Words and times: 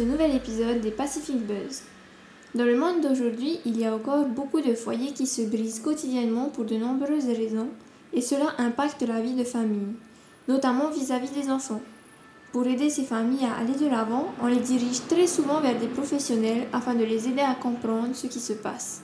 ce 0.00 0.06
nouvel 0.06 0.34
épisode 0.34 0.80
des 0.80 0.92
Pacific 0.92 1.36
Buzz. 1.46 1.82
Dans 2.54 2.64
le 2.64 2.74
monde 2.74 3.02
d'aujourd'hui, 3.02 3.60
il 3.66 3.78
y 3.78 3.84
a 3.84 3.94
encore 3.94 4.24
beaucoup 4.24 4.62
de 4.62 4.72
foyers 4.72 5.12
qui 5.12 5.26
se 5.26 5.42
brisent 5.42 5.80
quotidiennement 5.80 6.46
pour 6.46 6.64
de 6.64 6.76
nombreuses 6.76 7.26
raisons 7.26 7.68
et 8.14 8.22
cela 8.22 8.54
impacte 8.56 9.02
la 9.02 9.20
vie 9.20 9.34
de 9.34 9.44
famille, 9.44 9.92
notamment 10.48 10.88
vis-à-vis 10.88 11.32
des 11.32 11.50
enfants. 11.50 11.82
Pour 12.50 12.66
aider 12.66 12.88
ces 12.88 13.02
familles 13.02 13.44
à 13.44 13.60
aller 13.60 13.74
de 13.74 13.90
l'avant, 13.90 14.28
on 14.42 14.46
les 14.46 14.60
dirige 14.60 15.06
très 15.06 15.26
souvent 15.26 15.60
vers 15.60 15.78
des 15.78 15.88
professionnels 15.88 16.66
afin 16.72 16.94
de 16.94 17.04
les 17.04 17.28
aider 17.28 17.42
à 17.42 17.54
comprendre 17.54 18.14
ce 18.14 18.26
qui 18.26 18.40
se 18.40 18.54
passe. 18.54 19.02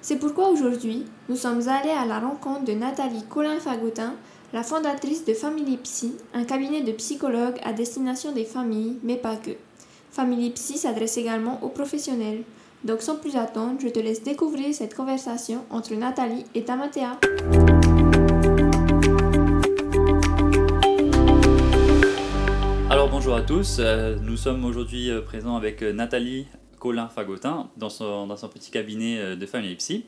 C'est 0.00 0.20
pourquoi 0.20 0.50
aujourd'hui, 0.50 1.06
nous 1.28 1.34
sommes 1.34 1.66
allés 1.66 1.90
à 1.90 2.06
la 2.06 2.20
rencontre 2.20 2.66
de 2.66 2.72
Nathalie 2.72 3.24
Colin-Fagotin, 3.28 4.14
la 4.52 4.62
fondatrice 4.62 5.24
de 5.24 5.34
Family 5.34 5.76
Psy, 5.78 6.14
un 6.34 6.44
cabinet 6.44 6.82
de 6.82 6.92
psychologues 6.92 7.58
à 7.64 7.72
destination 7.72 8.30
des 8.30 8.44
familles, 8.44 9.00
mais 9.02 9.16
pas 9.16 9.34
que. 9.34 9.65
Family 10.10 10.50
Psy 10.50 10.78
s'adresse 10.78 11.16
également 11.16 11.62
aux 11.62 11.68
professionnels. 11.68 12.42
Donc 12.84 13.02
sans 13.02 13.16
plus 13.16 13.36
attendre, 13.36 13.78
je 13.80 13.88
te 13.88 13.98
laisse 13.98 14.22
découvrir 14.22 14.74
cette 14.74 14.94
conversation 14.94 15.64
entre 15.70 15.94
Nathalie 15.94 16.44
et 16.54 16.62
Tamatea. 16.62 17.18
Alors 22.88 23.10
bonjour 23.10 23.34
à 23.34 23.42
tous, 23.42 23.78
euh, 23.78 24.16
nous 24.22 24.36
sommes 24.36 24.64
aujourd'hui 24.64 25.10
euh, 25.10 25.20
présents 25.20 25.56
avec 25.56 25.82
euh, 25.82 25.92
Nathalie 25.92 26.46
Colin-Fagotin 26.78 27.68
dans 27.76 27.88
son, 27.88 28.26
dans 28.26 28.36
son 28.36 28.48
petit 28.48 28.70
cabinet 28.70 29.36
de 29.36 29.46
Family 29.46 29.74
Psy. 29.76 30.06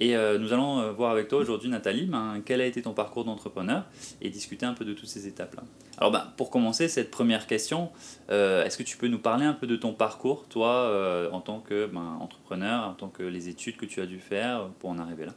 Et 0.00 0.16
euh, 0.16 0.38
nous 0.38 0.52
allons 0.52 0.78
euh, 0.78 0.92
voir 0.92 1.10
avec 1.10 1.26
toi 1.26 1.40
aujourd'hui, 1.40 1.68
Nathalie, 1.68 2.06
ben, 2.06 2.40
quel 2.44 2.60
a 2.60 2.66
été 2.66 2.80
ton 2.80 2.92
parcours 2.92 3.24
d'entrepreneur 3.24 3.84
et 4.22 4.30
discuter 4.30 4.64
un 4.64 4.72
peu 4.72 4.84
de 4.84 4.92
toutes 4.92 5.08
ces 5.08 5.26
étapes-là. 5.26 5.64
Alors, 5.98 6.12
ben, 6.12 6.24
pour 6.36 6.50
commencer 6.50 6.86
cette 6.86 7.10
première 7.10 7.48
question, 7.48 7.90
euh, 8.30 8.64
est-ce 8.64 8.78
que 8.78 8.84
tu 8.84 8.96
peux 8.96 9.08
nous 9.08 9.18
parler 9.18 9.44
un 9.44 9.54
peu 9.54 9.66
de 9.66 9.74
ton 9.74 9.92
parcours, 9.92 10.46
toi, 10.48 11.28
en 11.32 11.40
tant 11.40 11.58
que 11.58 11.86
ben, 11.86 12.18
en 12.20 12.94
tant 12.94 13.08
que 13.08 13.24
les 13.24 13.48
études 13.48 13.76
que 13.76 13.86
tu 13.86 14.00
as 14.00 14.06
dû 14.06 14.20
faire 14.20 14.68
pour 14.78 14.90
en 14.90 14.98
arriver 14.98 15.26
là? 15.26 15.32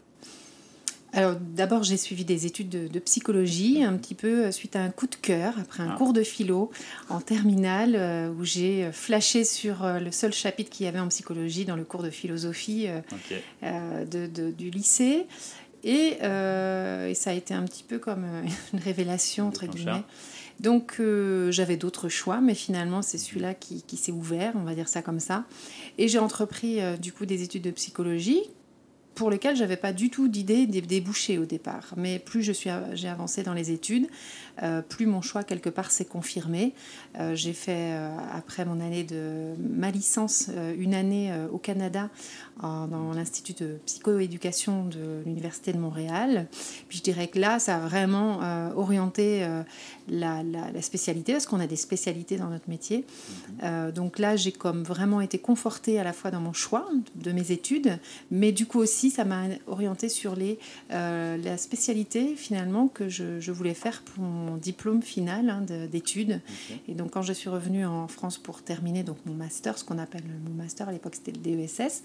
Alors 1.13 1.35
d'abord 1.35 1.83
j'ai 1.83 1.97
suivi 1.97 2.23
des 2.23 2.45
études 2.45 2.69
de, 2.69 2.99
psychologie, 2.99 3.83
un 3.83 3.97
petit 3.97 4.15
peu 4.15 4.45
euh, 4.45 4.51
suite 4.51 4.75
à 4.75 4.81
un 4.81 4.89
coup 4.89 5.07
de 5.07 5.15
cœur, 5.15 5.55
après 5.59 5.83
un 5.83 5.91
ah. 5.91 5.97
cours 5.97 6.13
de 6.13 6.23
philo 6.23 6.71
en 7.09 7.19
terminale, 7.19 7.95
euh, 7.95 8.29
où 8.29 8.45
j'ai 8.45 8.85
euh, 8.85 8.91
flashé 8.91 9.43
sur 9.43 9.83
le 9.83 10.11
seul 10.11 10.31
chapitre 10.31 10.69
qu'il 10.69 10.85
y 10.85 10.89
avait 10.89 10.99
en 10.99 11.09
psychologie 11.09 11.65
dans 11.65 11.75
le 11.75 11.83
cours 11.83 12.03
de 12.03 12.09
philosophie 12.09 12.87
de, 13.61 14.51
du 14.51 14.69
lycée. 14.69 15.25
Et, 15.83 16.17
ça 16.21 17.31
a 17.31 17.33
été 17.33 17.53
un 17.53 17.63
petit 17.63 17.83
peu 17.83 17.99
comme 17.99 18.25
une 18.73 18.79
révélation, 18.79 19.47
entre 19.47 19.65
guillemets. 19.65 20.03
Donc 20.59 21.01
j'avais 21.49 21.75
d'autres 21.75 22.07
choix, 22.07 22.39
mais 22.39 22.53
finalement 22.53 23.01
c'est 23.01 23.17
celui-là 23.17 23.53
qui, 23.53 23.81
qui 23.81 23.97
s'est 23.97 24.11
ouvert, 24.11 24.53
on 24.55 24.63
va 24.63 24.75
dire 24.75 24.87
ça 24.87 25.01
comme 25.01 25.19
ça. 25.19 25.45
Et 25.97 26.07
j'ai 26.07 26.19
entrepris 26.19 26.79
du 26.99 27.11
coup 27.11 27.25
des 27.25 27.43
études 27.43 27.63
de 27.63 27.71
psychologie 27.71 28.43
pour 29.15 29.29
lesquels 29.29 29.55
j'avais 29.55 29.77
pas 29.77 29.93
du 29.93 30.09
tout 30.09 30.27
d'idée 30.27 30.65
des 30.67 30.81
débouchés 30.81 31.37
au 31.37 31.45
départ. 31.45 31.93
Mais 31.97 32.19
plus 32.19 32.41
j'ai 32.43 33.07
avancé 33.07 33.43
dans 33.43 33.53
les 33.53 33.71
études, 33.71 34.07
euh, 34.63 34.81
plus 34.81 35.05
mon 35.05 35.21
choix 35.21 35.43
quelque 35.43 35.69
part 35.69 35.91
s'est 35.91 36.05
confirmé. 36.05 36.73
Euh, 37.19 37.35
j'ai 37.35 37.53
fait 37.53 37.93
euh, 37.93 38.15
après 38.33 38.63
mon 38.65 38.79
année 38.79 39.03
de 39.03 39.53
ma 39.59 39.91
licence 39.91 40.49
une 40.77 40.93
année 40.93 41.31
au 41.51 41.57
Canada 41.57 42.09
dans 42.61 43.11
l'institut 43.15 43.53
de 43.53 43.79
psychoéducation 43.85 44.85
de 44.85 45.23
l'université 45.25 45.73
de 45.73 45.79
Montréal. 45.79 46.47
Puis 46.87 46.99
je 46.99 47.03
dirais 47.03 47.27
que 47.27 47.39
là, 47.39 47.57
ça 47.57 47.77
a 47.77 47.79
vraiment 47.79 48.39
orienté 48.75 49.45
la, 50.07 50.43
la, 50.43 50.81
spécialité 50.81 51.33
parce 51.33 51.45
qu'on 51.45 51.59
a 51.59 51.67
des 51.67 51.75
spécialités 51.75 52.37
dans 52.37 52.49
notre 52.49 52.69
métier. 52.69 53.05
Mhm. 53.61 53.91
donc 53.91 54.19
là, 54.19 54.35
j'ai 54.35 54.51
comme 54.51 54.83
vraiment 54.83 55.21
été 55.21 55.39
confortée 55.39 55.99
à 55.99 56.03
la 56.03 56.13
fois 56.13 56.29
dans 56.29 56.41
mon 56.41 56.53
choix 56.53 56.87
de 57.15 57.31
mes 57.31 57.51
études, 57.51 57.97
mais 58.29 58.51
du 58.51 58.65
coup 58.65 58.79
aussi 58.79 59.09
ça 59.09 59.25
m'a 59.25 59.43
orienté 59.67 60.09
sur 60.09 60.35
les, 60.35 60.59
la 60.89 61.57
spécialité 61.57 62.35
finalement 62.35 62.87
que 62.87 63.09
je, 63.09 63.39
je 63.39 63.51
voulais 63.51 63.73
faire 63.73 64.03
pour 64.03 64.23
mon 64.23 64.50
diplôme 64.57 65.01
final 65.01 65.49
hein, 65.49 65.61
d'études. 65.91 66.41
Et 66.87 66.93
donc 66.93 67.11
quand 67.11 67.21
je 67.21 67.33
suis 67.33 67.49
revenue 67.49 67.85
en 67.85 68.07
France 68.07 68.37
pour 68.37 68.61
terminer 68.61 69.03
donc 69.03 69.17
mon 69.25 69.33
master, 69.33 69.77
ce 69.77 69.83
qu'on 69.83 69.99
appelle 69.99 70.23
mon 70.47 70.55
master 70.55 70.89
à 70.89 70.91
l'époque 70.91 71.15
c'était 71.15 71.31
le 71.31 71.39
DESS, 71.39 72.03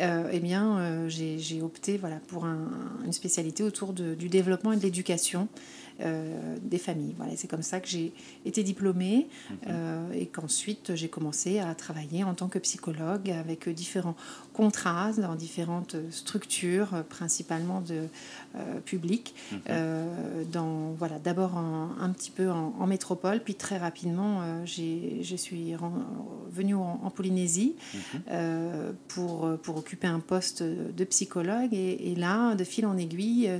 euh, 0.00 0.28
eh 0.30 0.40
bien, 0.40 0.78
euh, 0.78 1.08
j'ai 1.08 1.62
opté 1.62 1.96
voilà, 1.96 2.16
pour 2.28 2.44
une 2.44 3.12
spécialité 3.12 3.62
autour 3.62 3.92
du 3.92 4.28
développement 4.28 4.72
et 4.72 4.76
de 4.76 4.82
l'éducation. 4.82 5.48
Euh, 6.00 6.56
des 6.60 6.76
familles. 6.76 7.14
Voilà, 7.16 7.32
c'est 7.36 7.48
comme 7.48 7.62
ça 7.62 7.80
que 7.80 7.88
j'ai 7.88 8.12
été 8.44 8.62
diplômée 8.62 9.28
euh, 9.66 10.12
et 10.12 10.26
qu'ensuite 10.26 10.94
j'ai 10.94 11.08
commencé 11.08 11.58
à 11.58 11.74
travailler 11.74 12.22
en 12.22 12.34
tant 12.34 12.48
que 12.48 12.58
psychologue 12.58 13.30
avec 13.30 13.66
différents 13.70 14.14
contrats 14.56 15.12
dans 15.12 15.34
différentes 15.34 15.96
structures, 16.10 17.04
principalement 17.10 17.82
de 17.82 18.04
euh, 18.54 18.80
publiques. 18.86 19.34
dans 20.50 20.92
voilà, 20.98 21.18
d'abord 21.18 21.58
un, 21.58 22.10
petit 22.10 22.30
peu 22.30 22.50
en, 22.50 22.86
métropole, 22.86 23.40
puis 23.40 23.54
très 23.54 23.76
rapidement 23.76 24.64
je 24.64 25.36
suis 25.36 25.74
venue 26.50 26.74
en, 26.74 27.10
Polynésie 27.14 27.74
pour, 29.08 29.58
pour 29.62 29.76
occuper 29.76 30.06
un 30.06 30.20
poste 30.20 30.62
de 30.62 31.04
psychologue. 31.04 31.74
Et, 31.74 32.12
et 32.12 32.14
là, 32.14 32.54
de 32.54 32.64
fil 32.64 32.86
en 32.86 32.96
aiguille, 32.96 33.50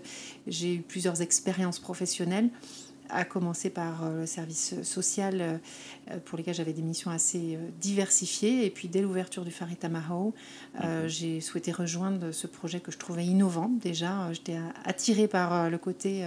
j'ai 0.46 0.76
eu 0.76 0.80
plusieurs 0.80 1.20
expériences 1.20 1.78
professionnelles 1.78 2.48
à 3.10 3.24
commencer 3.24 3.70
par 3.70 4.04
euh, 4.04 4.20
le 4.20 4.26
service 4.26 4.82
social 4.82 5.40
euh, 5.40 6.18
pour 6.24 6.38
lequel 6.38 6.54
j'avais 6.54 6.72
des 6.72 6.82
missions 6.82 7.10
assez 7.10 7.56
euh, 7.56 7.68
diversifiées. 7.80 8.64
Et 8.64 8.70
puis 8.70 8.88
dès 8.88 9.00
l'ouverture 9.00 9.44
du 9.44 9.50
Faritamaho, 9.50 10.34
j'ai 11.06 11.40
souhaité 11.40 11.72
rejoindre 11.72 12.32
ce 12.32 12.46
projet 12.46 12.80
que 12.80 12.92
je 12.92 12.98
trouvais 12.98 13.24
innovant. 13.24 13.70
Déjà, 13.80 14.32
j'étais 14.32 14.58
attirée 14.84 15.28
par 15.28 15.70
le 15.70 15.78
côté 15.78 16.24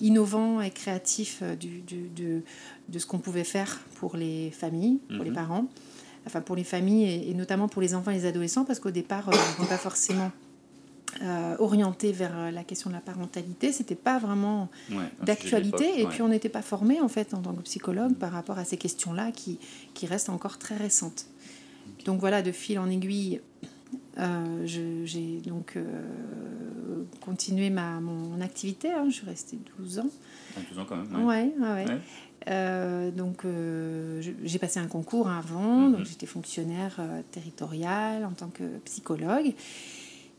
innovant 0.00 0.60
et 0.60 0.70
créatif 0.70 1.42
du, 1.58 1.80
de, 1.80 2.42
ce 2.98 3.06
qu'on 3.06 3.18
pouvait 3.18 3.44
faire 3.44 3.80
pour 3.96 4.16
les 4.16 4.50
familles, 4.50 4.98
pour 5.14 5.24
les 5.24 5.30
mhm. 5.30 5.36
parents, 5.36 5.66
enfin 6.26 6.40
pour 6.40 6.56
les 6.56 6.64
familles 6.64 7.04
et, 7.04 7.30
et, 7.30 7.34
notamment 7.34 7.68
pour 7.68 7.80
les 7.80 7.94
enfants 7.94 8.10
et 8.10 8.14
les 8.14 8.26
adolescents, 8.26 8.64
parce 8.64 8.80
qu'au 8.80 8.90
départ, 8.90 9.30
on 9.58 9.62
n'est 9.62 9.68
pas 9.68 9.78
forcément 9.78 10.30
euh, 11.22 11.54
orienté 11.58 12.12
vers 12.12 12.36
euh, 12.36 12.50
la 12.50 12.64
question 12.64 12.90
de 12.90 12.94
la 12.94 13.00
parentalité, 13.00 13.72
c'était 13.72 13.94
pas 13.94 14.18
vraiment 14.18 14.68
d'actualité. 15.22 16.00
Et 16.00 16.06
puis 16.06 16.22
on 16.22 16.28
n'était 16.28 16.48
pas 16.48 16.62
formé 16.62 17.00
en 17.00 17.08
fait 17.08 17.34
en 17.34 17.38
tant 17.38 17.54
que 17.54 17.62
psychologue 17.62 18.14
par 18.14 18.32
rapport 18.32 18.58
à 18.58 18.64
ces 18.64 18.76
questions-là 18.76 19.30
qui, 19.30 19.58
qui 19.94 20.06
restent 20.06 20.28
encore 20.28 20.58
très 20.58 20.76
récentes. 20.76 21.26
Donc 22.04 22.20
voilà, 22.20 22.42
de 22.42 22.52
fil 22.52 22.78
en 22.78 22.90
aiguille, 22.90 23.40
euh, 24.18 24.62
j'ai 24.64 25.40
donc 25.46 25.78
continué 27.20 27.70
ma, 27.70 28.00
mon 28.00 28.40
activité. 28.40 28.92
Hein. 28.92 29.04
je 29.08 29.14
suis 29.14 29.26
restée 29.26 29.58
12 29.78 30.00
ans. 30.00 30.10
12 30.70 30.78
ans 30.78 30.86
quand 30.88 30.96
même. 30.96 31.24
Ouais, 31.24 31.52
ouais. 31.60 31.84
ouais. 32.48 33.10
donc 33.12 33.44
j'ai 34.42 34.58
passé 34.58 34.80
un 34.80 34.88
concours 34.88 35.28
avant, 35.28 35.90
donc 35.90 36.00
mhm. 36.00 36.06
j'étais 36.06 36.26
fonctionnaire 36.26 37.00
territorial 37.30 38.24
en 38.24 38.32
tant 38.32 38.48
que 38.48 38.64
psychologue. 38.84 39.54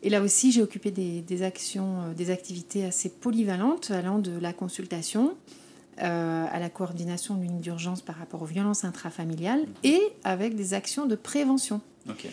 Et 0.06 0.10
là 0.10 0.22
aussi, 0.22 0.52
j'ai 0.52 0.62
occupé 0.62 0.92
des, 0.92 1.44
actions, 1.44 2.04
euh, 2.04 2.14
des 2.14 2.30
activités 2.30 2.86
assez 2.86 3.10
polyvalentes, 3.10 3.90
allant 3.90 4.20
de 4.20 4.38
la 4.40 4.54
consultation 4.54 5.36
euh, 6.00 6.46
à 6.50 6.60
la 6.60 6.70
coordination 6.70 7.34
d'une 7.34 7.60
d'urgence 7.60 8.04
par 8.04 8.16
rapport 8.16 8.44
aux 8.44 8.46
violences 8.46 8.86
intrafamiliales 8.86 9.62
mhm. 9.62 9.74
et 9.84 10.02
avec 10.24 10.56
des 10.56 10.76
actions 10.76 11.08
de 11.08 11.16
prévention. 11.16 11.82
Ok. 12.08 12.28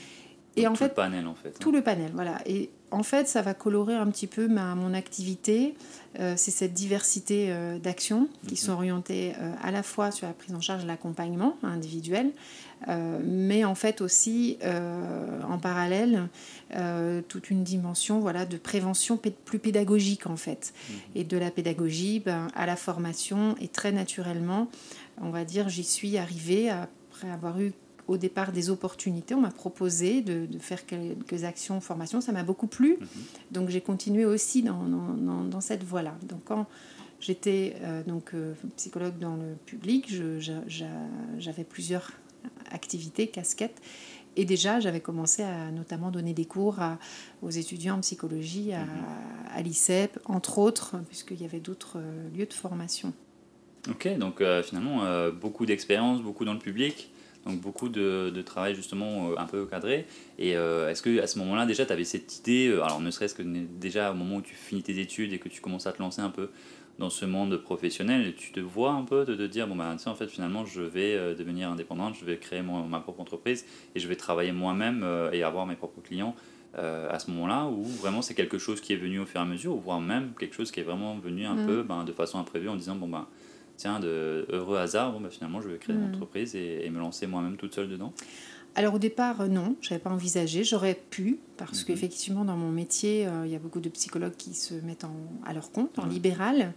Et 0.55 0.67
en 0.67 0.73
tout 0.73 0.81
fait, 0.81 0.89
le 0.89 0.95
panel 0.95 1.27
en 1.27 1.35
fait. 1.35 1.49
Hein. 1.49 1.61
Tout 1.61 1.73
le 1.73 1.81
panel, 1.81 2.11
voilà. 2.13 2.43
Et 2.45 2.69
en 2.91 3.03
fait, 3.03 3.27
ça 3.27 3.41
va 3.41 3.55
colorer 3.55 3.95
un 3.95 4.11
petit 4.11 4.27
peu 4.27 4.49
ma, 4.49 4.75
mon 4.75 4.93
activité. 4.93 5.75
Euh, 6.21 6.35
c'est 6.37 6.51
cette 6.51 6.75
diversité 6.75 7.55
d'actions 7.83 8.29
qui 8.47 8.51
mhm. 8.51 8.57
sont 8.59 8.73
orientées 8.73 9.33
à 9.63 9.71
la 9.71 9.83
fois 9.83 10.11
sur 10.11 10.27
la 10.27 10.35
prise 10.35 10.55
en 10.55 10.61
charge 10.61 10.83
de 10.83 10.89
l'accompagnement 10.89 11.57
individuel, 11.63 12.33
euh, 12.89 13.21
mais 13.25 13.65
en 13.65 13.75
fait 13.75 14.01
aussi 14.01 14.59
euh, 14.65 15.41
en 15.49 15.59
parallèle 15.59 16.29
euh, 16.75 17.23
toute 17.29 17.51
une 17.51 17.63
dimension 17.63 18.19
voilà, 18.21 18.45
de 18.45 18.57
prévention 18.57 19.17
plus 19.17 19.59
pédagogique 19.59 20.27
en 20.27 20.37
fait. 20.37 20.73
Mhm. 20.73 20.97
Et 21.15 21.25
de 21.25 21.37
la 21.37 21.51
pédagogie 21.51 22.21
ben, 22.21 22.49
à 22.55 22.67
la 22.67 22.77
formation 22.77 23.55
et 23.61 23.69
très 23.69 23.93
naturellement, 23.93 24.69
on 25.21 25.31
va 25.31 25.45
dire, 25.45 25.69
j'y 25.69 25.85
suis 25.85 26.17
arrivée 26.17 26.71
après 26.71 27.31
avoir 27.31 27.61
eu 27.61 27.73
au 28.09 28.17
départ 28.17 28.51
des 28.51 28.69
opportunités. 28.69 29.35
On 29.35 29.41
m'a 29.41 29.53
proposé 29.53 30.23
de, 30.23 30.47
de, 30.47 30.59
faire 30.59 30.85
quelques 30.85 31.45
actions 31.45 31.81
formation. 31.81 32.21
Ça 32.21 32.33
m'a 32.33 32.43
beaucoup 32.43 32.67
plu. 32.67 32.99
Mhm. 33.01 33.07
Donc 33.53 33.69
j'ai 33.69 33.81
continué 33.81 34.25
aussi 34.25 34.63
dans, 34.63 34.83
dans, 34.85 35.45
dans 35.45 35.61
cette 35.61 35.85
voie-là. 35.85 36.17
Donc 36.29 36.41
quand 36.45 36.67
j'étais 37.21 37.77
donc 38.09 38.33
psychologue 38.77 39.19
dans 39.21 39.37
le 39.37 39.55
public, 39.67 40.13
j'avais 41.39 41.63
plusieurs 41.63 42.11
activité, 42.71 43.27
casquette. 43.27 43.81
Et 44.37 44.45
déjà, 44.45 44.81
j'avais 44.81 45.01
commencé 45.01 45.43
à 45.43 45.71
notamment 45.71 46.11
donner 46.11 46.33
des 46.33 46.47
cours 46.47 46.79
aux 47.43 47.51
étudiants 47.51 47.97
en 47.97 48.01
psychologie 48.01 48.73
à, 48.73 48.85
mhm. 48.85 49.65
l'ICEP, 49.65 50.19
entre 50.25 50.59
autres, 50.59 50.97
puisqu'il 51.09 51.41
y 51.41 51.45
avait 51.45 51.61
d'autres 51.61 51.99
euh, 51.99 52.29
lieux 52.37 52.47
de 52.47 52.55
formation. 52.55 53.13
Ok, 53.91 54.09
donc 54.17 54.41
euh, 54.41 54.63
finalement, 54.63 55.05
euh, 55.05 55.31
beaucoup 55.31 55.67
d'expérience, 55.67 56.23
beaucoup 56.23 56.45
dans 56.45 56.55
le 56.55 56.61
public, 56.61 57.11
Donc 57.45 57.61
beaucoup 57.61 57.89
de, 57.89 58.31
de 58.31 58.43
travail 58.43 58.75
justement 58.75 59.37
un 59.37 59.47
peu 59.47 59.67
cadré. 59.67 60.07
Et 60.39 60.51
est-ce 60.53 61.03
que 61.03 61.21
à 61.21 61.27
ce 61.27 61.41
moment-là 61.41 61.67
déjà 61.67 61.85
tu 61.85 61.93
avais 61.93 62.05
cette 62.05 62.39
idée, 62.39 62.69
alors 62.73 63.01
ne 63.01 63.11
serait-ce 63.11 63.35
que 63.35 63.43
déjà 63.43 64.13
au 64.13 64.15
moment 64.15 64.37
où 64.37 64.43
tu 64.43 64.55
finis 64.55 64.85
tes 64.85 65.01
études 65.01 65.33
et 65.33 65.41
que 65.41 65.49
tu 65.49 65.61
commences 65.61 65.89
à 65.89 65.93
te 65.93 65.99
lancer 65.99 66.21
un 66.21 66.31
peu 66.31 66.51
dans 66.99 67.11
ce 67.11 67.25
monde 67.25 67.57
professionnel, 67.57 68.35
tu 68.37 68.53
te 68.53 68.61
vois 68.61 68.93
un 68.93 69.05
peu 69.05 69.25
de 69.25 69.35
te 69.35 69.43
dire 69.43 69.67
bon 69.67 69.77
ben 69.77 69.97
en 70.05 70.15
fait 70.15 70.29
finalement 70.29 70.65
je 70.65 70.83
vais 70.83 71.35
devenir 71.35 71.71
indépendante, 71.71 72.15
je 72.15 72.25
vais 72.25 72.37
créer 72.37 72.63
ma 72.63 73.01
propre 73.01 73.21
entreprise 73.21 73.65
et 73.95 74.01
je 74.01 74.07
vais 74.07 74.17
travailler 74.17 74.53
moi-même 74.53 75.05
et 75.33 75.43
avoir 75.43 75.67
mes 75.67 75.75
propres 75.75 76.03
clients. 76.03 76.37
Euh, 76.79 77.07
à 77.11 77.19
ce 77.19 77.31
moment-là, 77.31 77.67
ou 77.67 77.85
vraiment 77.85 78.23
c'est 78.23 78.33
quelque 78.33 78.57
chose 78.57 78.81
qui 78.81 78.95
est 78.95 78.97
venu 78.97 79.19
au 79.19 79.27
fur 79.27 79.41
et 79.41 79.43
à 79.43 79.47
mesure, 79.47 79.75
ou 79.75 79.81
voire 79.81 80.01
même 80.01 80.31
quelque 80.39 80.55
chose 80.55 80.71
qui 80.71 80.81
est 80.81 80.83
vraiment 80.83 81.19
venu 81.19 81.45
un 81.45 81.55
mm. 81.55 81.67
peu 81.67 81.83
ben, 81.83 82.03
de 82.05 82.13
façon 82.13 82.39
imprévue 82.39 82.71
en 82.71 82.77
disant 82.77 82.97
bon 82.97 83.09
ben 83.09 83.27
tiens 83.77 84.01
de 84.01 84.47
heureux 84.49 84.79
hasard, 84.79 85.13
bon 85.13 85.21
ben, 85.21 85.31
finalement 85.31 85.61
je 85.61 85.69
vais 85.69 85.77
créer 85.77 85.95
une 85.95 86.09
mm. 86.09 86.15
entreprise 86.15 86.57
et, 86.57 86.81
et 86.83 86.89
me 86.89 86.99
lancer 86.99 87.27
moi-même 87.27 87.59
toute 87.59 87.75
seule 87.75 87.91
dedans. 87.91 88.15
Alors 88.75 88.95
au 88.95 88.99
départ, 88.99 89.43
euh, 89.43 89.49
non, 89.49 89.77
je 89.81 89.91
n'avais 89.91 90.03
pas 90.03 90.11
envisagé. 90.11 90.65
J'aurais 90.65 90.95
pu, 90.95 91.39
parce 91.59 91.81
mhm. 91.81 91.87
qu'effectivement, 91.87 92.45
dans 92.45 92.57
mon 92.57 92.71
métier, 92.71 93.27
euh, 93.27 93.45
il 93.45 93.53
y 93.53 93.55
a 93.55 93.59
beaucoup 93.59 93.81
de 93.81 93.89
psychologues 93.91 94.37
qui 94.37 94.55
se 94.55 94.75
mettent 94.75 95.05
en, 95.05 95.15
à 95.45 95.53
leur 95.53 95.71
compte, 95.73 95.99
en 95.99 96.07
libéral. 96.07 96.73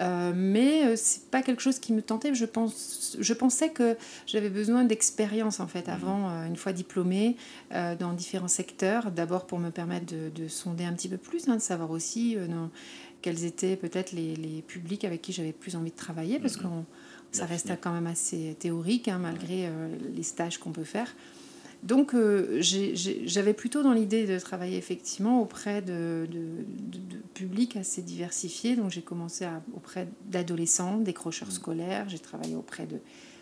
Euh, 0.00 0.32
mais 0.34 0.96
ce 0.96 1.18
n'est 1.18 1.26
pas 1.30 1.42
quelque 1.42 1.62
chose 1.62 1.78
qui 1.78 1.94
me 1.94 2.02
tentait. 2.02 2.34
Je, 2.34 2.44
pense, 2.44 3.16
je 3.18 3.32
pensais 3.32 3.70
que 3.70 3.96
j'avais 4.26 4.50
besoin 4.50 4.84
d'expérience, 4.84 5.60
en 5.60 5.66
fait, 5.66 5.88
mhm. 5.88 5.94
avant, 5.94 6.28
une 6.46 6.56
fois 6.56 6.72
diplômée, 6.72 7.36
dans 7.70 8.12
différents 8.12 8.48
secteurs. 8.48 9.10
D'abord 9.10 9.46
pour 9.46 9.58
me 9.58 9.70
permettre 9.70 10.06
de, 10.06 10.48
sonder 10.48 10.84
un 10.84 10.92
petit 10.92 11.08
peu 11.08 11.16
plus, 11.16 11.48
hein, 11.48 11.56
de 11.56 11.60
savoir 11.60 11.90
aussi 11.90 12.36
quels 13.22 13.44
étaient 13.44 13.76
peut-être 13.76 14.12
les, 14.12 14.34
les, 14.36 14.62
publics 14.62 15.04
avec 15.04 15.22
qui 15.22 15.32
j'avais 15.32 15.52
plus 15.52 15.76
envie 15.76 15.90
de 15.90 15.96
travailler, 15.96 16.38
parce 16.38 16.56
mhm. 16.56 16.62
que 16.62 16.68
ça 17.32 17.46
reste 17.46 17.72
quand 17.80 17.92
même 17.92 18.06
assez 18.06 18.56
théorique, 18.58 19.08
hein, 19.08 19.18
malgré 19.18 19.70
les 20.14 20.22
stages 20.22 20.58
qu'on 20.58 20.72
peut 20.72 20.84
faire. 20.84 21.14
Donc 21.82 22.14
euh, 22.14 22.60
j'avais 22.60 23.54
plutôt 23.54 23.82
dans 23.82 23.92
l'idée 23.92 24.26
de 24.26 24.38
travailler 24.38 24.76
effectivement 24.76 25.40
auprès 25.40 25.80
de, 25.80 26.28
publics 27.34 27.76
assez 27.76 28.02
diversifiés. 28.02 28.76
Donc 28.76 28.90
j'ai 28.90 29.02
commencé 29.02 29.46
auprès 29.74 30.06
d'adolescents, 30.26 30.98
décrocheurs 30.98 31.48
mmh. 31.48 31.52
scolaires, 31.52 32.08
j'ai 32.08 32.18
travaillé 32.18 32.54
auprès 32.54 32.86
de 32.86 32.98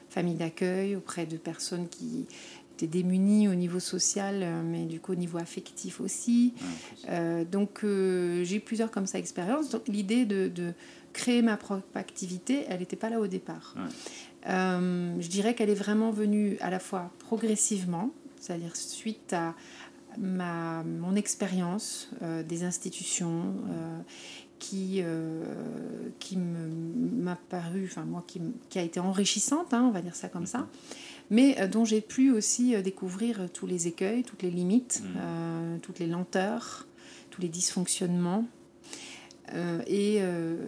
familles 0.08 0.36
d'accueil, 0.36 0.94
auprès 0.94 1.26
de 1.26 1.36
personnes 1.36 1.88
qui 1.88 2.26
étaient 2.74 2.86
démunies 2.86 3.48
au 3.48 3.54
niveau 3.54 3.80
social, 3.80 4.40
euh, 4.42 4.62
mais 4.64 4.84
du 4.84 5.00
coup 5.00 5.12
au 5.12 5.16
niveau 5.16 5.38
affectif 5.38 6.00
aussi. 6.00 6.54
Euh, 7.08 7.44
donc 7.44 7.80
j'ai 7.82 8.56
eu 8.56 8.60
plusieurs 8.60 8.92
comme 8.92 9.06
ça 9.06 9.18
expériences. 9.18 9.70
Donc 9.70 9.88
l'idée 9.88 10.26
de, 10.26 10.72
créer 11.12 11.42
ma 11.42 11.56
propre 11.56 11.96
activité, 11.96 12.64
elle 12.68 12.80
n'était 12.80 12.96
pas 12.96 13.10
là 13.10 13.20
au 13.20 13.26
départ. 13.26 13.74
je 14.46 15.28
dirais 15.28 15.54
qu'elle 15.54 15.70
est 15.70 15.74
vraiment 15.74 16.10
venue 16.10 16.56
à 16.60 16.70
la 16.70 16.78
fois 16.78 17.10
progressivement, 17.18 18.10
c'est-à-dire 18.40 18.76
suite 18.76 19.32
à 19.32 19.54
ma, 20.16 20.82
mon 20.84 21.14
expérience 21.14 22.10
euh, 22.22 22.42
des 22.42 22.64
institutions 22.64 23.54
euh, 23.70 23.98
qui, 24.58 25.00
euh, 25.00 25.44
qui 26.18 26.36
m'a 26.36 27.36
paru, 27.36 27.88
enfin 27.90 28.04
moi, 28.04 28.24
qui, 28.26 28.40
qui, 28.68 28.78
a 28.78 28.82
été 28.82 29.00
enrichissante, 29.00 29.72
hein, 29.72 29.84
on 29.84 29.90
va 29.90 30.02
dire 30.02 30.16
ça 30.16 30.28
comme 30.28 30.46
ça, 30.46 30.66
mais 31.30 31.68
dont 31.68 31.84
j'ai 31.84 32.00
pu 32.00 32.32
aussi 32.32 32.80
découvrir 32.82 33.48
tous 33.52 33.66
les 33.66 33.86
écueils, 33.86 34.22
toutes 34.22 34.42
les 34.42 34.50
limites, 34.50 35.02
mmh. 35.04 35.80
toutes 35.80 35.98
les 35.98 36.06
lenteurs, 36.06 36.86
tous 37.30 37.42
les 37.42 37.48
dysfonctionnements. 37.48 38.46
Et 39.86 40.20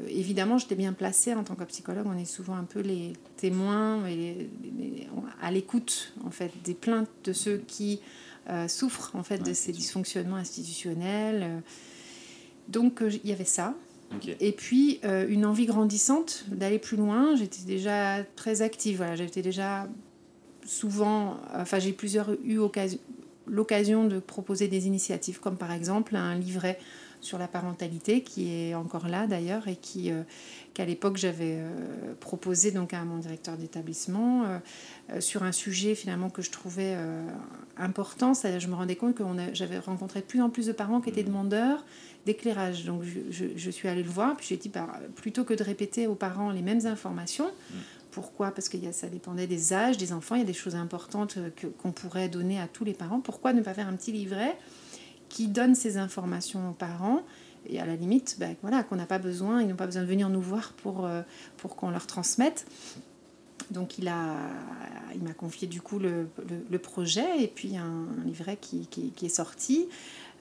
évidemment, 0.09 0.59
j'étais 0.59 0.75
bien 0.75 0.93
placée 0.93 1.35
en 1.35 1.45
tant 1.45 1.55
que 1.55 1.65
psychologue. 1.65 2.07
On 2.07 2.17
est 2.17 2.25
souvent 2.25 2.55
un 2.55 2.65
peu 2.65 2.81
les 2.81 3.13
témoins 3.37 4.07
et 4.07 4.49
à 5.41 5.51
l'écoute 5.51 6.13
en 6.25 6.31
fait 6.31 6.53
des 6.65 6.75
plaintes 6.75 7.09
de 7.25 7.33
ceux 7.33 7.59
qui 7.67 8.01
euh, 8.49 8.69
souffrent 8.69 9.15
en 9.15 9.23
fait 9.23 9.39
de 9.39 9.53
ces 9.53 9.71
dysfonctionnements 9.71 10.37
institutionnels. 10.37 11.63
Donc 12.69 13.03
euh, 13.03 13.11
il 13.23 13.31
y 13.31 13.33
avait 13.33 13.45
ça. 13.45 13.75
Et 14.41 14.51
puis 14.51 14.99
euh, 15.05 15.29
une 15.29 15.47
envie 15.47 15.67
grandissante 15.67 16.45
d'aller 16.49 16.79
plus 16.79 16.97
loin. 16.97 17.37
J'étais 17.37 17.63
déjà 17.65 18.25
très 18.37 18.63
active. 18.63 18.97
Voilà, 18.97 19.15
j'étais 19.15 19.43
déjà 19.43 19.89
souvent. 20.65 21.37
Enfin, 21.55 21.79
j'ai 21.79 21.93
plusieurs 21.93 22.33
eu 22.45 22.59
l'occasion 23.47 24.07
de 24.09 24.19
proposer 24.19 24.67
des 24.67 24.87
initiatives, 24.87 25.39
comme 25.39 25.57
par 25.57 25.71
exemple 25.71 26.17
un 26.17 26.35
livret 26.35 26.79
sur 27.21 27.39
la 27.39 27.49
parentalité 27.49 28.23
qui 28.23 28.53
est 28.53 28.75
encore 28.75 29.09
là 29.09 29.27
d'ailleurs 29.27 29.69
et 29.69 29.77
qui 29.77 30.11
qu'à 30.75 30.85
l'époque 30.85 31.17
j'avais 31.17 31.57
euh, 31.59 32.15
proposé 32.21 32.71
donc 32.71 32.95
à 32.95 33.05
mon 33.05 33.19
directeur 33.19 33.57
d'établissement 33.57 34.45
euh, 34.45 34.59
euh, 35.13 35.21
sur 35.21 35.43
un 35.43 35.53
sujet 35.53 35.95
finalement 35.95 36.31
que 36.31 36.43
je 36.43 36.51
trouvais 36.51 36.97
important. 37.77 38.35
C'est-à-dire 38.35 38.61
je 38.61 38.69
me 38.69 38.75
rendais 38.75 38.97
compte 38.97 39.15
que 39.15 39.25
j'avais 39.53 39.79
rencontré 39.79 40.21
de 40.21 40.25
plus 40.25 40.41
en 40.41 40.51
plus 40.51 40.67
de 40.67 40.73
parents 40.73 41.01
qui 41.01 41.11
étaient 41.11 41.23
mmh. 41.23 41.27
demandeurs 41.27 41.85
d'éclairage. 42.27 42.85
Donc 42.85 43.03
je, 43.03 43.45
je, 43.57 43.71
suis 43.71 43.89
allée 43.89 44.03
le 44.03 44.11
voir, 44.11 44.37
puis 44.37 44.47
j'ai 44.49 44.57
dit 44.57 44.69
bah, 44.69 44.89
plutôt 45.17 45.45
que 45.45 45.55
de 45.55 45.63
répéter 45.63 46.07
aux 46.07 46.15
parents 46.15 46.51
les 46.51 46.63
mêmes 46.63 46.87
informations, 46.87 47.47
mmh. 47.47 47.77
Pourquoi? 48.11 48.51
Parce 48.51 48.69
que 48.69 48.77
ça 48.91 49.07
dépendait 49.07 49.47
des 49.47 49.73
âges 49.73 49.97
des 49.97 50.13
enfants, 50.13 50.35
il 50.35 50.39
y 50.39 50.43
a 50.43 50.47
des 50.47 50.53
choses 50.53 50.75
importantes 50.75 51.39
qu'on 51.81 51.93
pourrait 51.93 52.29
donner 52.29 52.61
à 52.61 52.67
tous 52.67 52.85
les 52.85 52.93
parents. 52.93 53.21
Pourquoi 53.21 53.53
ne 53.53 53.63
pas 53.63 53.73
faire 53.73 53.87
un 53.87 53.95
petit 53.95 54.11
livret 54.11 54.57
qui 55.31 55.49
donne 55.49 55.75
ces 55.75 55.97
informations 55.97 56.69
aux 56.69 56.75
parents 56.75 57.23
et 57.67 57.81
à 57.81 57.87
la 57.87 57.97
limite, 57.97 58.37
ben, 58.39 58.55
voilà, 58.63 58.83
qu'on 58.83 58.97
n'a 58.97 59.07
pas 59.07 59.19
besoin, 59.19 59.63
ils 59.63 59.69
n'ont 59.69 59.77
pas 59.77 59.87
besoin 59.87 60.03
de 60.03 60.07
venir 60.09 60.29
nous 60.29 60.41
voir 60.41 60.73
pour, 60.75 61.07
euh, 61.07 61.23
pour 61.57 61.77
qu'on 61.77 61.91
leur 61.91 62.07
transmette. 62.07 62.67
Donc 63.71 63.99
il 63.99 64.09
a, 64.09 64.35
il 65.15 65.23
m'a 65.23 65.33
confié 65.33 65.69
du 65.69 65.81
coup 65.81 65.99
le, 65.99 66.29
le, 66.71 66.79
projet 66.79 67.41
et 67.41 67.47
puis 67.47 67.77
un, 67.77 68.07
livret 68.25 68.59
qui, 68.61 68.89
qui, 68.89 69.11
qui, 69.11 69.27
est 69.27 69.35
sorti. 69.35 69.87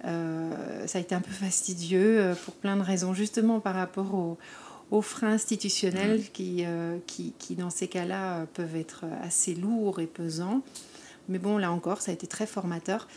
Euh, 0.05 0.87
ça 0.87 0.97
a 0.97 1.01
été 1.01 1.13
un 1.13 1.21
peu 1.21 1.31
fastidieux 1.31 2.19
euh, 2.19 2.35
pour 2.35 2.55
plein 2.55 2.75
de 2.75 2.81
raisons, 2.81 3.13
justement 3.13 3.59
par 3.59 3.75
rapport 3.75 4.15
aux, 4.15 4.37
aux 4.89 5.01
freins 5.03 5.33
institutionnels 5.33 6.31
qui, 6.31 6.65
qui, 7.05 7.33
qui, 7.37 7.55
dans 7.55 7.69
ces 7.69 7.87
cas-là, 7.87 8.47
peuvent 8.55 8.75
être 8.75 9.05
assez 9.21 9.53
lourds 9.53 9.99
et 9.99 10.07
pesants. 10.07 10.61
Mais 11.27 11.37
bon, 11.37 11.59
là 11.59 11.71
encore, 11.71 12.01
ça 12.01 12.09
a 12.09 12.13
été 12.15 12.25
très 12.25 12.47
formateur. 12.47 13.07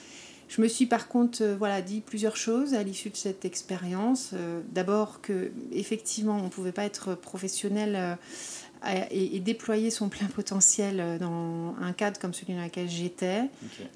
Je 0.55 0.61
me 0.61 0.69
suis 0.69 0.85
par 0.85 1.09
contre 1.09 1.43
euh, 1.43 1.57
voilà, 1.57 1.81
dit 1.81 2.03
plusieurs 2.03 2.37
choses 2.37 2.75
à 2.75 2.83
l'issue 2.83 3.09
de 3.09 3.17
cette 3.17 3.47
expérience. 3.47 4.33
Euh, 4.35 4.61
d'abord 4.71 5.23
que 5.23 5.51
effectivement 5.73 6.37
on 6.37 6.45
ne 6.45 6.49
pouvait 6.51 6.73
pas 6.73 6.85
être 6.85 7.15
professionnel 7.15 7.97
euh, 7.97 9.05
et, 9.11 9.41
déployer 9.41 9.91
son 9.91 10.11
plein 10.11 10.27
potentiel 10.27 11.19
dans 11.19 11.75
un 11.81 11.93
cadre 11.95 12.21
comme 12.21 12.35
celui 12.35 12.53
dans 12.53 12.65
lequel 12.65 12.91
j'étais. 12.91 13.45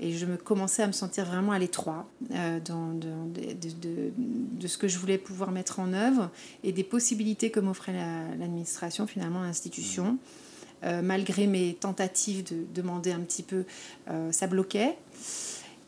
Et 0.01 0.13
je 0.13 0.25
me 0.25 0.39
commençais 0.39 0.83
à 0.83 0.87
me 0.87 0.93
sentir 0.93 1.27
vraiment 1.27 1.53
à 1.53 1.59
l'étroit 1.59 2.09
dans, 2.65 2.95
de, 2.95 4.67
ce 4.67 4.79
que 4.79 4.87
je 4.89 4.99
voulais 4.99 5.19
pouvoir 5.19 5.51
mettre 5.51 5.81
en 5.81 5.93
œuvre 5.93 6.31
et 6.63 6.71
des 6.71 6.85
possibilités 6.85 7.51
que 7.51 7.59
m'offrait 7.59 7.95
l'administration, 8.39 9.09
finalement, 9.09 9.43
l'institution. 9.43 10.19
Mmh. 10.85 11.01
malgré 11.03 11.49
mes 11.49 11.75
tentatives 11.75 12.45
de 12.45 12.65
demander 12.73 13.11
un 13.11 13.21
petit 13.21 13.43
peu, 13.43 13.65
ça 14.31 14.47
bloquait. 14.47 14.97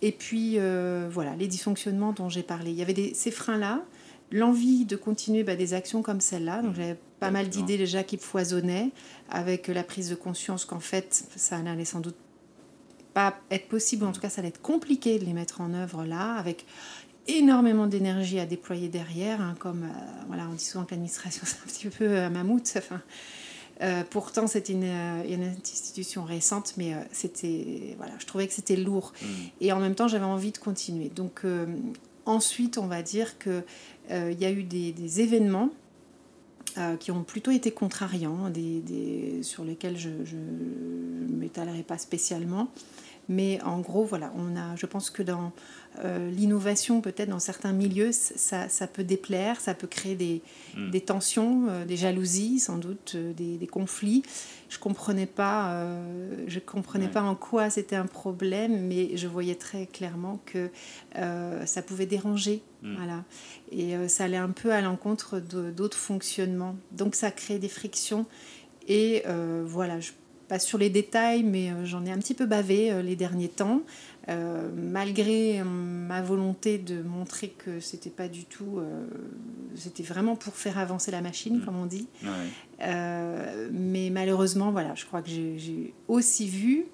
Et 0.03 0.13
puis, 0.13 0.55
euh, 0.57 1.09
voilà, 1.11 1.35
les 1.37 1.49
dysfonctionnements 1.49 2.13
dont 2.13 2.29
j'ai 2.29 2.43
parlé. 2.43 2.71
Il 2.71 2.77
y 2.77 2.83
avait 2.83 2.95
des, 2.95 3.15
ces 3.15 3.31
freins-là, 3.31 3.83
l'envie 4.31 4.85
de 4.85 4.97
continuer 4.97 5.43
bah, 5.43 5.57
des 5.57 5.75
actions 5.75 6.03
comme 6.03 6.21
celle-là. 6.21 6.63
Donc, 6.63 6.75
j'avais 6.77 6.97
pas 7.19 7.31
mal 7.31 7.49
d'idées 7.49 7.79
déjà 7.79 8.05
qui 8.05 8.17
foisonnaient, 8.17 8.91
avec 9.29 9.67
la 9.67 9.83
prise 9.83 10.09
de 10.11 10.15
conscience 10.15 10.65
qu'en 10.65 10.81
fait, 10.81 11.25
ça 11.35 11.59
n'allait 11.59 11.85
sans 11.85 12.01
doute 12.01 12.17
pas 13.13 13.41
être 13.51 13.69
possible, 13.69 14.05
en 14.05 14.13
tout 14.13 14.21
cas, 14.21 14.29
ça 14.29 14.41
allait 14.41 14.49
être 14.49 14.63
compliqué 14.63 15.19
de 15.19 15.25
les 15.25 15.33
mettre 15.33 15.61
en 15.61 15.75
œuvre 15.75 16.05
là, 16.05 16.35
avec 16.35 16.65
énormément 17.27 17.87
d'énergie 17.87 18.39
à 18.39 18.47
déployer 18.47 18.89
derrière, 18.89 19.41
hein, 19.41 19.55
comme 19.59 19.85
euh, 19.85 20.25
voilà, 20.29 20.49
on 20.51 20.55
dit 20.55 20.65
souvent 20.65 20.85
que 20.85 20.93
l'administration 20.93 21.43
c'est 21.47 21.57
un 21.57 21.67
petit 21.67 21.89
peu 21.89 22.19
un 22.19 22.31
mammouth. 22.31 22.75
Enfin, 22.77 23.03
euh, 23.81 24.03
pourtant, 24.09 24.47
c'est 24.47 24.69
une, 24.69 24.85
euh, 24.85 25.23
une, 25.29 25.45
institution 25.45 26.25
récente, 26.25 26.75
mais 26.77 26.95
euh, 26.95 26.99
c'était, 27.13 27.95
voilà, 27.97 28.13
je 28.19 28.27
trouvais 28.27 28.47
que 28.49 28.53
c'était 28.53 28.77
lourd. 28.77 29.13
Mm. 29.21 29.27
Et 29.61 29.73
en 29.73 29.79
même 29.79 29.95
temps, 29.95 30.09
j'avais 30.09 30.25
envie 30.25 30.53
de 30.53 30.59
continuer. 30.59 31.09
Donc, 31.09 31.43
ensuite, 32.27 32.79
on 32.79 32.87
va 32.87 33.03
dire 33.03 33.39
qu'il 33.39 33.65
il 34.11 34.41
y 34.41 34.45
a 34.45 34.51
eu 34.51 34.65
des, 34.65 34.93
des 34.93 35.21
événements 35.21 35.71
qui 37.01 37.11
ont 37.11 37.25
plutôt 37.25 37.51
été 37.51 37.73
contrariants, 37.73 38.51
des, 38.51 38.81
des 38.81 39.43
sur 39.43 39.65
lesquels 39.65 39.99
je 39.99 40.11
ne 40.11 41.37
m'étalerai 41.37 41.83
pas 41.83 41.99
spécialement. 41.99 42.69
Mais 43.29 43.61
en 43.63 43.81
gros, 43.81 44.05
voilà, 44.05 44.33
on 44.37 44.57
a, 44.57 44.77
je 44.77 44.87
pense 44.87 45.11
que 45.11 45.23
dans 45.23 45.53
euh, 46.05 46.31
l'innovation, 46.31 47.01
peut-être 47.01 47.29
dans 47.29 47.41
certains 47.41 47.73
milieux, 47.73 48.13
ça, 48.13 48.69
ça, 48.69 48.87
peut 48.87 49.05
déplaire, 49.05 49.61
ça 49.61 49.75
peut 49.75 49.87
créer 49.87 50.15
des, 50.15 50.43
hmm. 50.77 50.91
des 50.91 51.01
tensions, 51.01 51.67
euh, 51.69 51.85
des 51.85 51.97
jalousies, 51.97 52.61
sans 52.61 52.77
doute, 52.77 53.13
euh, 53.17 53.33
des, 53.33 53.57
des, 53.57 53.67
conflits. 53.67 54.23
Je 54.69 54.79
comprenais 54.79 55.27
pas, 55.27 55.83
je 56.47 56.59
comprenais 56.59 57.09
pas 57.09 57.23
en 57.23 57.35
quoi 57.35 57.71
c'était 57.71 57.97
un 57.97 58.05
problème, 58.05 58.87
mais 58.87 59.17
je 59.17 59.27
voyais 59.27 59.55
très 59.55 59.87
clairement 59.87 60.41
que 60.45 60.71
ça 61.65 61.81
pouvait 61.81 62.05
déranger, 62.05 62.63
hmm. 62.83 62.97
voilà. 62.97 63.25
Et 63.73 64.09
ça 64.09 64.25
allait 64.25 64.37
un 64.37 64.51
peu 64.51 64.73
à 64.73 64.83
l'encontre 64.83 65.41
d'autres 65.41 65.97
fonctionnements. 65.97 66.77
Donc 66.93 67.15
ça 67.15 67.31
crée 67.31 67.59
des 67.59 67.71
frictions. 67.71 68.27
Et 68.89 69.23
voilà, 69.65 70.01
je 70.01 70.13
pas 70.49 70.59
sur 70.59 70.79
les 70.79 70.91
détails, 70.91 71.45
mais 71.45 71.71
j'en 71.85 72.05
ai 72.05 72.11
un 72.11 72.19
petit 72.19 72.35
peu 72.35 72.45
bavé 72.45 73.03
les 73.03 73.17
derniers 73.17 73.49
temps. 73.49 73.83
Malgré 74.77 75.63
ma 75.65 76.21
volonté 76.23 76.79
de 76.79 77.03
montrer 77.03 77.49
que 77.49 77.81
c'était 77.81 78.11
pas 78.11 78.29
du 78.29 78.45
tout, 78.45 78.81
c'était 79.75 80.03
vraiment 80.03 80.37
pour 80.37 80.55
faire 80.55 80.79
avancer 80.79 81.11
la 81.11 81.21
machine, 81.21 81.59
mm. 81.59 81.65
comme 81.65 81.77
on 81.77 81.87
dit. 81.87 82.09
mais 82.79 84.11
malheureusement, 84.11 84.71
voilà, 84.71 84.95
je 84.95 85.07
crois 85.07 85.23
que 85.23 85.31
j'ai 85.31 85.95
aussi 86.09 86.49
vu 86.49 86.87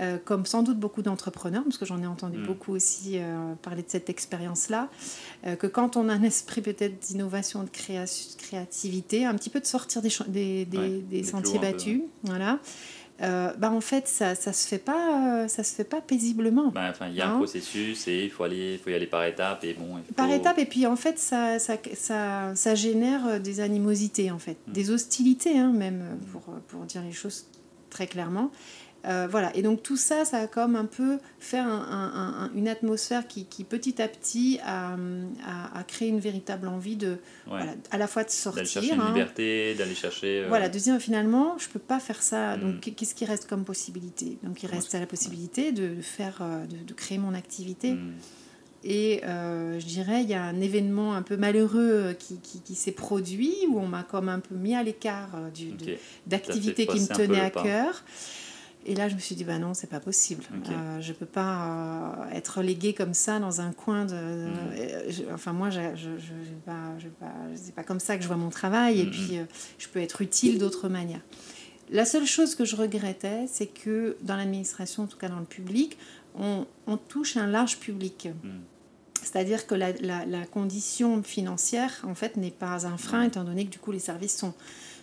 euh, 0.00 0.18
comme 0.24 0.46
sans 0.46 0.62
doute 0.62 0.78
beaucoup 0.78 1.02
d'entrepreneurs, 1.02 1.64
parce 1.64 1.76
que 1.76 1.84
j'en 1.84 2.00
ai 2.00 2.06
entendu 2.06 2.38
mm. 2.38 2.46
beaucoup 2.46 2.72
aussi 2.72 3.14
euh, 3.18 3.54
parler 3.60 3.82
de 3.82 3.90
cette 3.90 4.08
expérience-là, 4.08 4.88
euh, 5.46 5.56
que 5.56 5.66
quand 5.66 5.96
on 5.96 6.08
a 6.08 6.14
un 6.14 6.22
esprit 6.22 6.62
peut-être 6.62 7.00
d'innovation, 7.00 7.64
de 7.64 7.70
créativité, 7.70 9.24
un 9.24 9.34
petit 9.34 9.50
peu 9.50 9.58
de 9.58 9.66
sortir 9.66 10.00
des, 10.00 10.64
des, 10.64 11.00
des, 11.00 11.24
sentiers 11.24 11.58
battus, 11.58 12.02
voilà. 12.22 12.60
Bah 13.20 13.70
en 13.70 13.80
fait 13.80 14.08
ça 14.08 14.34
ça 14.34 14.52
se 14.52 14.66
fait 14.66 14.78
pas 14.78 15.46
ça 15.48 15.62
se 15.62 15.74
fait 15.74 15.84
pas 15.84 16.00
paisiblement 16.00 16.68
bah, 16.68 16.86
enfin 16.90 17.08
il 17.08 17.14
y 17.14 17.20
a 17.20 17.28
un 17.28 17.34
hein. 17.34 17.36
processus 17.36 18.08
et 18.08 18.24
il 18.24 18.30
faut 18.30 18.44
aller 18.44 18.80
faut 18.82 18.90
y 18.90 18.94
aller 18.94 19.06
par 19.06 19.24
étapes 19.24 19.62
et 19.64 19.74
bon 19.74 20.00
par 20.16 20.30
étapes 20.30 20.58
et 20.58 20.64
puis 20.64 20.86
en 20.86 20.96
fait 20.96 21.18
ça 21.18 21.58
ça, 21.58 21.76
ça, 21.94 22.52
ça 22.54 22.74
génère 22.74 23.40
des 23.40 23.60
animosités 23.60 24.30
en 24.30 24.38
fait 24.38 24.56
mm. 24.66 24.72
des 24.72 24.90
hostilités 24.90 25.58
hein, 25.58 25.72
même 25.72 26.02
pour, 26.32 26.42
pour 26.68 26.84
dire 26.84 27.02
les 27.02 27.12
choses 27.12 27.46
très 27.90 28.06
clairement 28.06 28.50
euh, 29.06 29.26
voilà, 29.30 29.54
et 29.56 29.62
donc 29.62 29.82
tout 29.82 29.96
ça, 29.96 30.24
ça 30.24 30.38
a 30.38 30.46
comme 30.46 30.76
un 30.76 30.84
peu 30.84 31.18
fait 31.38 31.58
une 31.58 32.68
atmosphère 32.68 33.26
qui, 33.26 33.44
petit 33.64 34.00
à 34.02 34.08
petit 34.08 34.60
a, 34.64 34.96
créé 35.88 36.08
une 36.08 36.20
véritable 36.20 36.68
envie 36.68 36.96
de, 36.96 37.16
à 37.90 37.98
la 37.98 38.06
fois 38.06 38.24
de 38.24 38.30
sortir. 38.30 38.56
D'aller 38.56 38.68
chercher 38.68 38.94
une 38.94 39.00
hein. 39.00 39.08
liberté, 39.08 39.74
d'aller 39.74 39.94
chercher. 39.94 40.42
Euh, 40.42 40.48
voilà, 40.48 40.68
de 40.68 40.78
dire 40.78 40.98
finalement, 40.98 41.56
je 41.58 41.68
peux 41.68 41.78
pas 41.78 41.98
faire 41.98 42.22
ça. 42.22 42.56
Mm. 42.56 42.60
Donc 42.60 42.94
qu'est-ce 42.94 43.14
qui 43.14 43.24
reste 43.24 43.48
comme 43.48 43.64
possibilité? 43.64 44.36
Donc 44.42 44.62
il 44.62 44.66
reste 44.66 44.92
la 44.92 45.06
possibilité 45.06 45.72
de, 45.72 46.00
faire, 46.02 46.38
euh, 46.42 46.66
de, 46.66 46.92
créer 46.92 47.18
mon 47.18 47.34
activité. 47.34 47.94
Mm. 47.94 48.12
Et 48.84 49.20
je 49.24 49.84
dirais, 49.84 50.22
il 50.22 50.28
y 50.28 50.34
a 50.34 50.42
un 50.42 50.60
événement 50.60 51.14
un 51.14 51.22
peu 51.22 51.36
malheureux 51.36 52.14
qui, 52.18 52.74
s'est 52.74 52.92
produit 52.92 53.54
où 53.68 53.78
on 53.78 53.86
m'a 53.86 54.02
comme 54.02 54.28
un 54.28 54.40
peu 54.40 54.54
mis 54.54 54.74
à 54.74 54.82
l'écart 54.82 55.30
d'activités 56.26 56.86
qui 56.86 57.00
me 57.00 57.06
tenaient 57.06 57.40
à 57.40 57.50
cœur. 57.50 58.04
Et 58.86 58.94
là, 58.94 59.08
je 59.08 59.14
me 59.14 59.20
suis 59.20 59.34
dit, 59.34 59.44
bah 59.44 59.58
non, 59.58 59.74
c'est 59.74 59.88
pas 59.88 60.00
possible. 60.00 60.42
Euh, 60.70 61.00
je 61.00 61.12
peux 61.12 61.26
pas 61.26 62.24
euh, 62.28 62.30
être 62.34 62.62
léguée 62.62 62.94
comme 62.94 63.12
ça 63.12 63.38
dans 63.38 63.60
un 63.60 63.72
coin 63.72 64.06
de. 64.06 64.14
Mhm. 64.14 64.52
Euh, 64.78 65.12
enfin, 65.34 65.52
moi, 65.52 65.68
je, 65.68 65.80
je, 65.94 66.18
je, 66.18 66.32
pas, 66.64 66.98
je 66.98 67.08
pas, 67.08 67.32
c'est 67.54 67.74
pas 67.74 67.82
comme 67.82 68.00
ça 68.00 68.16
que 68.16 68.22
je 68.22 68.28
vois 68.28 68.38
mon 68.38 68.48
travail. 68.48 69.00
Et 69.00 69.04
mhm. 69.04 69.10
puis, 69.10 69.38
je 69.78 69.88
peux 69.88 70.00
être 70.00 70.22
utile 70.22 70.58
d'autres 70.58 70.88
manières. 70.88 71.20
La 71.90 72.04
seule 72.04 72.24
chose 72.24 72.54
que 72.54 72.64
je 72.64 72.76
regrettais, 72.76 73.46
c'est 73.48 73.66
que 73.66 74.16
dans 74.22 74.36
l'administration, 74.36 75.02
en 75.02 75.06
tout 75.06 75.18
cas 75.18 75.28
dans 75.28 75.40
le 75.40 75.44
public, 75.44 75.98
on, 76.38 76.66
on 76.86 76.96
touche 76.96 77.36
un 77.36 77.46
large 77.46 77.78
public. 77.78 78.28
Mhm. 78.42 78.60
C'est-à-dire 79.22 79.66
que 79.66 79.74
la, 79.74 79.92
la, 80.00 80.24
la, 80.24 80.46
condition 80.46 81.22
financière, 81.22 82.00
en 82.04 82.14
fait, 82.14 82.38
n'est 82.38 82.50
pas 82.50 82.86
un 82.86 82.96
frein, 82.96 83.24
étant 83.24 83.44
donné 83.44 83.66
que 83.66 83.70
du 83.70 83.78
coup, 83.78 83.92
les 83.92 83.98
services 83.98 84.36
sont 84.36 84.54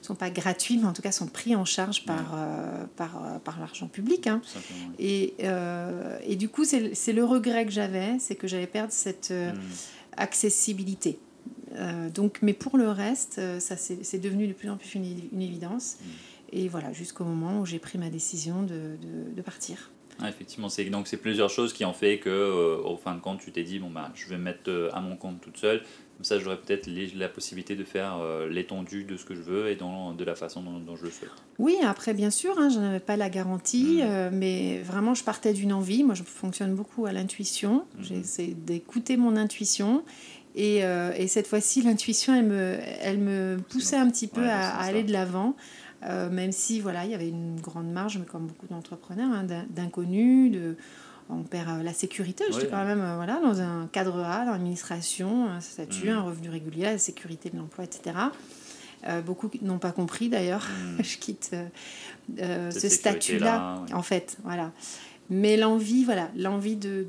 sont 0.07 0.15
pas 0.15 0.29
gratuits, 0.29 0.77
mais 0.77 0.85
en 0.85 0.93
tout 0.93 1.01
cas 1.01 1.11
sont 1.11 1.27
pris 1.27 1.55
en 1.55 1.65
charge 1.65 2.05
par, 2.05 2.33
euh, 2.35 2.85
par, 2.95 3.23
euh, 3.23 3.39
par 3.39 3.59
l'argent 3.59 3.87
public. 3.87 4.27
Hein. 4.27 4.41
Et, 4.99 5.33
euh, 5.43 6.17
et, 6.23 6.35
du 6.35 6.49
coup, 6.49 6.63
c'est 6.65 7.13
le 7.13 7.23
regret 7.23 7.65
que 7.65 7.71
j'avais, 7.71 8.17
c'est 8.19 8.35
que 8.35 8.47
j'avais 8.47 8.67
perdu 8.67 8.93
cette 8.93 9.31
hmm. 9.31 9.59
accessibilité. 10.15 11.19
donc, 12.13 12.39
mais 12.41 12.53
pour 12.53 12.77
le 12.77 12.89
reste, 12.89 13.41
ça 13.59 13.75
c'est 13.77 14.19
devenu 14.19 14.47
de 14.47 14.53
plus 14.53 14.69
en 14.69 14.77
plus 14.77 14.95
une, 14.95 15.05
évidence. 15.41 15.97
Hmm. 15.99 16.53
Et 16.53 16.69
voilà, 16.69 16.93
jusqu'au 16.93 17.25
moment 17.25 17.59
où 17.59 17.65
j'ai 17.65 17.79
pris 17.79 17.97
ma 17.97 18.09
décision 18.09 18.63
de, 18.63 18.95
de, 19.01 19.35
de 19.35 19.41
partir. 19.41 19.91
effectivement, 20.25 20.69
c'est 20.69 20.85
donc 20.85 21.07
c'est 21.07 21.17
plusieurs 21.17 21.49
choses 21.49 21.73
qui 21.73 21.83
ont 21.83 21.93
fait 21.93 22.19
que, 22.19 22.81
au 22.85 22.95
fin 22.95 23.13
de 23.13 23.19
compte, 23.19 23.41
tu 23.41 23.51
t'es 23.51 23.63
dit 23.63 23.79
bon 23.79 23.89
bah, 23.89 24.11
je 24.15 24.27
vais 24.29 24.37
me 24.37 24.43
mettre 24.43 24.89
à 24.93 25.01
mon 25.01 25.17
compte 25.17 25.41
toute 25.41 25.57
seule. 25.57 25.83
Comme 26.17 26.23
ça, 26.23 26.39
j'aurais 26.39 26.57
peut-être 26.57 26.89
la 27.15 27.29
possibilité 27.29 27.75
de 27.75 27.83
faire 27.83 28.17
euh, 28.19 28.49
l'étendue 28.49 29.03
de 29.03 29.17
ce 29.17 29.25
que 29.25 29.35
je 29.35 29.41
veux 29.41 29.69
et 29.69 29.75
dans, 29.75 30.13
de 30.15 30.23
la 30.23 30.33
façon 30.33 30.63
dont, 30.63 30.95
je 30.95 31.03
le 31.03 31.11
souhaite. 31.11 31.29
Oui, 31.59 31.75
après, 31.83 32.15
bien 32.15 32.31
sûr, 32.31 32.57
hein, 32.57 32.69
je 32.69 32.79
n'avais 32.79 32.99
pas 32.99 33.17
la 33.17 33.29
garantie, 33.29 33.99
mm. 33.99 34.05
euh, 34.05 34.29
mais 34.33 34.79
vraiment, 34.79 35.13
je 35.13 35.23
partais 35.23 35.53
d'une 35.53 35.71
envie. 35.71 36.03
Moi, 36.03 36.15
je 36.15 36.23
fonctionne 36.23 36.73
beaucoup 36.73 37.05
à 37.05 37.11
l'intuition. 37.11 37.85
Mm-hmm. 37.99 38.03
J'essaie 38.03 38.47
d'écouter 38.47 39.15
mon 39.15 39.35
intuition. 39.35 40.03
Et, 40.55 40.83
euh, 40.83 41.11
et 41.15 41.27
cette 41.27 41.45
fois-ci, 41.45 41.81
l'intuition, 41.83 42.33
elle 42.33 42.45
me, 42.47 42.77
elle 42.99 43.19
me 43.19 43.57
poussait 43.69 43.97
un 43.97 44.09
petit 44.09 44.27
peu 44.27 44.49
à, 44.49 44.69
aller 44.69 45.03
de 45.03 45.11
l'avant. 45.11 45.55
même 46.01 46.51
si 46.51 46.79
voilà, 46.79 47.05
il 47.05 47.11
y 47.11 47.13
avait 47.13 47.29
une 47.29 47.61
grande 47.61 47.91
marge, 47.91 48.17
mais 48.17 48.25
comme 48.25 48.47
beaucoup 48.47 48.65
d'entrepreneurs, 48.65 49.29
hein, 49.31 49.45
d'inconnus, 49.69 50.51
de 50.51 50.77
on 51.29 51.43
perd 51.43 51.69
euh, 51.69 51.83
la 51.83 51.93
sécurité. 51.93 52.45
J'étais 52.51 52.67
quand 52.67 52.85
même 52.85 53.01
euh, 53.01 53.15
voilà, 53.15 53.39
dans 53.39 53.61
un 53.61 53.87
cadre 53.91 54.23
A, 54.23 54.45
dans 54.45 54.51
l'administration, 54.51 55.49
un 55.49 55.61
statut, 55.61 56.09
un 56.09 56.21
revenu 56.21 56.49
régulier, 56.49 56.83
la 56.83 56.97
sécurité 56.97 57.49
de 57.49 57.57
l'emploi, 57.57 57.83
etc. 57.83 58.15
Euh, 59.07 59.21
beaucoup 59.21 59.49
n'ont 59.61 59.79
pas 59.79 59.91
compris 59.91 60.29
d'ailleurs. 60.29 60.67
Hmm. 60.67 60.97
je 61.03 61.17
quitte 61.17 61.55
ce 62.37 62.89
statut-là, 62.89 63.83
en 63.93 64.01
fait. 64.01 64.37
Voilà. 64.43 64.71
Mais 65.29 65.57
l'envie, 65.57 66.05
voilà, 66.05 66.29
l'envie 66.37 66.77
de, 66.77 67.05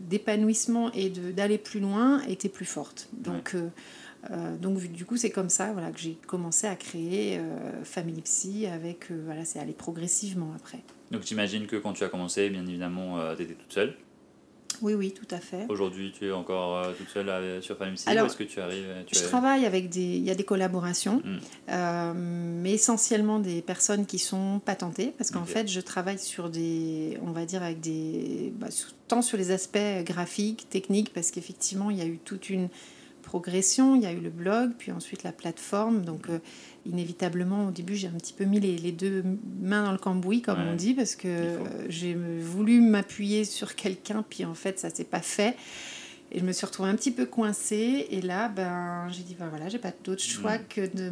d'épanouissement 0.00 0.90
et 0.92 1.10
de, 1.10 1.30
d'aller 1.30 1.58
plus 1.58 1.78
loin 1.78 2.22
était 2.22 2.48
plus 2.48 2.64
forte. 2.64 3.10
Donc, 3.12 3.54
donc 4.62 4.78
du 4.90 5.04
coup, 5.04 5.18
c'est 5.18 5.28
comme 5.28 5.50
ça 5.50 5.72
voilà, 5.72 5.90
que 5.90 6.00
j'ai 6.00 6.16
commencé 6.26 6.66
à 6.66 6.74
créer 6.74 7.38
Family 7.84 8.22
Psy 8.22 8.66
avec, 8.66 9.12
voilà, 9.26 9.44
c'est 9.44 9.58
aller 9.58 9.74
progressivement 9.74 10.54
après. 10.56 10.80
Donc 11.10 11.22
j'imagine 11.22 11.66
que 11.66 11.76
quand 11.76 11.92
tu 11.92 12.04
as 12.04 12.08
commencé, 12.08 12.50
bien 12.50 12.66
évidemment, 12.66 13.18
euh, 13.18 13.34
tu 13.34 13.42
étais 13.42 13.54
toute 13.54 13.72
seule. 13.72 13.94
Oui, 14.80 14.94
oui, 14.94 15.12
tout 15.12 15.26
à 15.34 15.38
fait. 15.38 15.66
Aujourd'hui, 15.68 16.12
tu 16.16 16.26
es 16.26 16.30
encore 16.30 16.76
euh, 16.76 16.92
toute 16.96 17.08
seule 17.08 17.28
euh, 17.28 17.60
sur 17.60 17.76
Family 17.76 18.00
Alors, 18.06 18.26
est-ce 18.26 18.36
que 18.36 18.44
tu 18.44 18.60
arrives 18.60 18.86
Je 19.12 19.20
travaille 19.24 19.66
avec 19.66 19.88
des... 19.88 20.00
Il 20.00 20.24
y 20.24 20.30
a 20.30 20.36
des 20.36 20.44
collaborations, 20.44 21.20
hmm. 21.24 22.14
mais 22.14 22.72
essentiellement 22.72 23.40
des 23.40 23.60
personnes 23.60 24.06
qui 24.06 24.18
sont 24.18 24.60
patentées, 24.64 25.12
parce 25.16 25.30
qu'en 25.30 25.46
fait, 25.46 25.66
je 25.68 25.80
travaille 25.80 26.18
sur 26.18 26.48
des... 26.48 27.18
On 27.26 27.32
va 27.32 27.44
dire 27.44 27.62
avec 27.62 27.80
des... 27.80 28.52
Bah, 28.56 28.68
tant 29.08 29.22
sur 29.22 29.36
les 29.36 29.50
aspects 29.50 30.04
graphiques, 30.04 30.68
techniques, 30.68 31.12
parce 31.12 31.32
qu'effectivement, 31.32 31.90
il 31.90 31.98
y 31.98 32.02
a 32.02 32.06
eu 32.06 32.18
toute 32.18 32.50
une 32.50 32.68
progression. 33.28 33.94
Il 33.94 34.02
y 34.02 34.06
a 34.06 34.12
eu 34.12 34.20
le 34.20 34.30
blog, 34.30 34.72
puis 34.78 34.90
ensuite 34.90 35.22
la 35.22 35.32
plateforme. 35.32 36.02
Donc, 36.02 36.30
euh, 36.30 36.38
inévitablement, 36.86 37.68
au 37.68 37.70
début, 37.70 37.94
j'ai 37.94 38.08
un 38.08 38.18
petit 38.18 38.32
peu 38.32 38.44
mis 38.44 38.58
les, 38.58 38.92
deux 38.92 39.22
mains 39.60 39.84
dans 39.84 39.92
le 39.92 39.98
cambouis, 39.98 40.40
comme 40.40 40.60
on 40.60 40.74
dit, 40.74 40.94
parce 40.94 41.14
que 41.14 41.58
j'ai 41.88 42.14
voulu 42.14 42.80
m'appuyer 42.80 43.44
sur 43.44 43.74
quelqu'un, 43.74 44.24
puis 44.28 44.44
en 44.44 44.54
fait, 44.54 44.78
ça 44.78 44.88
s'est 44.88 45.04
pas 45.04 45.20
fait. 45.20 45.56
Et 46.30 46.40
je 46.40 46.44
me 46.44 46.52
suis 46.52 46.66
retrouvée 46.66 46.90
un 46.90 46.94
petit 46.94 47.10
peu 47.10 47.24
coincée. 47.26 48.06
Et 48.10 48.20
là, 48.20 48.48
ben, 48.48 49.08
j'ai 49.10 49.22
dit, 49.22 49.34
ben 49.38 49.48
voilà, 49.48 49.68
j'ai 49.68 49.78
pas 49.78 49.92
d'autre 50.04 50.22
choix 50.22 50.58
mm. 50.58 50.64
que 50.68 50.80
de, 50.82 51.10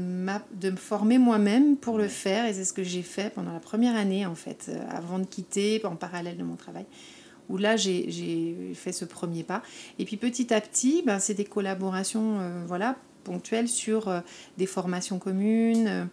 de 0.61 0.71
me 0.71 0.77
former 0.77 1.19
moi-même 1.19 1.77
pour 1.77 1.99
le 1.99 2.09
faire. 2.09 2.47
Et 2.47 2.55
c'est 2.55 2.65
ce 2.65 2.73
que 2.73 2.83
j'ai 2.83 3.03
fait 3.03 3.33
pendant 3.35 3.53
la 3.53 3.61
première 3.61 3.97
année, 3.97 4.27
en 4.27 4.35
fait, 4.35 4.67
euh, 4.69 4.79
avant 4.91 5.19
de 5.19 5.25
quitter, 5.27 5.81
en 5.85 5.97
parallèle 5.97 6.37
de 6.37 6.45
mon 6.45 6.57
travail 6.57 6.85
où 7.49 7.57
là 7.57 7.77
j'ai 7.77 8.73
fait 8.75 8.93
ce 8.93 9.05
premier 9.05 9.43
pas. 9.43 9.63
Et 9.99 10.05
puis 10.05 10.17
petit 10.17 10.53
à 10.53 10.61
petit, 10.61 11.03
ben, 11.05 11.19
c'est 11.19 11.35
des 11.35 11.45
collaborations 11.45 12.39
euh, 12.41 12.65
voilà, 12.67 12.97
ponctuelles 13.25 13.69
sur 13.69 14.09
euh, 14.09 14.21
des 14.57 14.67
formations 14.67 15.19
communes, 15.19 16.09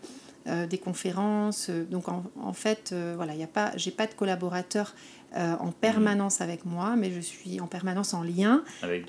euh, 0.47 0.67
des 0.67 0.77
conférences. 0.77 1.69
Donc 1.69 2.09
en, 2.09 2.23
en 2.41 2.53
fait, 2.53 2.93
voilà, 3.15 3.33
je 3.37 3.45
pas, 3.45 3.71
j'ai 3.75 3.91
pas 3.91 4.07
de 4.07 4.13
collaborateurs 4.13 4.95
en 5.35 5.71
permanence 5.71 6.41
avec 6.41 6.63
moi, 6.63 6.95
mais 6.95 7.11
je 7.11 7.19
suis 7.19 7.59
en 7.59 7.65
permanence 7.65 8.13
en 8.13 8.21
lien 8.21 8.63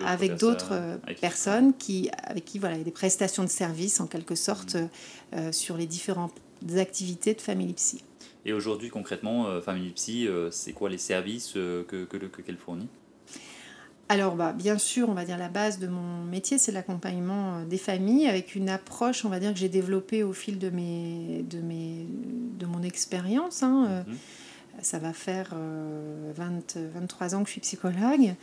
avec 0.06 0.36
d'autres 0.36 0.98
personnes, 1.20 1.74
qui, 1.74 2.10
avec 2.22 2.46
qui 2.46 2.58
voilà, 2.58 2.76
il 2.76 2.78
y 2.78 2.80
a 2.80 2.84
des 2.84 2.90
prestations 2.90 3.44
de 3.44 3.50
services 3.50 4.00
en 4.00 4.06
quelque 4.06 4.34
sorte 4.34 4.76
mmh. 4.76 5.52
sur 5.52 5.76
les 5.76 5.84
différentes 5.84 6.32
activités 6.78 7.34
de 7.34 7.42
Family 7.42 7.74
Psy. 7.74 8.02
Et 8.46 8.52
aujourd'hui, 8.52 8.90
concrètement, 8.90 9.46
euh, 9.46 9.60
Family 9.60 9.90
Psy, 9.90 10.26
euh, 10.26 10.50
c'est 10.50 10.72
quoi 10.72 10.90
les 10.90 10.98
services 10.98 11.54
euh, 11.56 11.82
que, 11.84 12.04
que, 12.04 12.42
qu'elle 12.42 12.56
fournit? 12.56 12.88
Alors, 14.10 14.36
bah, 14.36 14.52
bien 14.52 14.76
sûr, 14.76 15.08
on 15.08 15.14
va 15.14 15.24
dire 15.24 15.38
la 15.38 15.48
base 15.48 15.78
de 15.78 15.86
mon 15.86 16.24
métier, 16.24 16.58
c'est 16.58 16.72
l'accompagnement 16.72 17.62
des 17.62 17.78
familles 17.78 18.26
avec 18.26 18.54
une 18.54 18.68
approche, 18.68 19.24
on 19.24 19.30
va 19.30 19.40
dire, 19.40 19.52
que 19.52 19.58
j'ai 19.58 19.70
développée 19.70 20.22
au 20.22 20.34
fil 20.34 20.58
de, 20.58 20.68
mes, 20.68 21.42
de, 21.48 21.60
mes, 21.60 22.06
de 22.58 22.66
mon 22.66 22.82
expérience. 22.82 23.62
Hein, 23.62 24.04
mhm 24.06 24.14
ça 24.82 24.98
va 24.98 25.12
faire 25.12 25.50
20, 25.50 25.56
euh, 26.76 26.90
23 26.94 27.34
ans 27.34 27.42
que 27.42 27.46
je 27.46 27.52
suis 27.52 27.60
psychologue. 27.60 28.34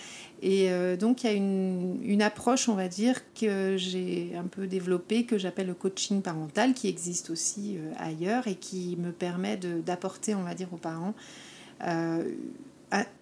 Et 0.42 0.72
euh, 0.72 0.98
donc, 0.98 1.24
il 1.24 1.28
y 1.28 1.30
a 1.30 1.34
une, 1.34 2.00
une, 2.04 2.22
approche, 2.22 2.70
on 2.70 2.76
va 2.76 2.88
dire, 2.88 3.20
que 3.34 3.76
j'ai 3.78 4.34
un 4.38 4.46
peu 4.46 4.68
développée, 4.68 5.26
que 5.26 5.38
j'appelle 5.38 5.68
le 5.68 5.74
coaching 5.74 6.22
parental, 6.22 6.74
qui 6.74 6.88
existe 6.88 7.30
aussi 7.30 7.78
euh, 7.78 7.92
ailleurs 7.98 8.48
et 8.48 8.56
qui 8.56 8.98
me 9.00 9.12
permet 9.12 9.58
d'apporter, 9.58 10.36
on 10.36 10.44
va 10.44 10.56
dire, 10.56 10.68
aux 10.74 10.78
parents 10.78 11.14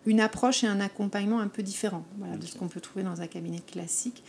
une 0.05 0.19
approche 0.19 0.63
et 0.63 0.67
un 0.67 0.81
accompagnement 0.81 1.39
un 1.39 1.47
peu 1.47 1.63
différent 1.63 2.03
voilà, 2.17 2.35
de 2.35 2.45
ce 2.45 2.57
qu'on 2.57 2.67
peut 2.67 2.81
trouver 2.81 3.05
dans 3.05 3.21
un 3.21 3.27
cabinet 3.27 3.59
classique 3.59 4.23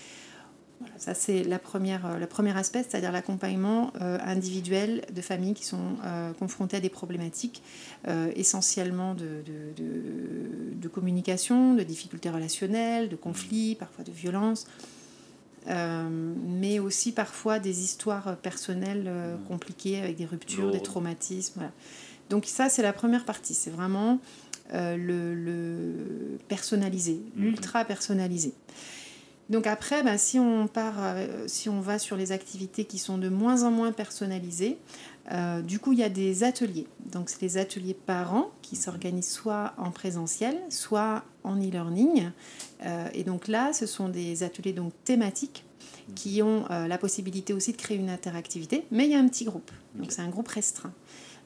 ça, 0.97 1.15
c'est 1.15 1.45
la 1.45 1.59
première, 1.59 2.19
le 2.19 2.27
premier 2.27 2.57
aspect, 2.57 2.83
c'est-à-dire 2.83 3.13
l'accompagnement 3.13 3.93
individuel 4.01 5.03
de 5.15 5.21
familles 5.21 5.55
qui 5.55 5.65
sont 5.65 5.97
confrontées 6.39 6.79
à 6.79 6.81
des 6.81 6.89
problématiques 6.89 7.63
essentiellement 8.35 9.15
de, 9.15 9.43
de, 9.77 10.89
communication, 10.89 11.75
de 11.75 11.83
difficultés 11.83 12.31
relationnelles, 12.31 13.09
de 13.09 13.17
conflits, 13.17 13.75
parfois 13.75 14.05
de 14.05 14.13
violences. 14.13 14.67
mais 15.67 16.79
aussi 16.79 17.13
parfois 17.13 17.59
des 17.59 17.83
histoires 17.83 18.37
personnelles 18.37 19.11
compliquées 19.49 20.01
avec 20.01 20.17
des 20.17 20.27
ruptures, 20.27 20.71
des 20.71 20.83
traumatismes. 20.83 21.71
Donc 22.31 22.47
ça, 22.47 22.69
c'est 22.69 22.83
la 22.83 22.93
première 22.93 23.25
partie. 23.25 23.55
C'est 23.55 23.71
vraiment 23.71 24.21
euh, 24.73 24.97
le, 24.97 26.39
personnalisé, 26.49 27.21
l'ultra 27.37 27.85
personnalisé. 27.85 28.55
Donc 29.51 29.67
après, 29.67 30.03
ben, 30.05 30.17
si, 30.17 30.39
on 30.39 30.69
part, 30.69 30.95
euh, 30.99 31.45
si 31.49 31.69
on 31.69 31.81
va 31.81 31.99
sur 31.99 32.17
les 32.17 32.31
activités 32.31 32.85
qui 32.85 32.99
sont 32.99 33.19
de 33.19 33.29
moins 33.29 33.65
en 33.65 33.73
moins 33.73 33.91
personnalisées, 33.91 34.79
euh, 35.33 35.61
du 35.61 35.81
coup, 35.81 35.93
il 35.93 35.99
y 35.99 36.05
a 36.05 36.09
des 36.09 36.45
ateliers. 36.45 36.87
Donc, 37.05 37.29
c'est 37.29 37.41
des 37.41 37.59
ateliers 37.59 37.95
parents 37.95 38.51
qui 38.63 38.77
mhm. 38.77 38.83
s'organisent 38.83 39.31
soit 39.31 39.75
en 39.77 39.91
présentiel, 39.91 40.57
soit 40.71 41.25
en 41.43 41.57
e-learning. 41.57 42.31
et 43.13 43.25
donc 43.25 43.49
là, 43.49 43.73
ce 43.73 43.87
sont 43.87 44.09
des 44.09 44.43
ateliers 44.43 44.73
donc, 44.73 44.93
thématiques 45.05 45.65
mhm. 46.09 46.15
qui 46.15 46.43
ont 46.43 46.65
la 46.69 46.99
possibilité 46.99 47.53
aussi 47.53 47.73
de 47.73 47.77
créer 47.77 47.99
une 47.99 48.11
interactivité, 48.11 48.87
mais 48.93 49.07
il 49.07 49.11
y 49.11 49.15
a 49.15 49.19
un 49.19 49.29
petit 49.29 49.45
groupe. 49.45 49.71
Donc, 49.97 50.13
c'est 50.13 50.23
un 50.23 50.29
groupe 50.29 50.49
restreint. 50.49 50.93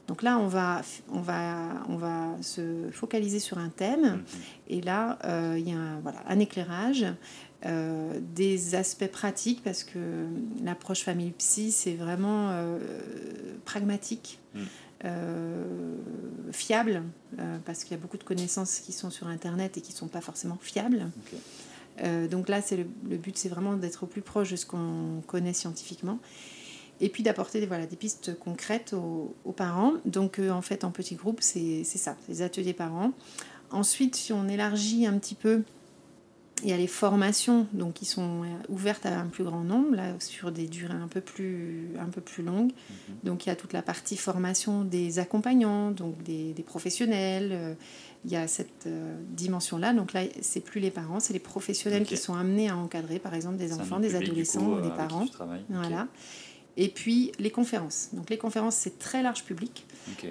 Donc 0.07 0.23
là, 0.23 0.39
on 0.39 0.49
va, 0.49 0.83
on 1.13 1.21
va, 1.21 1.83
on 1.89 1.97
va 1.97 2.37
se 2.43 2.91
focaliser 2.93 3.39
sur 3.39 3.59
un 3.59 3.71
thème. 3.71 4.03
Mhm. 4.03 4.25
Et 4.69 4.81
là, 4.83 5.19
euh, 5.25 5.57
il 5.59 5.69
y 5.69 5.73
a 5.73 5.79
un, 5.79 6.01
voilà, 6.01 6.19
un 6.29 6.39
éclairage, 6.39 7.07
euh, 7.65 8.21
des 8.35 8.75
aspects 8.75 9.11
pratiques, 9.11 9.63
parce 9.63 9.85
que 9.85 10.27
l'approche 10.63 11.03
famille 11.03 11.31
psy, 11.33 11.73
c'est 11.73 11.95
vraiment 11.95 12.51
euh, 12.51 12.79
pragmatique. 13.65 14.41
Mhm. 14.55 14.67
fiable, 16.53 17.03
parce 17.67 17.85
qu'il 17.85 17.91
y 17.91 17.95
a 17.95 18.01
beaucoup 18.01 18.17
de 18.17 18.25
connaissances 18.25 18.79
qui 18.79 18.93
sont 18.93 19.11
sur 19.11 19.27
Internet 19.27 19.77
et 19.77 19.83
qui 19.83 19.93
ne 19.93 19.99
sont 19.99 20.09
pas 20.09 20.23
forcément 20.23 20.57
fiables. 20.63 21.11
donc 22.31 22.49
là, 22.49 22.63
c'est 22.63 22.77
le, 22.77 22.87
le, 23.11 23.19
but, 23.19 23.37
c'est 23.37 23.51
vraiment 23.51 23.75
d'être 23.75 24.05
au 24.05 24.07
plus 24.07 24.23
proche 24.23 24.53
de 24.53 24.57
ce 24.57 24.65
qu'on 24.65 25.21
connaît 25.27 25.53
scientifiquement 25.53 26.21
et 27.01 27.09
puis 27.09 27.23
d'apporter 27.23 27.61
des, 27.61 27.67
voilà, 27.67 27.87
des 27.87 27.97
pistes 27.97 28.39
concrètes 28.39 28.95
aux, 28.95 29.53
parents. 29.53 29.93
Donc 30.05 30.39
euh, 30.39 30.51
en 30.51 30.63
fait 30.63 30.85
en 30.85 30.91
petit 30.91 31.15
groupe 31.15 31.41
c'est 31.41 31.85
ça, 31.85 32.17
les 32.29 32.43
ateliers 32.43 32.73
parents. 32.73 33.13
Ensuite 33.71 34.17
si 34.17 34.33
on 34.33 34.49
élargit 34.49 35.07
un 35.07 35.19
petit 35.19 35.35
peu, 35.35 35.63
il 36.65 36.71
y 36.71 36.73
a 36.73 36.77
les 36.77 36.87
formations 36.87 37.67
donc, 37.73 37.95
qui 37.95 38.07
sont 38.07 38.43
euh, 38.43 38.47
ouvertes 38.69 39.07
à 39.07 39.21
un 39.21 39.27
plus 39.27 39.45
grand 39.45 39.63
nombre, 39.63 39.95
là, 39.95 40.15
sur 40.19 40.51
des 40.51 40.67
durées 40.67 40.95
un 40.95 41.09
peu 41.09 41.21
plus, 41.21 41.91
un 42.01 42.07
peu 42.07 42.21
plus 42.21 42.43
longues. 42.43 42.73
Mhm. 42.73 43.17
Donc 43.23 43.47
il 43.47 43.51
y 43.51 43.53
a 43.53 43.57
toute 43.57 43.73
la 43.73 43.83
partie 43.83 44.17
formation 44.17 44.83
des 44.83 45.19
accompagnants, 45.19 45.91
donc 45.91 46.23
des, 46.23 46.53
des 46.53 46.63
professionnels. 46.63 47.51
Euh, 47.53 47.75
il 48.27 48.33
y 48.33 48.37
a 48.37 48.49
cette 48.49 48.89
dimension-là. 49.37 49.93
Donc 49.93 50.15
là, 50.15 50.23
c'est 50.41 50.61
plus 50.61 50.81
les 50.81 50.91
parents, 50.91 51.21
c'est 51.21 51.35
les 51.35 51.39
professionnels 51.39 52.05
qui 52.05 52.17
sont 52.17 52.33
amenés 52.33 52.71
à 52.71 52.77
encadrer, 52.79 53.19
par 53.19 53.35
exemple, 53.35 53.59
des 53.59 53.75
enfants, 53.75 54.01
des 54.01 54.15
adolescents, 54.15 54.81
des 54.81 54.89
parents. 54.89 55.27
Voilà. 55.69 56.09
Et 56.77 56.89
puis 56.89 57.33
les 57.39 57.51
conférences. 57.51 58.09
Donc 58.13 58.31
les 58.31 58.39
conférences, 58.39 58.75
c'est 58.75 58.99
très 58.99 59.23
large 59.23 59.45
public. 59.45 59.87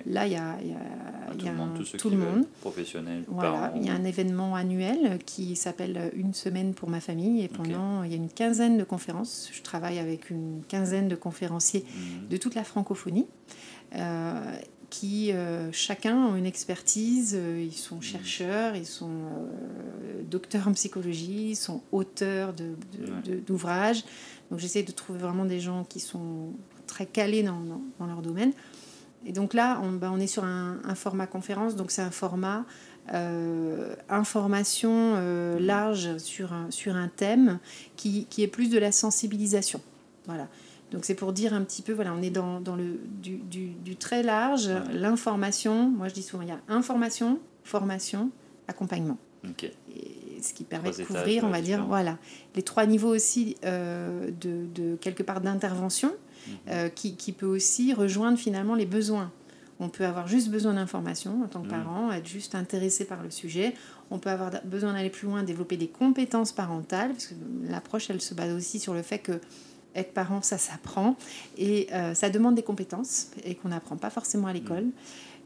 Là, 0.05 0.27
il 0.27 0.33
y 0.33 0.35
a, 0.35 0.57
y 0.61 0.71
a, 0.71 0.77
ah, 0.77 1.31
tout, 1.31 1.45
y 1.45 1.47
a 1.47 1.51
le 1.51 1.57
monde, 1.57 1.83
tout, 1.97 2.09
le 2.09 2.17
monde. 2.17 2.45
Professionnel, 2.61 3.23
voilà. 3.27 3.73
Il 3.75 3.85
y 3.85 3.89
a 3.89 3.93
un 3.93 4.03
événement 4.03 4.55
annuel 4.55 5.19
qui 5.25 5.55
s'appelle 5.55 6.11
Une 6.15 6.33
semaine 6.33 6.73
pour 6.73 6.89
ma 6.89 6.99
famille. 6.99 7.43
Et 7.43 7.47
pendant, 7.47 8.03
il 8.03 8.11
y 8.11 8.13
a 8.13 8.17
une 8.17 8.29
quinzaine 8.29 8.77
de 8.77 8.83
conférences. 8.83 9.49
Je 9.51 9.61
travaille 9.61 9.99
avec 9.99 10.29
une 10.29 10.61
quinzaine 10.67 11.07
de 11.07 11.15
conférenciers 11.15 11.85
mhm. 11.85 12.27
de 12.29 12.37
toute 12.37 12.55
la 12.55 12.63
francophonie. 12.63 13.27
Euh, 13.95 14.55
qui 14.89 15.31
euh, 15.31 15.71
chacun 15.71 16.15
ont 16.15 16.35
une 16.35 16.45
expertise, 16.45 17.35
euh, 17.35 17.63
ils 17.65 17.73
sont 17.73 17.95
mhm. 17.95 18.03
chercheurs, 18.03 18.75
ils 18.75 18.85
sont 18.85 19.09
docteurs 20.29 20.67
en 20.67 20.73
psychologie, 20.73 21.49
ils 21.49 21.55
sont 21.55 21.81
auteurs 21.91 22.53
d'ouvrages. 23.47 24.03
De, 24.03 24.07
donc 24.53 24.59
j'essaie 24.59 24.83
de 24.83 24.91
trouver 24.91 25.17
vraiment 25.17 25.45
des 25.45 25.59
gens 25.59 25.83
qui 25.83 25.99
sont 25.99 26.53
très 26.85 27.07
calés 27.07 27.41
dans, 27.41 27.59
dans, 27.97 28.05
leur 28.05 28.21
domaine. 28.21 28.51
Et 29.25 29.31
donc 29.31 29.55
là, 29.55 29.81
on, 29.81 29.99
on 30.03 30.19
est 30.19 30.27
sur 30.27 30.43
un, 30.43 30.77
format 30.93 31.25
conférence, 31.25 31.75
donc 31.75 31.89
c'est 31.89 32.03
un 32.03 32.11
format 32.11 32.67
euh, 33.15 33.95
information 34.09 34.91
euh, 35.15 35.59
large 35.59 36.19
sur 36.19 36.53
un, 36.53 36.69
sur 36.69 36.95
un 36.95 37.07
thème 37.07 37.57
qui, 37.95 38.27
qui, 38.29 38.43
est 38.43 38.47
plus 38.47 38.69
de 38.69 38.77
la 38.77 38.91
sensibilisation. 38.91 39.81
Voilà. 40.27 40.47
Donc 40.91 41.03
c'est 41.03 41.15
pour 41.15 41.33
dire 41.33 41.55
un 41.55 41.63
petit 41.63 41.81
peu, 41.81 41.91
voilà, 41.91 42.13
on 42.13 42.21
est 42.21 42.29
dans, 42.29 42.61
dans 42.61 42.75
le, 42.75 42.99
du, 43.07 43.37
du, 43.37 43.69
du, 43.69 43.95
très 43.95 44.21
large, 44.21 44.69
l'information, 44.91 45.89
moi 45.89 46.09
je 46.09 46.13
dis 46.13 46.21
souvent, 46.21 46.43
il 46.43 46.49
y 46.49 46.51
a 46.51 46.59
information, 46.67 47.39
formation, 47.63 48.29
accompagnement. 48.67 49.17
Okay 49.49 49.73
ce 50.43 50.53
qui 50.53 50.63
permet 50.63 50.91
de 50.91 51.03
couvrir, 51.03 51.43
on 51.43 51.49
va 51.49 51.61
dire, 51.61 51.85
voilà, 51.85 52.17
les 52.55 52.63
trois 52.63 52.85
niveaux 52.85 53.13
aussi 53.13 53.55
euh, 53.65 54.29
de, 54.41 54.65
de, 54.73 54.95
quelque 54.95 55.23
part 55.23 55.41
d'intervention, 55.41 56.09
mhm. 56.09 56.53
euh, 56.69 56.89
qui, 56.89 57.15
qui, 57.15 57.31
peut 57.31 57.45
aussi 57.45 57.93
rejoindre 57.93 58.37
finalement 58.37 58.75
les 58.75 58.85
besoins. 58.85 59.31
On 59.79 59.89
peut 59.89 60.05
avoir 60.05 60.27
juste 60.27 60.49
besoin 60.49 60.73
d'informations 60.75 61.43
en 61.43 61.47
tant 61.47 61.61
que 61.61 61.67
mhm. 61.67 61.83
parent, 61.83 62.11
être 62.11 62.27
juste 62.27 62.55
intéressé 62.55 63.05
par 63.05 63.23
le 63.23 63.31
sujet. 63.31 63.73
On 64.11 64.19
peut 64.19 64.29
avoir 64.29 64.51
besoin 64.65 64.93
d'aller 64.93 65.09
plus 65.09 65.27
loin, 65.27 65.43
développer 65.43 65.77
des 65.77 65.87
compétences 65.87 66.51
parentales, 66.51 67.11
parce 67.11 67.27
que 67.27 67.33
l'approche, 67.69 68.09
elle 68.09 68.21
se 68.21 68.33
base 68.33 68.53
aussi 68.53 68.79
sur 68.79 68.93
le 68.93 69.01
fait 69.01 69.19
que 69.19 69.39
être 69.95 70.13
parent, 70.13 70.41
ça 70.41 70.57
s'apprend, 70.57 71.15
et 71.57 71.87
euh, 71.93 72.13
ça 72.13 72.29
demande 72.29 72.55
des 72.55 72.63
compétences, 72.63 73.27
et 73.43 73.55
qu'on 73.55 73.69
n'apprend 73.69 73.95
pas 73.95 74.09
forcément 74.09 74.47
à 74.47 74.53
l'école. 74.53 74.85
Mhm. 74.85 74.91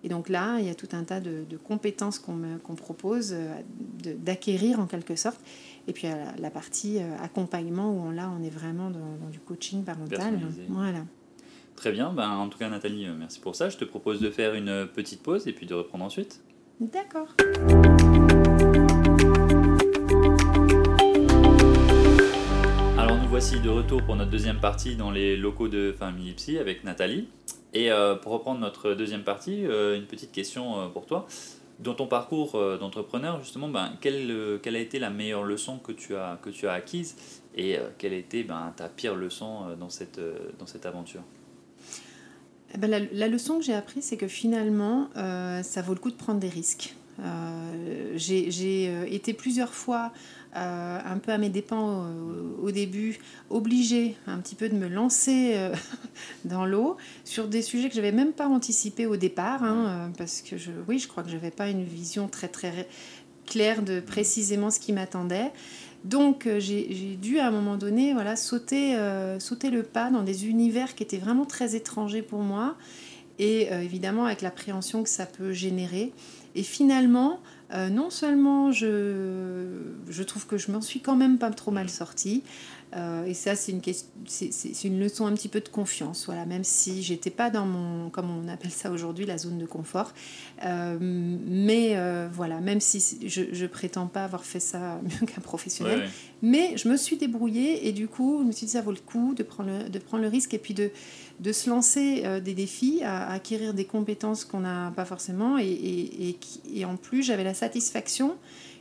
Et 0.04 0.10
donc 0.10 0.30
là, 0.30 0.60
il 0.60 0.66
y 0.66 0.70
a 0.70 0.76
tout 0.76 0.90
un 0.94 1.04
tas 1.04 1.20
de, 1.20 1.46
compétences 1.68 2.20
qu'on 2.20 2.76
propose 2.76 3.34
euh, 3.34 3.54
d'acquérir 4.18 4.80
en 4.80 4.86
quelque 4.86 5.16
sorte. 5.16 5.40
Et 5.88 5.94
puis 5.94 6.08
la, 6.08 6.36
la 6.38 6.50
partie 6.50 7.00
euh, 7.00 7.18
accompagnement 7.22 7.92
où 7.92 8.08
on, 8.08 8.12
là, 8.12 8.32
on 8.38 8.44
est 8.44 8.50
vraiment 8.50 8.90
dans, 8.90 9.30
du 9.32 9.40
coaching 9.40 9.84
parental. 9.84 10.40
Voilà. 10.70 11.00
Très 11.76 11.92
bien. 11.92 12.12
Ben, 12.12 12.30
en 12.30 12.50
tout 12.50 12.58
cas, 12.58 12.70
Nathalie, 12.70 13.06
euh, 13.06 13.14
merci 13.18 13.40
pour 13.40 13.56
ça. 13.56 13.70
Je 13.70 13.78
te 13.78 13.86
propose 13.86 14.20
de 14.20 14.30
faire 14.30 14.54
une 14.54 14.88
petite 14.88 15.22
pause 15.22 15.48
et 15.48 15.54
puis 15.54 15.66
de 15.66 15.74
reprendre 15.74 16.06
ensuite. 16.06 16.42
D'accord. 16.80 17.28
Alors 22.98 23.18
nous 23.18 23.30
voici 23.30 23.60
de 23.60 23.70
retour 23.70 24.04
pour 24.04 24.16
notre 24.16 24.32
deuxième 24.32 24.60
partie 24.60 24.96
dans 24.96 25.12
les 25.12 25.38
locaux 25.38 25.68
de 25.68 25.92
Famille 25.98 26.34
Psy 26.34 26.58
avec 26.58 26.84
Nathalie. 26.84 27.28
Et 27.78 27.92
euh, 27.92 28.16
pour 28.16 28.32
reprendre 28.32 28.60
notre 28.60 28.96
deuxième 28.96 29.24
partie, 29.24 29.63
euh, 29.68 29.96
une 29.96 30.08
petite 30.08 30.32
question 30.32 30.82
euh, 30.82 30.88
pour 30.88 31.06
toi. 31.06 31.28
Dans 31.78 31.94
ton 31.94 32.08
parcours 32.08 32.54
d'entrepreneur, 32.80 33.40
justement, 33.44 33.70
ben, 33.70 33.92
quelle, 34.02 34.60
quelle, 34.63 34.76
a 34.76 34.80
été 34.80 34.98
la 34.98 35.12
meilleure 35.12 35.44
leçon 35.44 35.78
que 35.78 35.92
tu 35.92 36.16
as, 36.16 36.40
que 36.42 36.50
tu 36.50 36.68
as 36.68 36.74
acquise 36.74 37.16
et 37.56 37.78
quelle 38.00 38.13
a 38.13 38.16
été 38.16 38.44
ben, 38.44 38.74
ta 38.76 38.90
pire 38.90 39.13
leçon 39.13 39.76
dans 39.80 39.92
cette, 39.92 40.20
dans 40.58 40.66
cette 40.66 40.88
aventure? 40.88 41.22
Eh 42.74 42.80
ben, 42.80 42.90
la, 42.90 43.02
la, 43.12 43.28
leçon 43.28 43.60
que 43.60 43.63
j'ai 43.63 43.76
apprise, 43.76 44.06
c'est 44.06 44.18
que 44.18 44.28
finalement, 44.28 45.10
ça 45.13 45.84
vaut 45.84 45.94
le 45.94 46.00
coup 46.00 46.10
de 46.10 46.16
prendre 46.16 46.40
des 46.40 46.50
risques. 46.50 46.96
j'ai 48.16 49.13
été 49.13 49.34
plusieurs 49.36 49.76
fois 49.76 50.12
euh, 50.58 51.00
un 51.06 51.17
peu 51.20 51.32
à 51.32 51.38
mes 51.38 51.50
dépens 51.50 52.08
au, 52.62 52.72
début, 52.72 53.20
obligée 53.50 54.15
un 54.26 54.39
petit 54.39 54.56
peu 54.56 54.70
de 54.70 54.76
me 54.76 54.88
lancer 54.88 55.54
euh, 55.56 55.76
dans 56.46 56.65
l'eau 56.65 56.98
sur 57.26 57.48
des 57.48 57.62
sujets 57.62 57.89
que 57.89 57.96
je 57.96 58.02
n'avais 58.02 58.12
même 58.12 58.34
pas 58.34 58.48
anticipés 58.48 59.06
au 59.06 59.17
départ, 59.17 59.63
hein, 59.63 59.86
euh, 59.88 60.08
parce 60.17 60.41
que 60.41 60.58
je, 60.58 60.72
oui, 60.88 60.98
je 60.98 61.08
crois 61.08 61.22
que 61.22 61.30
je 61.30 61.36
n'avais 61.36 61.52
pas 61.52 61.70
une 61.70 61.84
vision 61.84 62.28
très 62.28 62.48
très 62.48 62.88
claire 63.46 63.84
de 63.84 64.00
précisément 64.00 64.72
ce 64.72 64.80
qui 64.80 64.93
m'attendait. 64.93 65.52
Donc 66.04 66.48
j'ai 66.58 67.17
dû 67.22 67.39
à 67.39 67.48
un 67.48 67.52
moment 67.52 67.76
donné 67.76 68.13
voilà, 68.13 68.36
sauter, 68.36 68.96
sauter 69.39 69.70
le 69.70 69.84
pas 69.84 70.10
dans 70.10 70.22
des 70.22 70.48
univers 70.48 70.96
qui 70.96 71.04
étaient 71.04 71.17
vraiment 71.17 71.46
très 71.46 71.76
étrangers 71.76 72.22
pour 72.22 72.39
moi 72.39 72.76
et 73.39 73.67
évidemment 73.84 74.26
avec 74.26 74.41
l'appréhension 74.41 75.04
que 75.04 75.10
ça 75.10 75.26
peut 75.26 75.54
générer. 75.54 76.13
Et 76.56 76.63
finalement, 76.63 77.39
non 77.72 78.10
seulement 78.10 78.72
je, 78.72 79.66
je 80.10 80.24
trouve 80.24 80.48
que 80.48 80.58
je 80.58 80.72
m'en 80.72 80.82
suis 80.82 81.02
quand 81.02 81.16
même 81.16 81.38
pas 81.38 81.50
trop 81.52 81.72
mal 81.72 81.90
sortie, 81.90 82.44
euh, 82.95 83.26
et 83.26 83.34
ça, 83.34 83.56
c'est 83.56 83.73
une, 83.73 83.82
c'est, 84.26 84.84
une 84.86 85.00
leçon 85.00 85.26
un 85.26 85.34
petit 85.34 85.50
peu 85.50 85.60
de 85.60 85.67
confiance, 85.67 86.26
voilà, 86.26 86.45
même 86.45 86.63
si 86.63 87.04
j'étais 87.04 87.30
pas 87.30 87.50
dans 87.50 87.65
mon, 87.65 88.10
comme 88.10 88.30
on 88.30 88.47
appelle 88.47 88.71
ça 88.71 88.91
aujourd'hui, 88.91 89.26
la 89.26 89.38
zone 89.38 89.58
de 89.58 89.65
confort. 89.65 90.13
Euh, 90.63 90.97
mais 91.00 91.97
euh, 91.97 92.30
voilà, 92.32 92.62
même 92.62 92.80
si 92.80 93.19
je, 93.28 93.43
je 93.52 93.65
prétends 93.65 94.08
pas 94.08 94.23
avoir 94.23 94.45
fait 94.45 94.62
ça 94.62 95.02
mieux 95.04 95.28
qu'un 95.28 95.41
professionnel, 95.41 96.08
mais 96.41 96.78
je 96.78 96.88
me 96.88 96.95
suis 96.95 97.17
débrouillée 97.17 97.88
et 97.88 97.91
du 97.91 98.08
coup, 98.08 98.39
je 98.41 98.47
me 98.47 98.52
suis 98.52 98.67
dit 98.67 98.71
ça 98.71 98.82
vaut 98.82 98.91
le 98.91 98.97
coup 98.97 99.34
de 99.34 99.43
prendre 99.43 99.69
le, 99.69 99.89
de 99.89 100.00
prendre 100.00 100.23
le 100.23 100.30
risque 100.30 100.54
et 100.54 100.60
puis 100.60 100.73
de, 100.73 100.89
de 101.41 101.52
se 101.52 101.69
lancer 101.69 102.23
des 102.41 102.54
défis, 102.54 103.02
à, 103.04 103.30
acquérir 103.32 103.73
des 103.73 103.86
compétences 103.86 104.45
qu'on 104.45 104.62
n'a 104.62 104.93
pas 104.95 105.06
forcément. 105.06 105.58
Et, 105.58 105.65
et, 105.65 106.39
et, 106.73 106.86
en 106.86 106.95
plus, 106.95 107.21
j'avais 107.21 107.43
la 107.43 107.54
satisfaction 107.54 108.38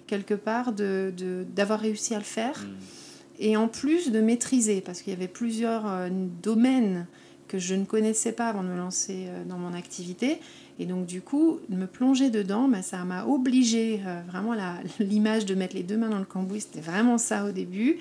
quelque 0.06 0.34
part 0.34 0.72
de, 0.72 1.12
de, 1.16 1.44
d'avoir 1.56 1.80
réussi 1.80 2.14
à 2.14 2.18
le 2.18 2.24
faire. 2.24 2.60
Mmh 2.60 3.05
et 3.38 3.56
en 3.56 3.68
plus 3.68 4.10
de 4.10 4.20
maîtriser, 4.20 4.80
parce 4.80 5.02
qu'il 5.02 5.12
y 5.12 5.16
avait 5.16 5.28
plusieurs 5.28 5.86
euh, 5.86 6.08
domaines 6.42 7.06
que 7.48 7.58
je 7.58 7.74
ne 7.74 7.84
connaissais 7.84 8.32
pas 8.32 8.48
avant 8.48 8.62
de 8.62 8.68
me 8.68 8.76
lancer 8.76 9.26
euh, 9.28 9.44
dans 9.44 9.58
mon 9.58 9.74
activité. 9.74 10.40
Et 10.78 10.86
donc 10.86 11.06
du 11.06 11.22
coup, 11.22 11.60
me 11.68 11.86
plonger 11.86 12.30
dedans, 12.30 12.68
bah, 12.68 12.82
ça 12.82 13.04
m'a 13.04 13.24
obligé, 13.24 14.00
euh, 14.06 14.20
vraiment 14.26 14.54
l'image 15.00 15.46
de 15.46 15.54
mettre 15.54 15.74
les 15.74 15.82
deux 15.82 15.96
mains 15.96 16.08
dans 16.08 16.18
le 16.18 16.24
cambouis, 16.24 16.62
c'était 16.62 16.80
vraiment 16.80 17.18
ça 17.18 17.44
au 17.44 17.52
début. 17.52 17.98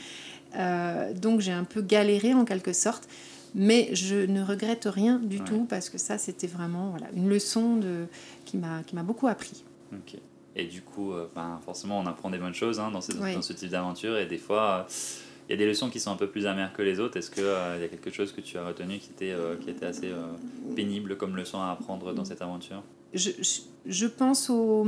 donc 1.15 1.41
j'ai 1.41 1.51
un 1.51 1.65
peu 1.65 1.81
galéré 1.81 2.33
en 2.33 2.45
quelque 2.45 2.73
sorte. 2.73 3.07
Mais 3.57 3.95
je 3.95 4.15
ne 4.15 4.43
regrette 4.43 4.85
rien 4.85 5.17
du 5.17 5.39
tout 5.39 5.65
parce 5.69 5.89
que 5.89 5.97
ça, 5.97 6.17
c'était 6.17 6.47
vraiment 6.47 6.89
voilà, 6.89 7.07
une 7.15 7.29
leçon 7.29 7.77
de, 7.77 8.05
qui 8.43 8.57
m'a 8.57 9.03
beaucoup 9.03 9.27
appris. 9.27 9.63
Ok. 9.93 10.19
Et 10.57 10.65
du 10.65 10.81
coup, 10.81 11.13
ben, 11.33 11.61
forcément, 11.63 11.99
on 11.99 12.05
apprend 12.05 12.29
des 12.29 12.37
bonnes 12.37 12.53
choses 12.53 12.81
hein, 12.81 12.91
dans, 12.91 12.99
dans, 12.99 13.41
ce 13.41 13.53
type 13.53 13.69
d'aventure. 13.69 14.17
Et 14.17 14.25
des 14.25 14.37
fois, 14.37 14.87
il 15.47 15.51
y 15.51 15.53
a 15.53 15.57
des 15.57 15.67
leçons 15.67 15.89
qui 15.89 15.99
sont 15.99 16.11
un 16.11 16.15
peu 16.15 16.27
plus 16.27 16.47
amères 16.47 16.73
que 16.73 16.81
les 16.81 16.99
autres. 16.99 17.17
Est-ce 17.17 17.29
qu'il 17.29 17.43
euh, 17.43 17.77
y 17.79 17.83
a 17.83 17.87
quelque 17.87 18.11
chose 18.11 18.31
que 18.31 18.41
tu 18.41 18.57
as 18.57 18.65
retenu 18.65 18.97
qui 18.97 19.11
était, 19.11 19.31
euh, 19.31 19.55
qui 19.57 19.69
était 19.69 19.85
assez 19.85 20.09
euh, 20.09 20.25
pénible 20.75 21.17
comme 21.17 21.35
leçon 21.35 21.59
à 21.59 21.69
apprendre 21.69 22.13
dans 22.13 22.25
cette 22.25 22.41
aventure? 22.41 22.81
Je, 23.13 23.29
je, 23.85 24.07
pense 24.07 24.49
au, 24.49 24.85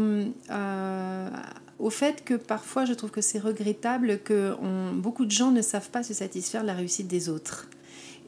au 1.80 1.89
fait 1.89 2.26
que 2.26 2.34
parfois 2.34 2.84
je 2.84 2.93
trouve 2.93 3.12
que 3.12 3.22
c'est 3.22 3.39
regrettable 3.39 4.20
que 4.20 4.54
beaucoup 4.96 5.24
de 5.24 5.32
gens 5.32 5.52
ne 5.52 5.62
savent 5.62 5.89
pas 5.91 6.04
se 6.04 6.13
satisfaire 6.13 6.63
de 6.63 6.67
la 6.67 6.74
réussite 6.74 7.08
des 7.08 7.30
autres 7.30 7.70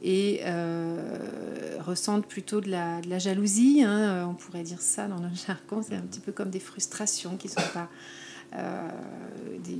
et 0.02 0.40
ressentent 1.80 2.26
plutôt 2.26 2.62
de 2.62 2.70
la, 2.70 3.02
de 3.02 3.10
la 3.10 3.18
jalousie, 3.18 3.82
hein, 3.82 4.26
on 4.26 4.32
pourrait 4.32 4.62
dire 4.62 4.80
ça 4.80 5.06
dans 5.06 5.20
notre 5.20 5.36
jargon, 5.46 5.82
c'est 5.86 5.96
un 5.96 6.00
petit 6.00 6.20
peu 6.20 6.32
comme 6.32 6.48
des 6.48 6.60
frustrations 6.60 7.36
qui 7.36 7.48
ne 7.48 7.52
sont 7.52 7.68
pas 7.74 7.90
euh, 8.54 8.88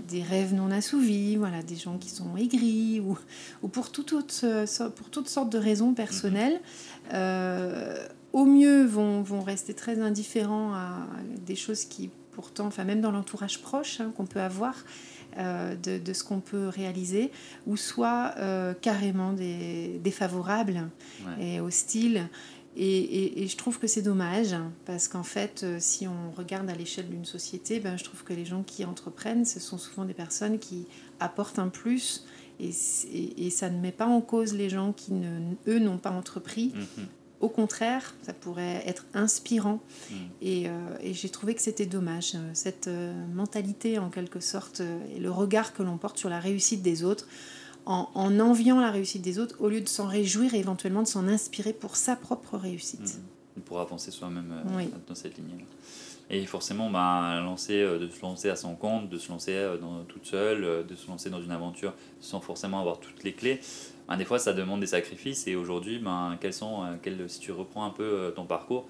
des, 0.09 0.23
rêves 0.23 0.55
non 0.55 0.71
assouvis, 0.71 1.37
voilà, 1.37 1.63
des 1.63 1.77
gens 1.77 1.99
qui 1.99 2.11
sont 2.11 2.37
aigris 2.37 3.01
ou, 3.01 3.19
ou 3.63 3.69
pour, 3.69 3.91
toute 3.91 4.11
pour 4.11 5.11
toutes 5.11 5.29
sortes 5.29 5.51
de 5.51 5.59
raisons 5.59 5.95
personnelles. 5.95 6.61
Euh, 7.13 8.07
au 8.33 8.45
mieux 8.45 8.85
vont, 8.85 9.23
vont, 9.23 9.43
rester 9.43 9.75
très 9.75 10.01
indifférents 10.01 10.75
à 10.75 11.07
des 11.47 11.57
choses 11.57 11.85
qui 11.85 12.11
pourtant, 12.33 12.67
enfin 12.67 12.85
même 12.85 13.01
dans 13.01 13.11
l'entourage 13.11 13.61
proche 13.61 14.01
hein, 14.01 14.13
qu'on 14.17 14.27
peut 14.27 14.41
avoir, 14.41 14.75
euh, 15.39 15.75
de, 15.75 15.99
de, 15.99 16.13
ce 16.13 16.23
qu'on 16.23 16.41
peut 16.41 16.69
réaliser, 16.69 17.33
ou 17.67 17.77
soit 17.77 18.35
carrément 18.81 19.33
des, 19.33 20.01
défavorables 20.05 20.89
et 21.41 21.61
hostiles. 21.61 22.29
Et, 22.77 23.47
je 23.49 23.57
trouve 23.57 23.79
que 23.79 23.87
c'est 23.87 24.03
dommage, 24.03 24.55
parce 24.85 25.09
qu'en 25.09 25.23
fait, 25.23 25.63
euh, 25.63 25.79
si 25.81 26.07
on 26.07 26.31
regarde 26.37 26.71
à 26.71 26.75
l'échelle 26.75 27.09
d'une 27.09 27.25
société, 27.25 27.81
ben, 27.81 27.97
je 27.97 28.05
trouve 28.05 28.23
que 28.23 28.33
les 28.33 28.45
gens 28.45 28.63
qui 28.63 28.85
entreprennent, 28.85 29.45
ce 29.45 29.59
sont 29.59 29.79
souvent 29.79 30.05
des 30.05 30.15
personnes 30.15 30.59
qui 30.59 30.87
apportent 31.19 31.59
un 31.59 31.69
plus, 31.69 32.25
et, 32.61 32.71
et 33.47 33.51
ça 33.51 33.71
ne 33.71 33.81
met 33.81 33.93
pas 33.93 34.07
en 34.07 34.21
cause 34.21 34.55
les 34.55 34.69
gens 34.69 34.93
qui, 34.93 35.13
ne, 35.13 35.55
eux, 35.67 35.79
n'ont 35.79 35.99
pas 35.99 36.11
entrepris. 36.11 36.73
Mhm. 36.75 37.07
Au 37.41 37.49
contraire, 37.49 38.15
ça 38.23 38.35
pourrait 38.35 38.83
être 38.87 39.07
inspirant. 39.15 39.81
Mhm. 40.11 40.17
Et, 40.43 40.69
euh, 40.69 40.71
et, 41.03 41.15
j'ai 41.15 41.31
trouvé 41.31 41.55
que 41.55 41.63
c'était 41.63 41.87
dommage, 41.87 42.35
euh, 42.35 42.51
cette 42.53 42.89
mentalité 43.35 43.99
en 43.99 44.11
quelque 44.11 44.41
sorte, 44.41 44.81
et 45.17 45.19
le 45.19 45.31
regard 45.31 45.73
que 45.73 45.83
l'on 45.83 45.97
porte 45.97 46.19
sur 46.19 46.29
la 46.29 46.39
réussite 46.39 46.83
des 46.83 47.03
autres 47.03 47.27
en, 47.87 48.41
enviant 48.41 48.81
la 48.81 48.91
réussite 48.91 49.23
des 49.23 49.39
autres 49.39 49.57
au 49.61 49.69
lieu 49.69 49.81
de 49.81 49.89
s'en 49.89 50.07
réjouir 50.07 50.55
et 50.55 50.59
éventuellement 50.59 51.03
de 51.03 51.09
s'en 51.09 51.27
inspirer 51.29 51.73
pour 51.73 51.97
sa 51.97 52.17
propre 52.17 52.57
réussite. 52.57 53.19
Mmh. 53.57 53.61
Pour 53.63 53.81
avancer 53.81 54.11
soi-même 54.11 54.53
euh, 54.53 54.85
dans 55.07 55.15
cette 55.15 55.37
ligne. 55.37 55.65
Et 56.33 56.47
forcément, 56.47 56.91
bah, 56.91 57.41
lancer, 57.43 57.81
euh, 57.81 57.99
de 57.99 58.09
se 58.09 58.23
lancer 58.23 58.49
à 58.49 58.57
son 58.57 58.77
compte, 58.77 59.09
de 59.09 59.19
se 59.19 59.31
lancer 59.31 59.53
euh, 59.53 59.77
dans, 59.77 60.05
toute 60.05 60.25
seule, 60.27 60.87
de 60.87 60.95
se 60.95 61.09
lancer 61.09 61.31
dans 61.31 61.43
une 61.43 61.51
aventure 61.51 61.93
sans 62.21 62.41
forcément 62.41 62.81
avoir 62.81 63.01
toutes 63.01 63.25
les 63.25 63.33
clés, 63.33 63.61
bah, 64.09 64.17
des 64.17 64.25
fois 64.25 64.39
ça 64.39 64.53
demande 64.53 64.81
des 64.81 64.87
sacrifices. 64.87 65.47
Et 65.47 65.57
aujourd'hui, 65.57 65.99
bah, 65.99 66.37
quels 66.41 66.55
sont, 66.55 66.85
si 67.27 67.41
tu 67.41 67.53
reprends 67.53 67.85
un 67.85 67.91
peu 67.91 68.33
ton 68.37 68.45
parcours, 68.45 68.87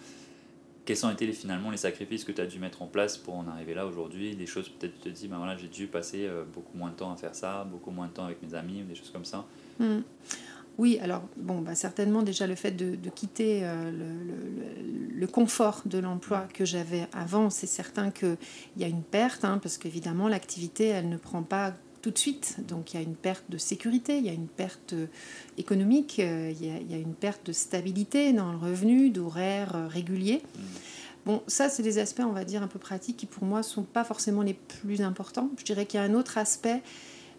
quels 0.90 1.06
ont 1.06 1.10
été 1.10 1.32
finalement 1.32 1.70
les 1.70 1.76
sacrifices 1.76 2.24
que 2.24 2.32
tu 2.32 2.40
as 2.40 2.46
dû 2.46 2.58
mettre 2.58 2.82
en 2.82 2.86
place 2.86 3.16
pour 3.16 3.36
en 3.36 3.46
arriver 3.46 3.74
là 3.74 3.86
aujourd'hui? 3.86 4.34
Des 4.34 4.46
choses 4.46 4.68
peut-être 4.68 4.94
tu 4.94 5.08
te 5.08 5.08
dis, 5.08 5.28
ben 5.28 5.38
voilà, 5.38 5.56
j'ai 5.56 5.68
dû 5.68 5.86
passer 5.86 6.26
euh, 6.26 6.42
beaucoup 6.52 6.76
moins 6.76 6.90
de 6.90 6.96
temps 6.96 7.12
à 7.12 7.16
faire 7.16 7.36
ça, 7.36 7.62
beaucoup 7.62 7.92
moins 7.92 8.08
de 8.08 8.12
temps 8.12 8.24
avec 8.24 8.42
mes 8.42 8.54
amis, 8.54 8.82
des 8.82 8.96
choses 8.96 9.10
comme 9.10 9.24
ça. 9.24 9.44
Hmm. 9.78 10.00
Oui, 10.78 10.98
alors 11.00 11.22
bon, 11.36 11.60
bah, 11.60 11.76
certainement 11.76 12.22
déjà 12.22 12.48
le 12.48 12.56
fait 12.56 12.72
de, 12.72 12.96
quitter 13.10 13.60
euh, 13.62 13.92
le, 13.92 15.20
le, 15.20 15.26
confort 15.28 15.82
de 15.84 15.98
l'emploi 15.98 16.48
que 16.52 16.64
j'avais 16.64 17.06
avant, 17.12 17.50
c'est 17.50 17.68
certain 17.68 18.10
qu'il 18.10 18.36
y 18.76 18.82
a 18.82 18.88
une 18.88 19.04
perte, 19.04 19.44
hein, 19.44 19.58
parce 19.62 19.78
qu'évidemment 19.78 20.26
l'activité, 20.26 20.86
elle 20.86 21.08
ne 21.08 21.18
prend 21.18 21.44
pas 21.44 21.72
tout 22.02 22.10
de 22.10 22.18
suite. 22.18 22.56
Donc 22.66 22.92
il 22.92 22.96
y 22.96 23.00
a 23.00 23.02
une 23.02 23.14
perte 23.14 23.44
de 23.48 23.58
sécurité, 23.58 24.18
il 24.18 24.26
y 24.26 24.28
a 24.28 24.32
une 24.32 24.48
perte 24.48 24.94
économique, 25.58 26.18
euh, 26.18 26.52
il 26.58 26.66
y 26.66 26.94
a, 26.94 26.98
une 26.98 27.14
perte 27.14 27.46
de 27.46 27.52
stabilité 27.52 28.32
dans 28.32 28.52
le 28.52 28.58
revenu, 28.58 29.10
d'horaires 29.10 29.76
euh, 29.76 29.86
réguliers. 29.86 30.42
Mm. 30.42 30.60
Bon, 31.26 31.42
ça, 31.46 31.68
c'est 31.68 31.82
des 31.82 31.98
aspects, 31.98 32.22
on 32.24 32.32
va 32.32 32.44
dire, 32.44 32.62
un 32.62 32.66
peu 32.66 32.78
pratiques 32.78 33.18
qui, 33.18 33.26
pour 33.26 33.44
moi, 33.44 33.62
sont 33.62 33.82
pas 33.82 34.04
forcément 34.04 34.42
les 34.42 34.54
plus 34.54 35.02
importants. 35.02 35.50
Je 35.58 35.64
dirais 35.64 35.84
qu'il 35.84 36.00
y 36.00 36.02
a 36.02 36.06
un 36.06 36.14
autre 36.14 36.38
aspect 36.38 36.82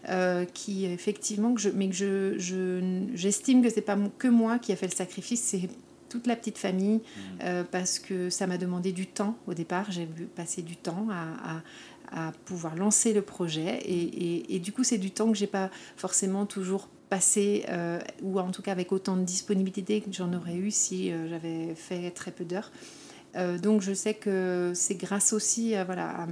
euh, 0.10 0.46
qui, 0.46 0.86
effectivement, 0.86 1.54
que 1.56 1.62
je, 1.62 1.70
mais 1.70 1.90
que 1.90 1.96
je, 1.96 2.36
je, 2.38 3.06
j'estime 3.16 3.64
que 3.64 3.70
c'est 3.70 3.82
pas 3.82 3.98
que 4.20 4.28
moi 4.28 4.60
qui 4.60 4.72
a 4.72 4.76
fait 4.76 4.86
le 4.86 4.96
sacrifice, 4.96 5.42
c'est 5.42 5.68
toute 6.10 6.28
la 6.28 6.36
petite 6.36 6.60
famille, 6.60 7.02
mm. 7.40 7.64
parce 7.72 7.98
que 7.98 8.30
ça 8.30 8.46
m'a 8.46 8.60
demandé 8.60 8.92
du 8.92 9.08
temps 9.08 9.36
au 9.48 9.56
départ. 9.56 9.90
J'ai 9.90 10.08
passer 10.36 10.62
du 10.62 10.76
temps 10.76 11.08
à, 11.10 11.56
à 11.56 11.62
pouvoir 12.46 12.76
lancer 12.76 13.14
le 13.14 13.22
projet. 13.22 13.80
Et, 13.86 14.60
du 14.60 14.72
coup, 14.72 14.84
c'est 14.84 14.98
du 14.98 15.12
temps 15.12 15.32
que 15.32 15.38
j'ai 15.38 15.48
pas 15.48 15.70
forcément 15.96 16.46
toujours 16.46 16.90
passé, 17.12 17.66
euh, 17.68 18.00
ou 18.22 18.40
en 18.40 18.52
tout 18.52 18.62
cas 18.62 18.72
avec 18.72 18.94
autant 18.94 19.18
de 19.18 19.24
disponibilité 19.24 20.00
que 20.00 20.14
j'en 20.14 20.34
aurais 20.34 20.56
eu 20.56 20.72
si 20.72 21.12
euh, 21.12 21.28
j'avais 21.28 21.76
fait 21.76 22.10
très 22.12 22.32
peu 22.32 22.46
d'heures. 22.46 22.72
Euh, 23.36 23.58
donc 23.58 23.82
je 23.82 23.94
sais 23.94 24.14
que 24.14 24.72
c'est 24.74 24.96
grâce 24.96 25.34
aussi 25.34 25.74
voilà, 25.86 26.28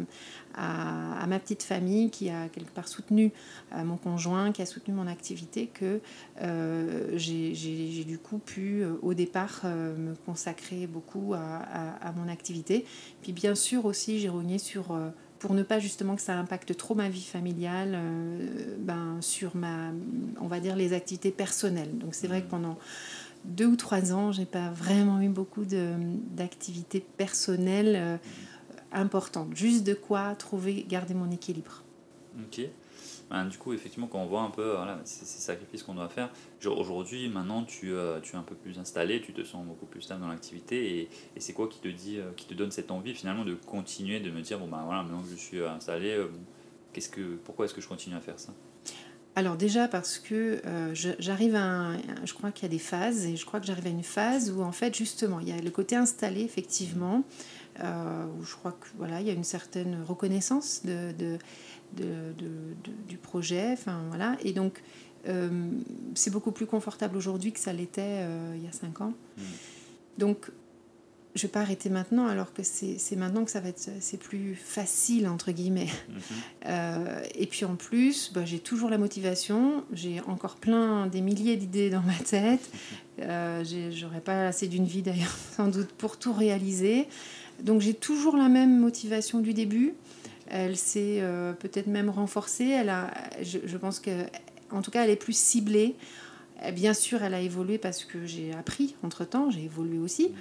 à, 0.56 1.28
ma 1.28 1.38
petite 1.38 1.64
famille 1.64 2.10
qui 2.12 2.30
a 2.30 2.48
quelque 2.48 2.72
part 2.72 2.88
soutenu 2.88 3.34
mon 3.76 3.98
conjoint, 3.98 4.54
qui 4.54 4.62
a 4.62 4.66
soutenu 4.66 4.94
mon 4.94 5.08
activité, 5.08 5.68
que 5.68 6.00
j'ai 7.18 8.06
du 8.06 8.18
coup 8.18 8.38
pu 8.38 8.84
au 9.02 9.14
départ 9.14 9.62
me 9.66 10.16
consacrer 10.26 10.88
beaucoup 10.88 11.34
à, 11.34 11.58
à, 12.02 12.12
mon 12.14 12.30
activité. 12.30 12.86
Puis 13.22 13.34
bien 13.34 13.56
sûr 13.56 13.86
aussi 13.86 14.20
j'ai 14.20 14.30
rogné 14.30 14.60
sur 14.60 14.98
pour 15.40 15.54
ne 15.54 15.64
pas 15.64 15.80
justement 15.80 16.16
que 16.16 16.22
ça 16.22 16.38
impacte 16.38 16.76
trop 16.76 16.96
ma 16.96 17.10
vie 17.10 17.24
familiale 17.24 17.94
euh, 17.96 18.76
ben, 18.78 19.18
sur 19.22 19.56
ma, 19.56 19.92
on 20.40 20.48
va 20.48 20.60
dire, 20.60 20.76
les 20.76 20.94
activités 20.94 21.32
personnelles. 21.32 21.98
Donc 21.98 22.14
c'est 22.14 22.28
vrai 22.28 22.42
que 22.42 22.50
pendant 22.50 22.78
deux 23.46 23.68
ou 23.68 23.76
trois 23.76 24.14
ans, 24.14 24.32
j'ai 24.32 24.46
pas 24.46 24.70
vraiment 24.70 25.22
eu 25.22 25.30
beaucoup 25.30 25.64
d'activités 25.66 27.00
personnelles 27.00 27.96
euh, 27.96 28.18
importantes. 28.92 29.56
Juste 29.56 29.86
de 29.86 29.94
quoi 29.94 30.36
trouver, 30.36 30.86
garder 30.88 31.14
mon 31.14 31.32
équilibre. 31.32 31.84
Ok. 32.40 32.62
Ben, 33.30 33.46
du 33.46 33.58
coup, 33.58 33.74
effectivement, 33.74 34.08
quand 34.08 34.20
on 34.20 34.26
voit 34.26 34.42
un 34.42 34.50
peu 34.50 34.72
voilà, 34.76 35.00
ces, 35.04 35.26
sacrifices 35.26 35.84
qu'on 35.84 35.94
doit 35.94 36.10
faire, 36.10 36.30
aujourd'hui, 36.66 37.30
maintenant, 37.30 37.64
tu, 37.64 37.94
euh, 37.94 38.20
tu 38.22 38.36
es 38.36 38.40
un 38.40 38.44
peu 38.44 38.56
plus 38.56 38.80
installé, 38.80 39.22
tu 39.22 39.34
te 39.34 39.44
sens 39.44 39.66
beaucoup 39.66 39.86
plus 39.86 40.02
stable 40.02 40.22
dans 40.22 40.28
l'activité. 40.28 41.00
Et, 41.00 41.10
et 41.36 41.40
c'est 41.40 41.54
quoi 41.54 41.68
qui 41.68 41.80
te, 41.80 41.88
dit, 41.88 42.18
euh, 42.18 42.32
qui 42.36 42.48
te 42.48 42.56
donne 42.56 42.72
cette 42.72 42.90
envie 42.90 43.14
finalement 43.14 43.46
de 43.46 43.54
continuer, 43.54 44.20
de 44.20 44.32
me 44.32 44.42
dire, 44.42 44.58
bon, 44.58 44.68
ben 44.68 44.82
voilà, 44.84 45.04
maintenant 45.04 45.22
que 45.22 45.30
je 45.30 45.36
suis 45.36 45.60
euh, 45.60 45.70
installé, 45.70 46.20
qu'est-ce 46.92 47.10
que, 47.10 47.36
pourquoi 47.44 47.66
est-ce 47.66 47.76
que 47.76 47.82
je 47.82 47.88
continue 47.88 48.16
à 48.16 48.22
faire 48.22 48.40
ça? 48.40 48.52
Alors 49.36 49.56
déjà 49.56 49.88
parce 49.88 50.18
que 50.18 50.60
j'arrive 51.20 51.56
à, 51.56 51.92
je 52.26 52.34
crois 52.34 52.52
qu'il 52.52 52.64
y 52.64 52.66
a 52.66 52.70
des 52.70 52.80
phases 52.80 53.26
et 53.26 53.38
je 53.38 53.46
crois 53.46 53.62
que 53.62 53.68
j'arrive 53.68 53.86
à 53.86 53.90
une 53.90 54.04
phase 54.04 54.52
où 54.52 54.64
en 54.64 54.74
fait 54.74 54.98
justement 54.98 55.40
il 55.40 55.48
y 55.48 55.52
a 55.54 55.62
le 55.62 55.70
côté 55.70 55.96
installé 55.96 56.42
effectivement 56.42 57.24
où 57.80 58.44
je 58.44 58.56
crois 58.56 58.74
que 58.74 58.88
voilà 58.98 59.22
il 59.22 59.28
y 59.28 59.30
a 59.30 59.34
une 59.34 59.44
certaine 59.44 60.04
reconnaissance 60.08 60.82
de, 60.86 61.12
de 61.18 61.38
de, 61.94 62.34
du 63.08 63.18
projet. 63.18 63.72
Enfin, 63.74 64.04
voilà. 64.10 64.38
Et 64.44 64.54
donc, 64.54 64.82
euh, 65.28 65.50
c'est 66.16 66.32
beaucoup 66.32 66.52
plus 66.52 66.66
confortable 66.66 67.18
aujourd'hui 67.18 67.52
que 67.52 67.60
ça 67.60 67.74
l'était 67.74 68.02
euh, 68.22 68.54
il 68.56 68.64
y 68.64 68.68
a 68.68 68.72
cinq 68.72 69.02
ans. 69.02 69.14
Mm. 69.38 69.42
Donc, 70.18 70.52
je 71.36 71.46
ne 71.46 71.48
vais 71.48 71.52
pas 71.52 71.62
arrêter 71.62 71.90
maintenant, 71.90 72.26
alors 72.26 72.54
que 72.54 72.64
c'est 72.64 73.16
maintenant 73.16 73.46
que 73.46 73.52
ça 73.52 73.60
va 73.60 73.70
être 73.70 73.90
c'est 74.00 74.18
plus 74.18 74.56
facile, 74.56 75.28
entre 75.28 75.52
guillemets. 75.52 75.88
Mm-hmm. 75.88 76.22
Euh, 76.66 77.24
et 77.36 77.48
puis 77.48 77.64
en 77.66 77.76
plus, 77.76 78.32
bah, 78.34 78.44
j'ai 78.46 78.60
toujours 78.60 78.90
la 78.90 78.98
motivation, 78.98 79.86
j'ai 79.94 80.20
encore 80.28 80.58
plein, 80.58 81.08
des 81.08 81.22
milliers 81.22 81.56
d'idées 81.56 81.90
dans 81.90 82.02
ma 82.02 82.16
tête. 82.16 82.70
Mm-hmm. 83.20 83.92
J'aurais 83.92 84.22
pas 84.22 84.48
assez 84.48 84.70
d'une 84.70 84.86
vie 84.86 85.02
d'ailleurs, 85.02 85.36
sans 85.58 85.68
doute, 85.68 85.90
pour 85.90 86.18
tout 86.18 86.32
réaliser. 86.32 87.06
Donc 87.64 87.82
j'ai 87.82 87.94
toujours 87.94 88.38
la 88.38 88.50
même 88.50 88.80
motivation 88.80 89.40
du 89.40 89.54
début. 89.54 89.94
Elle 90.48 90.78
s'est 90.78 91.20
euh, 91.20 91.54
peut-être 91.54 91.88
même 91.88 92.10
renforcée. 92.10 92.66
Elle 92.66 92.90
a, 92.90 93.12
je, 93.42 93.78
pense 93.78 94.00
que, 94.00 94.12
en 94.72 94.82
tout 94.82 94.92
cas, 94.92 95.04
elle 95.04 95.12
est 95.12 95.16
plus 95.16 95.38
ciblée. 95.38 95.96
Bien 96.74 96.94
sûr, 96.94 97.24
elle 97.24 97.34
a 97.34 97.42
évolué 97.42 97.78
parce 97.78 98.04
que 98.04 98.26
j'ai 98.26 98.54
appris 98.54 98.96
entre 99.04 99.26
temps, 99.26 99.50
j'ai 99.50 99.64
évolué 99.64 99.98
aussi. 99.98 100.32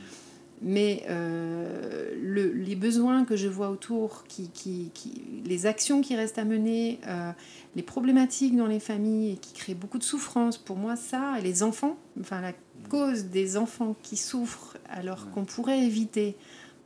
Mais 0.60 1.04
euh, 1.08 2.12
le, 2.20 2.52
les 2.52 2.74
besoins 2.74 3.24
que 3.24 3.36
je 3.36 3.46
vois 3.46 3.70
autour, 3.70 4.24
qui, 4.26 4.48
qui, 4.50 4.90
qui, 4.92 5.22
les 5.44 5.66
actions 5.66 6.00
qui 6.00 6.16
restent 6.16 6.38
à 6.38 6.44
mener, 6.44 6.98
euh, 7.06 7.30
les 7.76 7.82
problématiques 7.82 8.56
dans 8.56 8.66
les 8.66 8.80
familles 8.80 9.32
et 9.32 9.36
qui 9.36 9.52
créent 9.52 9.74
beaucoup 9.74 9.98
de 9.98 10.04
souffrance, 10.04 10.58
pour 10.58 10.76
moi, 10.76 10.96
ça, 10.96 11.38
et 11.38 11.42
les 11.42 11.62
enfants, 11.62 11.96
enfin 12.20 12.40
la 12.40 12.52
cause 12.88 13.26
des 13.26 13.56
enfants 13.56 13.94
qui 14.02 14.16
souffrent 14.16 14.76
alors 14.88 15.30
qu'on 15.30 15.44
pourrait 15.44 15.84
éviter 15.84 16.36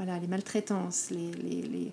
voilà, 0.02 0.18
les 0.18 0.26
maltraitances, 0.26 1.10
les, 1.10 1.30
les, 1.30 1.62
les, 1.62 1.92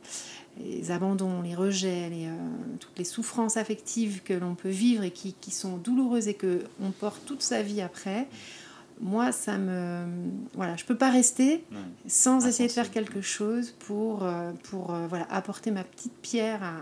les 0.63 0.91
abandons, 0.91 1.41
les 1.43 1.53
rejets, 1.53 2.09
euh, 2.11 2.35
toutes 2.79 2.97
les 2.97 3.03
souffrances 3.03 3.55
affectives 3.55 4.23
que 4.23 4.33
l'on 4.33 4.55
peut 4.55 4.69
vivre 4.69 5.03
et 5.03 5.11
qui, 5.11 5.33
qui 5.33 5.51
sont 5.51 5.77
douloureuses 5.77 6.27
et 6.27 6.33
qu'on 6.33 6.91
porte 6.91 7.23
toute 7.25 7.41
sa 7.43 7.61
vie 7.61 7.81
après 7.81 8.27
moi, 9.01 9.31
ça 9.31 9.57
me. 9.57 10.05
Voilà, 10.55 10.75
je 10.75 10.83
peux 10.83 10.97
pas 10.97 11.09
rester 11.09 11.63
Ouais. 11.71 11.77
sans 12.07 12.45
essayer 12.45 12.67
de 12.67 12.73
faire 12.73 12.91
quelque 12.91 13.21
chose 13.21 13.71
pour, 13.79 14.25
euh, 14.25 14.51
pour 14.63 14.93
euh, 14.93 15.07
voilà, 15.07 15.25
apporter 15.31 15.71
ma 15.71 15.85
petite 15.85 16.11
pierre 16.21 16.61
à, 16.61 16.81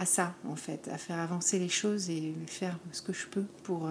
à 0.00 0.06
ça, 0.06 0.36
en 0.48 0.54
fait, 0.54 0.86
à 0.86 0.98
faire 0.98 1.18
avancer 1.18 1.58
les 1.58 1.68
choses 1.68 2.10
et 2.10 2.32
faire 2.46 2.78
ce 2.92 3.02
que 3.02 3.12
je 3.12 3.26
peux 3.26 3.42
pour 3.64 3.90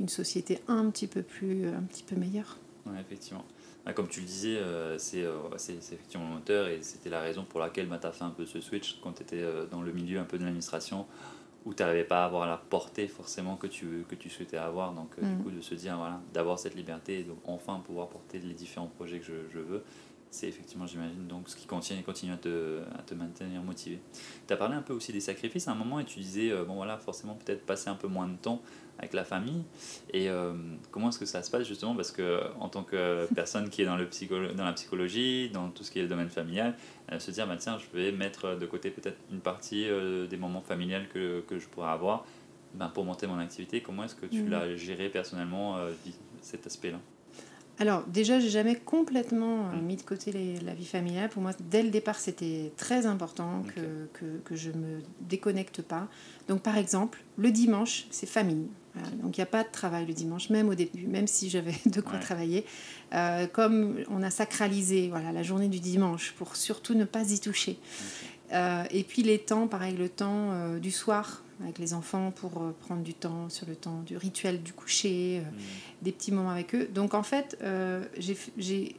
une 0.00 0.08
société 0.10 0.58
un 0.68 0.90
petit 0.90 1.06
peu 1.06 1.22
plus, 1.22 1.66
un 1.68 1.80
petit 1.80 2.02
peu 2.02 2.14
meilleure. 2.14 2.58
Ouais, 2.84 3.00
effectivement. 3.00 3.46
Ah, 3.84 3.92
Comme 3.92 4.06
tu 4.08 4.20
le 4.20 4.26
disais, 4.26 4.56
euh, 4.58 4.96
c'est 4.98 5.24
euh, 5.24 5.38
c'est- 5.56 5.74
effectivement 5.74 6.28
le 6.28 6.34
moteur 6.34 6.68
et 6.68 6.82
c'était 6.82 7.10
la 7.10 7.20
raison 7.20 7.44
pour 7.44 7.58
laquelle 7.58 7.88
tu 7.88 8.06
as 8.06 8.12
fait 8.12 8.22
un 8.24 8.30
peu 8.30 8.46
ce 8.46 8.60
switch 8.60 9.00
quand 9.02 9.12
tu 9.12 9.22
étais 9.22 9.42
dans 9.70 9.82
le 9.82 9.92
milieu 9.92 10.20
un 10.20 10.24
peu 10.24 10.38
de 10.38 10.44
l'administration 10.44 11.06
où 11.64 11.74
tu 11.74 11.82
n'arrivais 11.82 12.04
pas 12.04 12.22
à 12.22 12.26
avoir 12.26 12.46
la 12.46 12.56
portée 12.56 13.06
forcément 13.08 13.56
que 13.56 13.66
tu, 13.68 14.04
que 14.08 14.14
tu 14.16 14.28
souhaitais 14.30 14.56
avoir. 14.56 14.92
Donc, 14.92 15.10
euh, 15.18 15.22
Mm. 15.26 15.36
du 15.36 15.42
coup, 15.42 15.50
de 15.50 15.60
se 15.60 15.74
dire, 15.74 15.96
voilà, 15.96 16.20
d'avoir 16.32 16.58
cette 16.58 16.74
liberté 16.74 17.20
et 17.20 17.22
donc 17.24 17.38
enfin 17.44 17.80
pouvoir 17.84 18.08
porter 18.08 18.38
les 18.40 18.54
différents 18.54 18.86
projets 18.88 19.18
que 19.20 19.26
je, 19.26 19.32
je 19.52 19.58
veux, 19.60 19.82
c'est 20.30 20.48
effectivement, 20.48 20.86
j'imagine, 20.86 21.26
donc 21.28 21.48
ce 21.48 21.56
qui 21.56 21.66
continue, 21.66 22.02
continue 22.02 22.32
à, 22.32 22.36
te, 22.36 22.80
à 22.98 23.02
te 23.02 23.14
maintenir 23.14 23.62
motivé. 23.62 24.00
Tu 24.46 24.52
as 24.54 24.56
parlé 24.56 24.74
un 24.76 24.82
peu 24.82 24.92
aussi 24.94 25.12
des 25.12 25.20
sacrifices 25.20 25.68
à 25.68 25.72
un 25.72 25.76
moment 25.76 26.00
et 26.00 26.04
tu 26.04 26.20
disais, 26.20 26.50
euh, 26.50 26.64
bon 26.64 26.74
voilà, 26.76 26.98
forcément 26.98 27.34
peut-être 27.34 27.66
passer 27.66 27.90
un 27.90 27.96
peu 27.96 28.08
moins 28.08 28.26
de 28.28 28.36
temps 28.36 28.62
avec 28.98 29.14
la 29.14 29.24
famille. 29.24 29.62
Et 30.12 30.28
euh, 30.28 30.52
comment 30.90 31.08
est-ce 31.08 31.18
que 31.18 31.26
ça 31.26 31.42
se 31.42 31.50
passe 31.50 31.66
justement? 31.66 31.94
Parce 31.96 32.12
que 32.12 32.40
en 32.60 32.68
tant 32.68 32.82
que 32.84 33.26
personne 33.34 33.68
qui 33.68 33.82
est 33.82 33.84
dans, 33.84 33.96
le 33.96 34.06
psycholo- 34.06 34.52
dans 34.54 34.64
la 34.64 34.72
psychologie, 34.74 35.50
dans 35.50 35.70
tout 35.70 35.82
ce 35.82 35.90
qui 35.90 35.98
est 35.98 36.02
le 36.02 36.08
domaine 36.08 36.28
familial, 36.30 36.74
euh, 37.10 37.18
se 37.18 37.30
dire, 37.30 37.46
bah, 37.46 37.56
tiens, 37.58 37.78
je 37.78 37.96
vais 37.98 38.12
mettre 38.12 38.56
de 38.56 38.66
côté 38.66 38.90
peut-être 38.90 39.18
une 39.32 39.40
partie 39.40 39.88
euh, 39.88 40.26
des 40.26 40.36
moments 40.36 40.62
familiales 40.62 41.08
que, 41.08 41.40
que 41.48 41.58
je 41.58 41.66
pourrais 41.68 41.90
avoir 41.90 42.24
ben, 42.74 42.88
pour 42.88 43.04
monter 43.04 43.26
mon 43.26 43.38
activité. 43.38 43.80
Comment 43.80 44.04
est-ce 44.04 44.14
que 44.14 44.26
tu 44.26 44.42
Mhm. 44.42 44.50
l'as 44.50 44.76
géré 44.76 45.08
personnellement, 45.08 45.76
cet 46.40 46.66
aspect-là? 46.66 46.98
Alors, 47.82 48.04
déjà, 48.06 48.38
j'ai 48.38 48.48
jamais 48.48 48.76
complètement 48.76 49.66
euh, 49.70 49.72
Mm. 49.76 49.82
mis 49.82 49.96
de 49.96 50.02
côté 50.02 50.30
les- 50.30 50.60
la 50.60 50.72
vie 50.72 50.84
familiale. 50.86 51.28
Pour 51.30 51.42
moi, 51.42 51.50
dès 51.68 51.82
le 51.82 51.90
départ, 51.90 52.16
c'était 52.20 52.70
très 52.76 53.06
important 53.06 53.64
que, 53.74 53.80
Ok. 53.80 54.08
que, 54.12 54.24
que 54.44 54.54
je 54.54 54.70
me 54.70 55.00
déconnecte 55.22 55.82
pas. 55.82 56.06
Donc, 56.46 56.62
par 56.62 56.76
exemple, 56.78 57.18
le 57.38 57.50
dimanche, 57.50 58.06
c'est 58.12 58.28
famille. 58.28 58.68
Voilà. 58.94 59.08
Donc, 59.16 59.36
il 59.36 59.40
n'y 59.40 59.42
a 59.42 59.46
pas 59.46 59.64
de 59.64 59.68
travail 59.72 60.06
le 60.06 60.12
dimanche, 60.14 60.48
même 60.50 60.68
au 60.68 60.76
début, 60.76 61.08
même 61.08 61.26
si 61.26 61.50
j'avais 61.50 61.74
de 61.86 62.00
quoi 62.00 62.12
Ouais. 62.14 62.20
travailler. 62.20 62.64
Euh, 63.14 63.48
comme 63.48 63.96
on 64.10 64.22
a 64.22 64.30
sacralisé 64.30 65.08
voilà, 65.08 65.32
la 65.32 65.42
journée 65.42 65.68
du 65.68 65.80
dimanche 65.80 66.34
pour 66.38 66.54
surtout 66.54 66.94
ne 66.94 67.04
pas 67.04 67.32
y 67.32 67.40
toucher. 67.40 67.78
Euh, 68.52 68.84
et 68.92 69.02
puis 69.02 69.22
les 69.24 69.40
temps, 69.40 69.66
pareil, 69.66 69.96
le 69.96 70.08
temps 70.08 70.76
du 70.78 70.92
soir 70.92 71.42
avec 71.62 71.78
les 71.78 71.94
enfants 71.94 72.30
pour 72.32 72.62
euh, 72.62 72.72
prendre 72.80 73.02
du 73.02 73.14
temps 73.14 73.48
sur 73.48 73.66
le 73.66 73.76
temps 73.76 74.00
du 74.02 74.16
rituel 74.16 74.62
du 74.62 74.72
coucher, 74.72 75.40
euh, 75.44 75.48
des 76.02 76.12
petits 76.12 76.32
moments 76.32 76.50
avec 76.50 76.74
eux. 76.74 76.88
Donc 76.92 77.14
en 77.14 77.22
fait, 77.22 77.56
euh, 77.62 78.04
j'ai- 78.18 78.96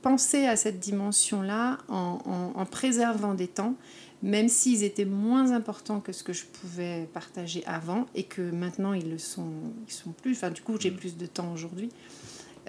pensé 0.00 0.46
à 0.46 0.56
cette 0.56 0.80
dimension-là 0.80 1.78
en, 1.88 2.18
en- 2.24 2.58
en 2.58 2.64
préservant 2.66 3.34
des 3.34 3.46
temps, 3.48 3.74
même 4.22 4.48
s'ils 4.48 4.82
étaient 4.84 5.04
moins 5.04 5.52
importants 5.52 6.00
que 6.00 6.12
ce 6.12 6.22
que 6.22 6.32
je 6.32 6.46
pouvais 6.46 7.06
partager 7.12 7.62
avant 7.66 8.06
et 8.14 8.22
que 8.22 8.40
maintenant 8.40 8.94
ils 8.94 9.10
le 9.10 9.18
sont, 9.18 9.50
ils 9.86 9.92
sont 9.92 10.12
plus. 10.12 10.32
Enfin, 10.32 10.50
du 10.50 10.62
coup, 10.62 10.76
j'ai 10.80 10.90
Mm. 10.90 10.96
plus 10.96 11.16
de 11.18 11.26
temps 11.26 11.52
aujourd'hui. 11.52 11.90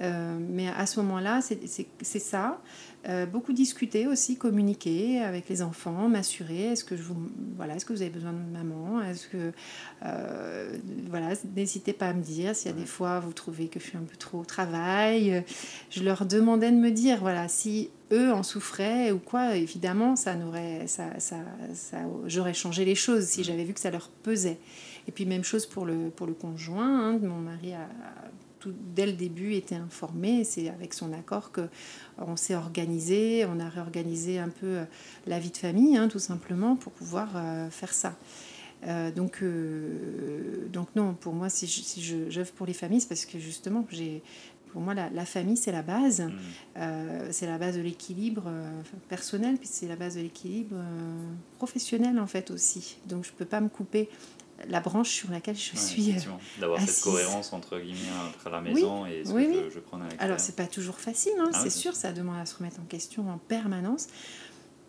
Euh, 0.02 0.38
mais 0.40 0.68
à 0.70 0.86
ce 0.86 1.00
moment-là, 1.00 1.42
c'est- 1.42 1.66
ça. 2.20 2.62
Euh, 3.08 3.26
beaucoup 3.26 3.54
discuter 3.54 4.06
aussi, 4.06 4.38
communiquer 4.38 5.20
avec 5.20 5.48
les 5.50 5.62
enfants, 5.62 6.10
m'assurer 6.10 6.72
est-ce 6.74 6.84
que 6.84 6.98
je 6.98 7.04
vous 7.04 7.16
voilà 7.56 7.76
est-ce 7.76 7.86
que 7.86 7.94
vous 7.94 8.02
avez 8.02 8.12
besoin 8.12 8.34
de 8.34 8.38
maman? 8.52 9.02
Est-ce 9.02 9.28
que 9.28 9.52
euh, 10.04 10.78
voilà 11.10 11.30
n'hésitez 11.56 11.94
pas 11.94 12.08
à 12.10 12.14
me 12.14 12.22
dire 12.22 12.56
s'il 12.56 12.70
y 12.72 12.74
a 12.74 12.78
des 12.78 12.86
fois 12.86 13.20
vous 13.22 13.32
trouvez 13.34 13.68
que 13.70 13.80
je 13.80 13.86
suis 13.86 13.98
un 13.98 14.02
peu 14.04 14.18
trop 14.18 14.40
au 14.40 14.46
travail. 14.46 15.44
Je 15.90 16.04
leur 16.04 16.26
demandais 16.26 16.72
de 16.72 16.76
me 16.78 16.92
dire 16.92 17.20
voilà 17.22 17.48
si 17.48 17.92
eux 18.12 18.34
en 18.34 18.44
souffraient 18.44 19.12
ou 19.12 19.20
quoi 19.20 19.56
évidemment 19.56 20.16
ça 20.18 20.36
n'aurait 20.36 20.88
ça, 20.88 21.20
ça, 21.20 21.38
ça 21.74 22.00
j'aurais 22.26 22.54
changé 22.56 22.84
les 22.84 22.96
choses 22.96 23.26
si 23.26 23.44
j'avais 23.44 23.64
vu 23.64 23.74
que 23.74 23.80
ça 23.80 23.92
leur 23.92 24.10
pesait. 24.10 24.58
Et 25.08 25.12
puis 25.14 25.26
même 25.26 25.44
chose 25.46 25.66
pour 25.66 25.86
le 25.86 26.10
pour 26.10 26.28
le 26.28 26.34
conjoint 26.34 27.14
hein, 27.14 27.20
mon 27.22 27.40
mari 27.40 27.74
a, 27.74 27.84
a 27.84 27.86
tout, 28.68 28.76
dès 28.96 29.06
le 29.06 29.14
début 29.14 29.54
été 29.54 29.76
informé. 29.76 30.44
C'est 30.44 30.70
avec 30.70 30.94
son 30.94 31.14
accord 31.14 31.52
que 31.52 31.68
on 32.18 32.36
s'est 32.36 32.56
organisé, 32.56 33.46
on 33.46 33.60
a 33.60 33.70
réorganisé 33.70 34.40
un 34.40 34.50
peu 34.50 34.66
euh, 34.68 34.86
la 35.26 35.40
vie 35.40 35.52
de 35.52 35.58
famille, 35.58 35.98
hein, 35.98 36.08
tout 36.08 36.20
simplement, 36.20 36.76
pour 36.76 36.92
pouvoir 36.92 37.30
euh, 37.36 37.70
faire 37.70 37.94
ça. 37.94 38.16
Euh, 38.86 39.12
donc, 39.12 39.40
euh, 39.42 40.68
donc 40.72 40.88
non, 40.96 41.14
pour 41.14 41.34
moi, 41.34 41.50
si 41.50 41.68
je, 41.68 41.82
si 41.82 42.02
je 42.02 42.44
pour 42.44 42.66
les 42.66 42.74
familles, 42.74 43.02
c'est 43.02 43.10
parce 43.10 43.26
que 43.26 43.40
justement, 43.40 43.86
j'ai, 43.90 44.22
pour 44.72 44.82
moi, 44.82 44.94
la, 44.94 45.10
la 45.10 45.26
famille, 45.26 45.58
c'est 45.58 45.72
la 45.72 45.82
base. 45.82 46.24
Euh, 46.78 47.28
c'est 47.32 47.48
la 47.48 47.58
base 47.58 47.76
de 47.78 47.82
l'équilibre 47.82 48.44
euh, 48.48 48.70
personnel, 49.10 49.58
puis 49.58 49.68
c'est 49.72 49.88
la 49.88 49.96
base 49.96 50.16
de 50.16 50.22
l'équilibre 50.22 50.76
euh, 50.76 51.34
professionnel, 51.58 52.20
en 52.20 52.28
fait, 52.28 52.52
aussi. 52.52 52.98
Donc, 53.08 53.26
je 53.26 53.32
peux 53.32 53.46
pas 53.46 53.62
me 53.62 53.70
couper 53.70 54.10
la 54.68 54.80
branche 54.80 55.10
sur 55.10 55.30
laquelle 55.32 55.56
je 55.58 55.74
Ouais, 55.74 55.80
suis. 55.80 56.12
euh. 56.12 56.60
D'avoir 56.60 56.82
cette 56.82 57.02
cohérence 57.04 57.54
entre 57.54 57.78
guillemets 57.80 57.98
entre 58.30 58.50
la 58.50 58.62
maison 58.62 59.06
et 59.06 59.24
ce 59.26 59.32
oui, 59.32 59.46
que 59.46 59.50
oui. 59.52 59.58
je, 59.70 59.76
je 59.76 59.80
prends 59.80 59.98
à. 60.02 60.06
Alors, 60.20 60.40
c'est 60.40 60.56
pas 60.56 60.66
toujours 60.68 61.00
facile, 61.00 61.34
hein, 61.40 61.50
Ah 61.54 61.58
c'est 61.60 61.66
oui, 61.66 61.72
sûr, 61.82 61.96
ça 61.96 62.12
demande 62.12 62.40
à 62.40 62.46
se 62.46 62.56
remettre 62.56 62.80
en 62.80 62.86
question 62.86 63.30
en 63.30 63.38
permanence. 63.38 64.08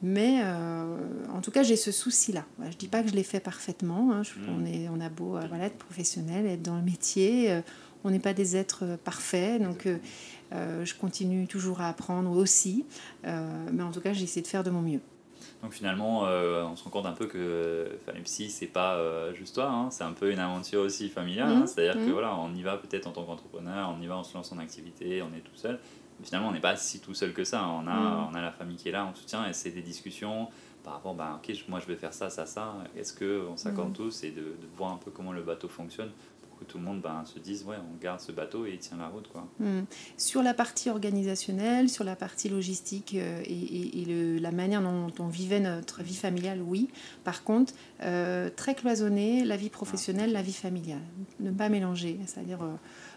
Mais 0.00 0.40
euh, 0.44 0.96
en 1.34 1.40
tout 1.40 1.50
cas, 1.50 1.64
j'ai 1.64 1.74
ce 1.76 1.90
souci-là. 1.90 2.44
Je 2.70 2.76
dis 2.76 2.86
pas 2.86 3.02
que 3.02 3.08
je 3.10 3.14
l'ai 3.14 3.24
fait 3.24 3.40
parfaitement. 3.40 4.12
hein, 4.12 4.22
je- 4.22 4.38
Mm. 4.38 4.54
on, 4.56 4.64
est, 4.64 4.88
on 4.90 5.00
a 5.00 5.08
beau 5.08 5.36
euh, 5.36 5.44
voilà, 5.48 5.64
être 5.64 5.76
professionnel, 5.78 6.46
être 6.46 6.62
dans 6.62 6.76
le 6.76 6.82
métier. 6.82 7.50
euh, 7.50 7.60
on 8.04 8.10
n'est 8.10 8.20
pas 8.20 8.32
des 8.32 8.54
êtres 8.56 8.96
parfaits. 9.02 9.60
Donc, 9.60 9.88
je 10.52 10.94
continue 10.94 11.48
toujours 11.48 11.80
à 11.80 11.88
apprendre 11.88 12.30
aussi. 12.30 12.84
mais 13.24 13.82
en 13.82 13.90
tout 13.90 14.00
cas, 14.00 14.12
j'essaie 14.12 14.40
de 14.40 14.46
faire 14.46 14.62
de 14.62 14.70
mon 14.70 14.82
mieux. 14.82 15.00
Donc 15.62 15.72
finalement, 15.72 16.26
euh, 16.26 16.64
on 16.64 16.76
se 16.76 16.84
rend 16.84 16.90
compte 16.90 17.06
un 17.06 17.12
peu 17.12 17.26
que 17.26 17.88
Psy, 18.24 18.50
c'est 18.50 18.66
pas 18.66 18.94
euh, 18.96 19.34
juste 19.34 19.54
toi, 19.54 19.66
hein, 19.68 19.90
c'est 19.90 20.04
un 20.04 20.12
peu 20.12 20.30
une 20.32 20.38
aventure 20.38 20.80
aussi 20.82 21.08
familiale. 21.08 21.48
hein. 21.48 21.60
Mhm, 21.60 21.66
C'est-à-dire 21.66 21.94
que 21.94 22.06
mhm. 22.06 22.12
voilà, 22.12 22.34
on 22.36 22.54
y 22.54 22.62
va 22.62 22.76
peut-être 22.76 23.06
en 23.06 23.12
tant 23.12 23.24
qu'entrepreneur, 23.24 23.94
on 23.96 24.00
y 24.02 24.06
va, 24.06 24.16
on 24.18 24.24
se 24.24 24.34
lance 24.34 24.52
en 24.52 24.58
activité, 24.58 25.22
on 25.22 25.34
est 25.36 25.40
tout 25.40 25.54
seul. 25.56 25.78
Mais 26.20 26.26
finalement, 26.26 26.48
on 26.48 26.52
n'est 26.52 26.60
pas 26.60 26.76
si 26.76 27.00
tout 27.00 27.14
seul 27.14 27.32
que 27.32 27.44
ça. 27.44 27.66
On 27.68 27.86
a, 27.86 27.92
Mhm. 27.94 28.28
on 28.32 28.34
a 28.34 28.40
la 28.42 28.50
famille 28.52 28.76
qui 28.76 28.88
est 28.88 28.92
là, 28.92 29.06
on 29.10 29.14
soutient, 29.14 29.46
et 29.48 29.52
c'est 29.52 29.70
des 29.70 29.82
discussions 29.82 30.48
par 30.84 30.94
rapport, 30.94 31.14
bah, 31.14 31.38
ok, 31.42 31.54
moi 31.68 31.80
je 31.80 31.86
vais 31.86 31.96
faire 31.96 32.14
ça, 32.14 32.30
ça, 32.30 32.46
ça. 32.46 32.74
Est-ce 32.96 33.12
qu'on 33.12 33.56
s'accorde 33.56 33.92
tous 33.92 34.24
et 34.24 34.30
de, 34.30 34.40
de 34.40 34.66
voir 34.76 34.92
un 34.92 34.96
peu 34.96 35.10
comment 35.10 35.32
le 35.32 35.42
bateau 35.42 35.68
fonctionne 35.68 36.10
que 36.58 36.64
tout 36.64 36.78
le 36.78 36.84
monde 36.84 37.00
ben, 37.00 37.24
se 37.24 37.38
dise, 37.38 37.64
ouais, 37.64 37.76
on 37.76 37.96
garde 38.02 38.20
ce 38.20 38.32
bateau 38.32 38.66
et 38.66 38.72
il 38.72 38.78
tient 38.78 38.96
la 38.96 39.08
route. 39.08 39.28
Quoi. 39.28 39.46
Hmm. 39.60 39.82
Sur 40.16 40.42
la 40.42 40.54
partie 40.54 40.90
organisationnelle, 40.90 41.88
sur 41.88 42.04
la 42.04 42.16
partie 42.16 42.48
logistique 42.48 43.14
euh, 43.14 43.40
et, 43.44 43.52
et- 43.52 44.02
et 44.02 44.04
le- 44.04 44.38
la 44.38 44.50
manière 44.52 44.82
dont 44.82 45.12
on 45.18 45.28
vivait 45.28 45.60
notre 45.60 46.02
vie 46.02 46.16
familiale, 46.16 46.60
oui. 46.62 46.88
Par 47.24 47.44
contre, 47.44 47.72
euh, 48.02 48.50
très 48.54 48.74
cloisonné, 48.74 49.44
la 49.44 49.56
vie 49.56 49.70
professionnelle, 49.70 50.32
la 50.32 50.42
vie 50.42 50.52
familiale. 50.52 51.02
Ne 51.40 51.50
pas 51.50 51.68
mélanger, 51.68 52.18
c'est-à-dire 52.26 52.62
euh, 52.62 52.74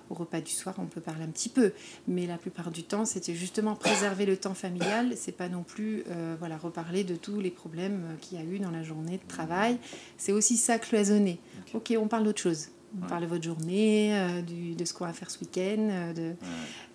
au 0.10 0.14
repas 0.14 0.42
du 0.42 0.52
soir, 0.52 0.76
on 0.78 0.88
peut 0.88 1.00
parler 1.00 1.24
un 1.24 1.30
petit 1.30 1.48
peu, 1.50 1.72
mais 2.08 2.28
la 2.28 2.38
plupart 2.38 2.70
du 2.70 2.84
temps, 2.84 3.06
c'était 3.06 3.34
justement 3.34 3.76
préserver 3.76 4.26
le 4.26 4.36
temps 4.36 4.54
familial. 4.54 5.14
C'est 5.16 5.32
pas 5.32 5.48
non 5.48 5.64
plus 5.64 6.04
voilà 6.38 6.58
reparler 6.58 7.04
de 7.06 7.16
tous 7.16 7.40
les 7.40 7.50
problèmes 7.52 8.04
qu'il 8.20 8.38
y 8.38 8.42
a 8.42 8.44
eu 8.44 8.60
dans 8.60 8.72
la 8.72 8.84
journée 8.84 9.18
de 9.18 9.28
travail. 9.28 9.78
C'est 10.18 10.34
aussi 10.34 10.58
ça 10.58 10.80
cloisonner. 10.80 11.40
Ok. 11.76 11.76
Ok, 11.92 11.98
on 11.98 12.08
parle 12.10 12.26
d'autre 12.26 12.42
chose. 12.42 12.68
On 12.98 13.04
Ouais. 13.04 13.08
parle 13.08 13.22
de 13.24 13.28
votre 13.28 13.44
journée, 13.44 14.14
euh, 14.14 14.42
du- 14.42 14.76
de 14.76 14.84
ce 14.86 14.94
qu'on 14.94 15.06
va 15.06 15.14
faire 15.14 15.32
ce 15.32 15.40
week-end, 15.40 15.88
euh, 15.90 16.14
de, 16.14 16.22
Ouais. 16.22 16.36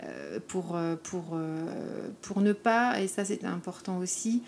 euh, 0.04 0.40
pour, 0.46 0.76
pour, 1.02 1.30
euh, 1.32 2.08
pour 2.22 2.40
ne 2.42 2.52
pas, 2.52 3.00
et 3.00 3.08
ça 3.08 3.24
c'est 3.24 3.44
important 3.44 3.98
aussi, 3.98 4.42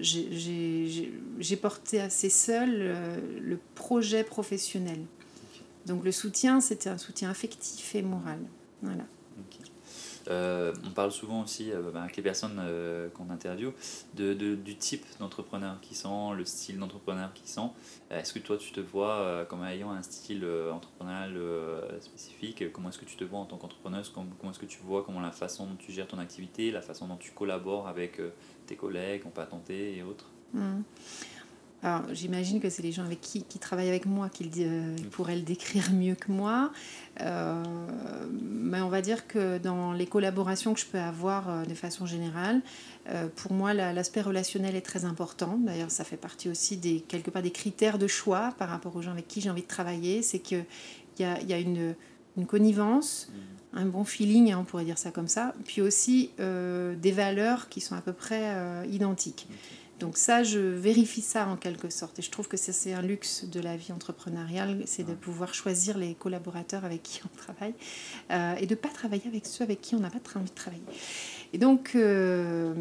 j'ai- 0.00 0.28
porté 1.56 2.00
assez 2.00 2.28
seul 2.28 2.96
le 3.40 3.58
projet 3.76 4.24
professionnel. 4.24 4.98
Donc 5.86 6.04
le 6.04 6.10
soutien, 6.12 6.60
c'était 6.60 6.88
un 6.90 6.98
soutien 6.98 7.30
affectif 7.30 7.94
et 7.94 8.02
moral. 8.02 8.38
Voilà. 8.82 9.04
Euh, 10.28 10.72
on 10.86 10.90
parle 10.90 11.12
souvent 11.12 11.42
aussi 11.42 11.70
euh, 11.70 11.90
bah, 11.92 12.02
avec 12.02 12.16
les 12.16 12.22
personnes 12.22 12.58
euh, 12.60 13.08
qu'on 13.10 13.30
interviewe 13.30 13.72
de, 14.14 14.32
du 14.32 14.76
type 14.76 15.04
d'entrepreneur 15.18 15.80
qui 15.80 15.94
sont, 15.94 16.32
le 16.32 16.44
style 16.44 16.78
d'entrepreneur 16.78 17.32
qui 17.34 17.48
sont. 17.48 17.72
Est-ce 18.10 18.32
que 18.32 18.38
toi 18.38 18.56
tu 18.56 18.72
te 18.72 18.80
vois 18.80 19.46
comme 19.48 19.64
ayant 19.64 19.90
un 19.90 20.02
style 20.02 20.46
entrepreneurial 20.72 21.38
spécifique 22.00 22.72
Comment 22.72 22.88
est-ce 22.88 22.98
que 22.98 23.04
tu 23.04 23.16
te 23.16 23.24
vois 23.24 23.40
en 23.40 23.44
tant 23.44 23.56
qu'entrepreneuse? 23.56 24.10
Comment, 24.14 24.30
comment 24.38 24.52
est-ce 24.52 24.58
que 24.58 24.66
tu 24.66 24.80
vois 24.82 25.02
comment 25.04 25.20
la 25.20 25.32
façon 25.32 25.66
dont 25.66 25.76
tu 25.76 25.92
gères 25.92 26.06
ton 26.06 26.18
activité, 26.18 26.70
la 26.70 26.82
façon 26.82 27.06
dont 27.08 27.16
tu 27.16 27.32
collabores 27.32 27.88
avec 27.88 28.20
tes 28.66 28.76
collègues 28.76 29.26
en 29.26 29.30
patenté 29.30 29.96
et 29.96 30.02
autres? 30.02 30.30
Mmh. 30.52 30.82
J'imagine 32.12 32.60
que 32.60 32.70
c'est 32.70 32.82
les 32.82 32.92
gens 32.92 33.04
avec 33.04 33.20
qui, 33.20 33.42
qui 33.42 33.58
travaillent 33.58 33.88
avec 33.88 34.06
moi 34.06 34.30
qui 34.30 34.50
euh, 34.58 34.96
pourraient 35.10 35.36
le 35.36 35.42
décrire 35.42 35.92
mieux 35.92 36.14
que 36.14 36.32
moi. 36.32 36.72
Euh, 37.20 37.62
mais 38.40 38.80
on 38.80 38.88
va 38.88 39.02
dire 39.02 39.26
que 39.26 39.58
dans 39.58 39.92
les 39.92 40.06
collaborations 40.06 40.72
que 40.72 40.80
je 40.80 40.86
peux 40.86 40.98
avoir 40.98 41.50
euh, 41.50 41.64
de 41.64 41.74
façon 41.74 42.06
générale, 42.06 42.62
pour 43.36 43.52
moi, 43.52 43.74
l'aspect 43.74 44.22
relationnel 44.22 44.74
est 44.76 44.80
très 44.80 45.04
important. 45.04 45.58
D'ailleurs, 45.58 45.90
ça 45.90 46.04
fait 46.04 46.16
partie 46.16 46.48
aussi 46.48 46.78
des, 46.78 47.00
quelque 47.00 47.30
part 47.30 47.42
des 47.42 47.50
critères 47.50 47.98
de 47.98 48.06
choix 48.06 48.54
par 48.56 48.70
rapport 48.70 48.96
aux 48.96 49.02
gens 49.02 49.10
avec 49.10 49.28
qui 49.28 49.42
j'ai 49.42 49.50
envie 49.50 49.60
de 49.60 49.66
travailler. 49.66 50.22
C'est 50.22 50.38
qu'il 50.38 50.64
y 51.18 51.24
a, 51.24 51.38
y 51.42 51.52
a 51.52 51.58
une, 51.58 51.94
une, 52.38 52.46
connivence, 52.46 53.28
mmh. 53.28 53.76
un 53.76 53.84
bon 53.84 54.04
feeling, 54.04 54.52
hein, 54.52 54.58
on 54.58 54.64
pourrait 54.64 54.86
dire 54.86 54.96
ça 54.96 55.10
comme 55.10 55.28
ça, 55.28 55.52
puis 55.66 55.82
aussi 55.82 56.30
des 56.38 57.12
valeurs 57.12 57.68
qui 57.68 57.82
sont 57.82 57.94
à 57.94 58.00
peu 58.00 58.14
près 58.14 58.56
identiques. 58.88 59.46
Donc 60.00 60.16
ça, 60.16 60.42
je 60.42 60.58
vérifie 60.58 61.20
ça 61.20 61.46
en 61.46 61.56
quelque 61.56 61.88
sorte. 61.88 62.18
Et 62.18 62.22
je 62.22 62.30
trouve 62.30 62.48
que 62.48 62.56
c'est 62.56 62.92
un 62.92 63.02
luxe 63.02 63.44
de 63.44 63.60
la 63.60 63.76
vie 63.76 63.92
entrepreneuriale, 63.92 64.82
c'est 64.86 65.04
de 65.04 65.14
pouvoir 65.14 65.54
choisir 65.54 65.96
les 65.98 66.14
collaborateurs 66.14 66.84
avec 66.84 67.02
qui 67.02 67.20
on 67.24 67.36
travaille 67.36 67.74
euh, 68.30 68.56
et 68.56 68.66
de 68.66 68.74
ne 68.74 68.78
pas 68.78 68.88
travailler 68.88 69.26
avec 69.26 69.46
ceux 69.46 69.62
avec 69.62 69.80
qui 69.80 69.94
on 69.94 70.00
n'a 70.00 70.10
pas 70.10 70.18
très 70.18 70.38
envie 70.38 70.50
de 70.50 70.54
travailler. 70.54 70.82
Et 71.52 71.58
donc, 71.58 71.92
euh, 71.94 72.74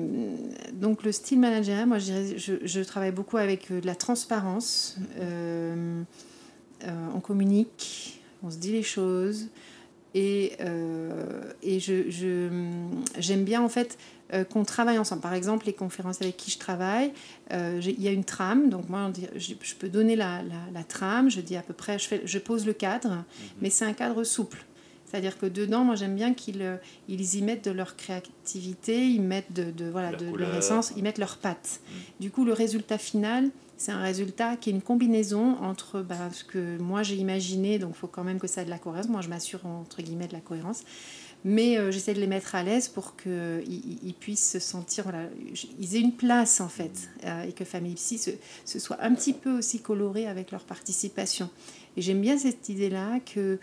donc 0.73 1.03
le 1.03 1.11
style 1.11 1.39
manager, 1.39 1.85
moi 1.85 1.99
je, 1.99 2.57
je, 2.63 2.79
travaille 2.81 3.11
beaucoup 3.11 3.37
avec 3.37 3.69
euh, 3.69 3.79
de 3.79 3.85
la 3.85 3.95
transparence. 3.95 4.97
on 7.15 7.19
communique, 7.21 8.21
on 8.41 8.49
se 8.49 8.57
dit 8.57 8.71
les 8.71 8.83
choses. 8.83 9.49
Et, 10.15 10.53
et 11.63 11.79
je, 11.79 12.49
j'aime 13.17 13.43
bien 13.43 13.61
en 13.61 13.69
fait 13.69 13.97
euh, 14.33 14.43
qu'on 14.43 14.63
travaille 14.63 14.97
ensemble. 14.97 15.21
Par 15.21 15.35
exemple, 15.35 15.67
les 15.67 15.73
conférences 15.73 16.21
avec 16.21 16.37
qui 16.37 16.49
je 16.49 16.57
travaille, 16.57 17.11
euh, 17.51 17.79
il 17.83 18.01
y 18.01 18.07
a 18.07 18.11
une 18.11 18.23
trame. 18.23 18.69
Donc 18.69 18.89
moi, 18.89 19.11
je, 19.35 19.53
peux 19.75 19.89
donner 19.89 20.15
la, 20.15 20.41
trame. 20.87 21.29
Je 21.29 21.39
dis 21.39 21.55
à 21.55 21.61
peu 21.61 21.73
près, 21.73 21.99
je, 21.99 22.07
fais, 22.07 22.21
je 22.25 22.39
pose 22.39 22.65
le 22.65 22.73
cadre, 22.73 23.09
mhm. 23.09 23.23
mais 23.61 23.69
c'est 23.69 23.85
un 23.85 23.93
cadre 23.93 24.23
souple. 24.23 24.65
C'est-à-dire 25.13 25.37
que 25.37 25.45
dedans, 25.45 25.83
moi 25.83 25.93
j'aime 25.93 26.15
bien 26.15 26.33
qu'ils 26.33 26.63
euh, 26.63 26.77
ils 27.07 27.35
y 27.35 27.43
mettent 27.43 27.65
de 27.65 27.71
leur 27.71 27.95
créativité, 27.95 29.05
ils 29.05 29.21
mettent 29.21 29.53
de, 29.53 29.85
voilà, 29.91 30.11
de 30.11 30.25
leur 30.35 30.55
essence, 30.55 30.91
ils 30.97 31.03
mettent 31.03 31.19
leurs 31.19 31.37
pattes. 31.37 31.81
Mhm. 31.85 31.99
Du 32.19 32.31
coup, 32.31 32.45
le 32.45 32.53
résultat 32.53 32.97
final, 32.97 33.51
c'est 33.77 33.91
un 33.91 34.01
résultat 34.01 34.57
qui 34.57 34.71
est 34.71 34.73
une 34.73 34.81
combinaison 34.81 35.55
entre 35.61 36.01
bah, 36.01 36.15
ce 36.31 36.43
que 36.43 36.79
moi 36.79 37.03
j'ai 37.03 37.15
imaginé, 37.15 37.77
donc 37.77 37.91
il 37.95 37.99
faut 37.99 38.07
quand 38.07 38.23
même 38.23 38.39
que 38.39 38.47
ça 38.47 38.63
ait 38.63 38.65
de 38.65 38.71
la 38.71 38.79
cohérence. 38.79 39.07
Moi 39.07 39.21
je 39.21 39.29
m'assure 39.29 39.63
entre 39.67 40.01
guillemets 40.01 40.27
de 40.27 40.33
la 40.33 40.41
cohérence 40.41 40.83
mais 41.45 41.77
euh, 41.77 41.91
j'essaie 41.91 42.13
de 42.13 42.19
les 42.19 42.27
mettre 42.27 42.55
à 42.55 42.63
l'aise 42.63 42.87
pour 42.87 43.15
qu'ils 43.15 43.63
ils 44.03 44.13
puissent 44.13 44.49
se 44.49 44.59
sentir, 44.59 45.03
voilà, 45.03 45.27
ils 45.79 45.95
aient 45.95 45.99
une 45.99 46.15
place 46.15 46.61
en 46.61 46.69
fait, 46.69 47.09
euh, 47.25 47.43
et 47.43 47.51
que 47.51 47.65
Famille 47.65 47.95
Psy 47.95 48.17
se, 48.17 48.31
se, 48.65 48.79
soit 48.79 48.97
un 49.01 49.13
petit 49.13 49.33
peu 49.33 49.57
aussi 49.57 49.81
coloré 49.81 50.27
avec 50.27 50.51
leur 50.51 50.63
participation. 50.63 51.49
Et 51.97 52.01
j'aime 52.01 52.21
bien 52.21 52.37
cette 52.37 52.69
idée-là 52.69 53.19
que 53.19 53.39
euh, 53.39 53.57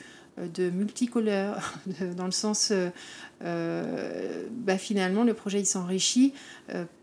de 0.54 0.70
multicolore, 0.70 1.74
dans 2.16 2.24
le 2.24 2.30
sens, 2.30 2.72
bah, 3.40 4.78
finalement, 4.78 5.24
le 5.24 5.34
projet 5.34 5.60
il 5.60 5.66
s'enrichit 5.66 6.34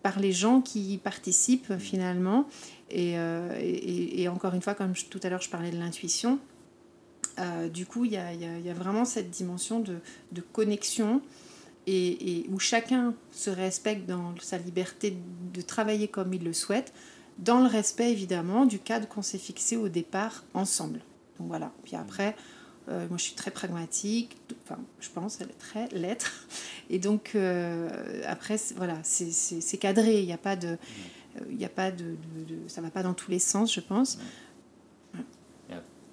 par 0.04 0.20
les 0.20 0.32
gens 0.32 0.62
qui 0.62 0.94
y 0.94 0.98
participent 0.98 1.78
finalement. 1.78 2.48
Et, 2.90 3.14
et, 3.14 4.22
et, 4.22 4.30
encore 4.30 4.54
une 4.54 4.62
fois, 4.62 4.74
comme 4.74 4.94
tout 4.94 5.20
à 5.24 5.30
l'heure 5.30 5.42
je 5.42 5.50
parlais 5.50 5.72
de 5.72 5.78
l'intuition, 5.78 6.40
euh, 7.40 7.70
du 7.70 7.86
coup, 7.86 8.06
il 8.06 8.14
y 8.14 8.18
a, 8.18 8.74
vraiment 8.74 9.06
cette 9.06 9.30
dimension 9.30 9.80
de, 9.80 10.00
connexion 10.54 11.22
et, 11.86 12.46
où 12.50 12.60
chacun 12.60 13.14
se 13.32 13.50
respecte 13.50 14.08
dans 14.08 14.34
sa 14.42 14.58
liberté 14.58 15.18
de 15.54 15.62
travailler 15.62 16.08
comme 16.08 16.34
il 16.34 16.44
le 16.44 16.54
souhaite, 16.54 16.94
dans 17.38 17.60
le 17.60 17.68
respect 17.68 18.12
évidemment 18.12 18.66
du 18.66 18.80
cadre 18.80 19.08
qu'on 19.08 19.22
s'est 19.22 19.38
fixé 19.38 19.78
au 19.78 19.90
départ 19.90 20.44
ensemble. 20.54 21.02
Donc 21.40 21.50
voilà. 21.50 21.72
Puis 21.84 21.96
après, 21.96 22.36
euh, 22.90 23.08
moi 23.10 23.18
je 23.18 23.24
suis 23.24 23.36
très 23.36 23.52
pragmatique, 23.52 24.38
enfin 24.64 24.80
je 25.00 25.10
pense, 25.10 25.40
elle 25.42 25.50
est 25.50 25.60
très 25.60 25.88
lettre. 25.90 26.48
Et 26.90 27.00
donc 27.00 27.32
euh, 27.36 27.90
après, 28.28 28.58
voilà, 28.76 28.98
c'est 29.04 29.78
cadré, 29.78 30.20
il 30.20 30.26
n'y 30.26 30.34
a 30.34 30.38
pas 30.38 30.56
de. 30.56 30.78
Il 31.52 31.64
a 31.64 31.70
pas 31.70 31.92
de, 31.92 32.16
ça 32.68 32.82
va 32.82 32.90
pas 32.90 33.04
dans 33.04 33.14
tous 33.14 33.30
les 33.30 33.38
sens, 33.38 33.72
je 33.72 33.80
pense 33.80 34.18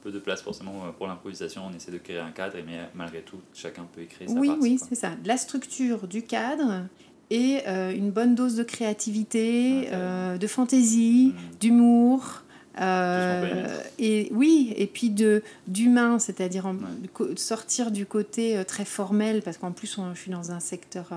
peu 0.05 0.13
de 0.13 0.19
place 0.19 0.43
forcément 0.43 0.85
euh, 0.85 0.91
pour 0.93 1.09
l'improvisation. 1.09 1.63
On 1.67 1.75
essaie 1.75 1.91
de 1.91 1.99
créer 1.99 2.19
un 2.19 2.31
cadre, 2.31 2.57
mais 2.65 2.79
malgré 2.95 3.23
tout, 3.23 3.39
chacun 3.55 3.89
peut 3.93 4.03
écrire 4.03 4.29
sa 4.29 4.35
Oui, 4.35 4.53
oui, 4.61 4.79
c'est 4.79 4.95
ça. 4.95 5.13
la 5.25 5.37
structure 5.37 6.07
du 6.07 6.23
cadre 6.23 6.85
et 7.31 7.61
euh, 7.67 7.93
une 7.97 8.11
bonne 8.11 8.35
dose 8.35 8.55
de 8.55 8.63
créativité, 8.63 9.89
euh, 9.93 10.37
de 10.37 10.47
fantaisie, 10.47 11.33
mmh. 11.35 11.57
d'humour. 11.59 12.43
Et 12.81 14.29
oui, 14.33 14.73
et 14.77 14.87
puis 14.87 15.11
de 15.11 15.43
d'humain, 15.67 16.19
c'est-à-dire 16.19 16.73
sortir 17.37 17.91
du 17.91 18.07
côté 18.07 18.63
très 18.67 18.85
formel, 18.85 19.43
parce 19.43 19.59
qu'en 19.59 19.73
plus 19.73 19.97
on, 19.99 20.15
je 20.15 20.21
suis 20.21 20.31
dans 20.31 20.51
un 20.51 20.61
secteur 20.61 21.11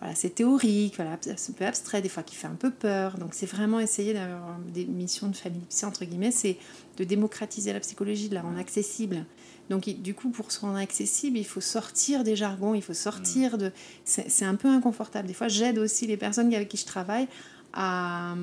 voilà, 0.00 0.14
c'est 0.14 0.34
théorique, 0.34 0.96
voilà, 0.96 1.16
c'est 1.22 1.50
un 1.50 1.54
peu 1.54 1.64
abstrait, 1.64 2.02
des 2.02 2.08
fois 2.08 2.22
qui 2.22 2.34
fait 2.34 2.46
un 2.46 2.56
peu 2.56 2.70
peur. 2.70 3.16
Donc 3.18 3.30
c'est 3.32 3.46
vraiment 3.46 3.80
essayer 3.80 4.12
d'avoir 4.12 4.58
des 4.74 4.84
missions 4.84 5.28
de 5.28 5.36
famille 5.36 5.62
psy, 5.68 5.84
entre 5.84 6.04
guillemets, 6.04 6.30
c'est 6.30 6.58
de 6.96 7.04
démocratiser 7.04 7.72
la 7.72 7.80
psychologie, 7.80 8.28
de 8.28 8.34
la 8.34 8.42
rendre 8.42 8.58
accessible. 8.58 9.24
Donc 9.70 9.88
du 9.88 10.14
coup, 10.14 10.28
pour 10.28 10.52
se 10.52 10.60
rendre 10.60 10.76
accessible, 10.76 11.38
il 11.38 11.46
faut 11.46 11.62
sortir 11.62 12.22
des 12.22 12.36
jargons, 12.36 12.74
il 12.74 12.82
faut 12.82 12.92
sortir 12.92 13.56
de... 13.56 13.72
C'est 14.04 14.44
un 14.44 14.56
peu 14.56 14.68
inconfortable. 14.68 15.26
Des 15.26 15.32
fois, 15.32 15.48
j'aide 15.48 15.78
aussi 15.78 16.06
les 16.06 16.18
personnes 16.18 16.52
avec 16.52 16.68
qui 16.68 16.76
je 16.76 16.84
travaille 16.84 17.26
à, 17.74 18.34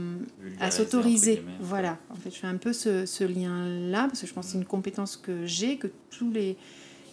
à 0.59 0.71
s'autoriser. 0.71 1.43
Voilà, 1.59 1.97
en 2.09 2.15
fait, 2.15 2.31
je 2.31 2.37
fais 2.37 2.47
un 2.47 2.57
peu 2.57 2.73
ce, 2.73 3.05
ce 3.05 3.23
lien-là, 3.23 4.07
parce 4.07 4.21
que 4.21 4.27
je 4.27 4.33
pense 4.33 4.47
que 4.47 4.51
c'est 4.51 4.57
une 4.57 4.65
compétence 4.65 5.17
que 5.17 5.45
j'ai, 5.45 5.77
que 5.77 5.87
tous 6.09 6.31
les 6.31 6.57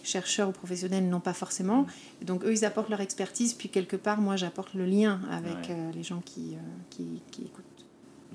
chercheurs 0.03 0.49
ou 0.49 0.51
professionnels 0.51 1.07
n'ont 1.07 1.19
pas 1.19 1.33
forcément. 1.33 1.85
Donc 2.21 2.43
eux, 2.43 2.51
ils 2.51 2.65
apportent 2.65 2.89
leur 2.89 3.01
expertise, 3.01 3.53
puis 3.53 3.69
quelque 3.69 3.95
part, 3.95 4.21
moi, 4.21 4.35
j'apporte 4.35 4.73
le 4.73 4.85
lien 4.85 5.21
avec 5.31 5.69
euh, 5.69 5.91
les 5.93 6.03
gens 6.03 6.21
qui, 6.25 6.55
euh, 6.55 6.57
qui, 6.89 7.21
qui, 7.31 7.43
écoutent, 7.43 7.65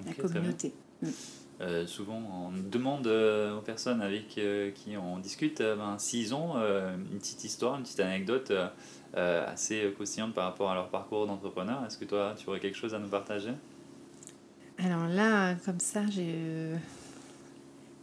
la 0.07 0.13
communauté. 0.15 0.73
Mm. 1.03 1.09
Euh, 1.61 1.87
souvent, 1.87 2.21
on 2.49 2.51
demande 2.69 3.07
aux 3.07 3.61
personnes 3.61 4.03
avec 4.03 4.27
qui 4.29 4.97
on 4.97 5.19
discute 5.19 5.59
ben, 5.61 5.97
s'ils 5.99 6.35
ont 6.35 6.57
une 6.57 7.19
petite 7.19 7.45
histoire, 7.45 7.77
une 7.77 7.85
petite 7.85 8.01
anecdote 8.01 8.53
assez 9.15 9.93
croustillante 9.95 10.35
par 10.35 10.47
rapport 10.47 10.71
à 10.71 10.75
leur 10.75 10.89
parcours 10.89 11.29
d'entrepreneur. 11.29 11.85
Est-ce 11.87 11.97
que 11.97 12.07
toi, 12.07 12.35
tu 12.37 12.49
aurais 12.49 12.59
quelque 12.59 12.77
chose 12.77 12.93
à 12.93 12.99
nous 12.99 13.09
partager? 13.09 13.53
Alors 14.85 15.07
là, 15.09 15.55
comme 15.65 15.81
ça, 15.81 16.03
j'ai 16.11 16.71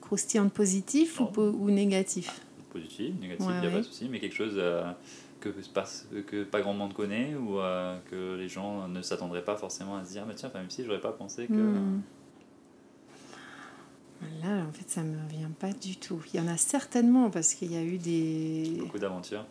croustillante 0.01 0.51
positif 0.51 1.19
ou, 1.19 1.27
oh. 1.37 1.41
ou 1.59 1.69
négatif? 1.69 2.41
Positif, 2.71 3.13
négatif, 3.19 3.45
il 3.49 3.59
n'y 3.59 3.67
a 3.67 3.71
pas 3.71 3.77
de 3.77 3.83
souci, 3.83 4.07
mais 4.09 4.19
quelque 4.19 4.35
chose 4.35 4.55
euh, 4.55 4.91
que, 5.39 5.49
que 6.21 6.43
pas 6.43 6.61
grand 6.61 6.73
monde 6.73 6.93
connaît 6.93 7.35
ou 7.35 7.59
euh, 7.59 7.97
que 8.09 8.35
les 8.35 8.47
gens 8.47 8.87
ne 8.87 9.01
s'attendraient 9.01 9.43
pas 9.43 9.57
forcément 9.57 9.97
à 9.97 10.05
se 10.05 10.11
dire, 10.11 10.25
mais 10.25 10.35
tiens, 10.35 10.51
même 10.53 10.69
si 10.69 10.83
j'aurais 10.83 11.01
pas 11.01 11.11
pensé 11.11 11.47
que. 11.47 11.53
Hmm. 11.53 12.01
Là, 14.43 14.65
en 14.67 14.71
fait, 14.71 14.87
ça 14.87 15.01
me 15.01 15.17
vient 15.29 15.49
pas 15.59 15.73
du 15.73 15.95
tout. 15.97 16.21
Il 16.33 16.39
y 16.39 16.43
en 16.43 16.47
a 16.47 16.55
certainement 16.55 17.31
parce 17.31 17.55
qu'il 17.55 17.71
y 17.71 17.75
a 17.75 17.83
eu 17.83 17.97
des. 17.97 18.77
Beaucoup 18.79 18.99
d'aventures. 18.99 19.45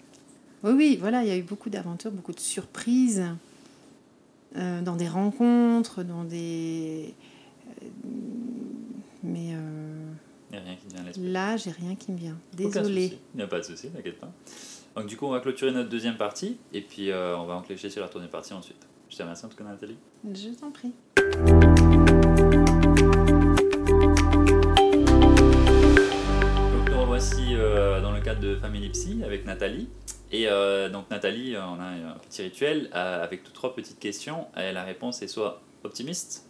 Oui, 0.63 0.73
oui, 0.73 0.99
voilà, 1.01 1.25
il 1.25 1.29
y 1.29 1.33
a 1.33 1.37
eu 1.37 1.43
beaucoup 1.43 1.71
d'aventures, 1.71 2.13
beaucoup 2.13 2.33
de 2.33 2.41
surprises 2.41 3.25
euh, 4.57 4.83
dans 4.83 4.97
des 4.97 5.09
rencontres, 5.09 6.03
dans 6.03 6.25
des. 6.25 7.15
Mais 9.23 9.55
rien 10.59 10.77
qui 10.77 10.89
vient 10.95 11.05
à. 11.05 11.13
Là, 11.19 11.57
j'ai 11.57 11.71
rien 11.71 11.95
qui 11.95 12.13
me 12.13 12.19
vient. 12.19 12.37
Désolée. 12.55 13.19
Il 13.35 13.39
n'y 13.39 13.43
a 13.43 13.47
pas 13.47 13.59
de 13.59 13.65
souci, 13.65 13.89
t'inquiète 13.91 14.19
pas. 14.19 14.31
Donc 14.97 15.07
du 15.07 15.17
coup, 15.17 15.27
on 15.27 15.31
va 15.31 15.41
clôturer 15.41 15.71
notre 15.73 15.89
deuxième 15.89 16.17
partie 16.17 16.59
et 16.73 16.81
puis 16.81 17.11
euh, 17.11 17.37
on 17.37 17.47
va 17.47 17.55
enclencher 17.55 17.91
sur 17.91 18.03
la 18.03 18.09
tournée 18.09 18.29
partie 18.29 18.53
ensuite. 18.53 18.87
Je 19.09 19.17
te 19.17 19.23
remercie 19.23 19.47
en 19.47 19.49
tout 19.49 19.57
cas 19.57 19.65
Nathalie. 19.65 19.97
Je 20.33 20.49
t'en 20.51 20.71
prie. 20.71 20.93
Donc 26.73 26.91
nous 26.91 27.01
revoici 27.01 27.55
euh, 27.55 28.01
dans 28.01 28.13
le 28.13 28.21
cadre 28.21 28.41
de 28.41 28.57
Family 28.57 28.89
Psy 28.91 29.23
avec 29.25 29.47
Nathalie. 29.47 29.89
Et 30.33 30.49
euh, 30.49 30.89
donc 30.89 31.09
Nathalie, 31.11 31.57
on 31.57 31.81
a 31.81 31.85
un 31.85 32.19
petit 32.29 32.43
rituel 32.43 32.89
avec 32.93 33.45
toutes 33.45 33.55
trois 33.55 33.75
petites 33.75 34.01
questions. 34.01 34.47
Et 34.57 34.73
la 34.73 34.83
réponse 34.83 35.23
est 35.23 35.29
soit 35.29 35.63
optimiste, 35.85 36.50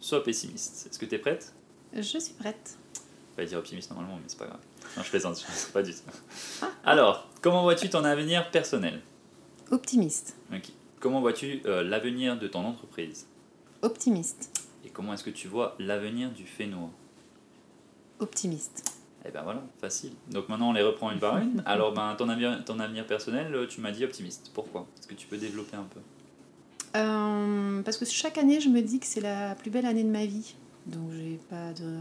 soit 0.00 0.22
pessimiste. 0.22 0.86
Est-ce 0.88 0.98
que 0.98 1.06
tu 1.06 1.14
es 1.14 1.18
prête? 1.18 1.52
Je 1.94 2.18
suis 2.18 2.34
prête 2.34 2.78
pas 3.38 3.44
dire 3.44 3.58
optimiste 3.58 3.90
normalement, 3.90 4.16
mais 4.16 4.24
c'est 4.26 4.38
pas 4.38 4.46
grave. 4.46 4.60
Non, 4.96 5.02
je 5.04 5.10
plaisante, 5.10 5.38
je 5.38 5.72
pas 5.72 5.82
du 5.82 5.92
tout. 5.92 6.66
Alors, 6.84 7.28
comment 7.40 7.62
vois-tu 7.62 7.88
ton 7.88 8.02
avenir 8.02 8.50
personnel? 8.50 9.00
Optimiste. 9.70 10.34
Ok. 10.52 10.72
Comment 10.98 11.20
vois-tu 11.20 11.62
euh, 11.66 11.84
l'avenir 11.84 12.36
de 12.36 12.48
ton 12.48 12.64
entreprise? 12.64 13.28
Optimiste. 13.82 14.66
Et 14.84 14.88
comment 14.88 15.14
est-ce 15.14 15.22
que 15.22 15.30
tu 15.30 15.46
vois 15.46 15.76
l'avenir 15.78 16.32
du 16.32 16.46
Fénois? 16.46 16.90
Optimiste. 18.18 18.92
Eh 19.24 19.30
ben 19.30 19.42
voilà, 19.42 19.62
facile. 19.80 20.12
Donc 20.32 20.48
maintenant 20.48 20.70
on 20.70 20.72
les 20.72 20.82
reprend 20.82 21.12
une 21.12 21.20
par 21.20 21.38
une. 21.38 21.62
Alors 21.66 21.92
ben 21.92 22.16
ton 22.16 22.28
avenir, 22.28 22.64
ton 22.64 22.80
avenir 22.80 23.06
personnel, 23.06 23.54
euh, 23.54 23.66
tu 23.68 23.80
m'as 23.80 23.92
dit 23.92 24.04
optimiste. 24.04 24.50
Pourquoi? 24.52 24.86
Est-ce 24.98 25.06
que 25.06 25.14
tu 25.14 25.28
peux 25.28 25.36
développer 25.36 25.76
un 25.76 25.84
peu? 25.84 26.00
Euh, 26.96 27.82
parce 27.82 27.96
que 27.96 28.04
chaque 28.04 28.38
année, 28.38 28.60
je 28.60 28.68
me 28.68 28.80
dis 28.80 28.98
que 28.98 29.06
c'est 29.06 29.20
la 29.20 29.54
plus 29.54 29.70
belle 29.70 29.86
année 29.86 30.04
de 30.04 30.10
ma 30.10 30.26
vie. 30.26 30.54
Donc, 30.86 31.10
j'ai 31.12 31.38
pas 31.50 31.72
de 31.74 31.98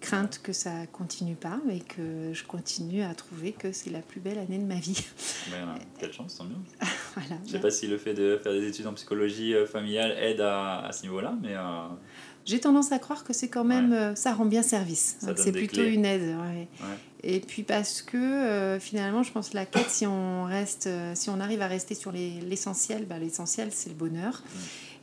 crainte 0.00 0.40
que 0.42 0.52
ça 0.52 0.86
continue 0.92 1.36
pas 1.36 1.60
et 1.70 1.80
que 1.80 2.32
je 2.32 2.44
continue 2.44 3.02
à 3.02 3.14
trouver 3.14 3.52
que 3.52 3.72
c'est 3.72 3.90
la 3.90 4.00
plus 4.00 4.20
belle 4.20 4.38
année 4.38 4.58
de 4.58 4.64
ma 4.64 4.74
vie. 4.74 5.04
Ben, 5.50 5.74
quelle 5.98 6.12
chance, 6.12 6.36
tant 6.36 6.44
mieux. 6.44 6.56
voilà. 7.14 7.40
Je 7.46 7.52
sais 7.52 7.60
pas 7.60 7.70
si 7.70 7.86
le 7.86 7.98
fait 7.98 8.14
de 8.14 8.38
faire 8.42 8.52
des 8.52 8.66
études 8.66 8.86
en 8.86 8.94
psychologie 8.94 9.54
euh, 9.54 9.66
familiale 9.66 10.12
aide 10.18 10.40
à, 10.40 10.80
à 10.80 10.92
ce 10.92 11.02
niveau-là, 11.02 11.34
mais 11.40 11.54
euh, 11.54 11.88
J'ai 12.44 12.58
tendance 12.60 12.90
à 12.92 12.98
croire 12.98 13.24
que 13.24 13.32
c'est 13.32 13.48
quand 13.48 13.64
même, 13.64 13.92
euh, 13.92 14.14
ça 14.14 14.32
rend 14.34 14.44
bien 14.46 14.62
service. 14.62 15.16
C'est 15.20 15.52
plutôt 15.52 15.82
clés. 15.82 15.92
une 15.92 16.04
aide. 16.04 16.22
ouais. 16.22 16.68
Ouais. 16.80 16.96
Et 17.24 17.38
puis 17.38 17.62
parce 17.62 18.02
que 18.02 18.16
euh, 18.16 18.80
finalement, 18.80 19.22
je 19.22 19.30
pense 19.30 19.50
que 19.50 19.56
la 19.56 19.64
quête, 19.64 19.88
si 19.90 20.06
on 20.08 20.42
reste, 20.44 20.88
euh, 20.88 21.12
si 21.14 21.30
on 21.30 21.38
arrive 21.38 21.62
à 21.62 21.68
rester 21.68 21.94
sur 21.94 22.10
les- 22.10 22.40
l'essentiel, 22.40 23.06
bah, 23.06 23.18
l'essentiel 23.20 23.68
c'est 23.70 23.90
le 23.90 23.94
bonheur. 23.94 24.42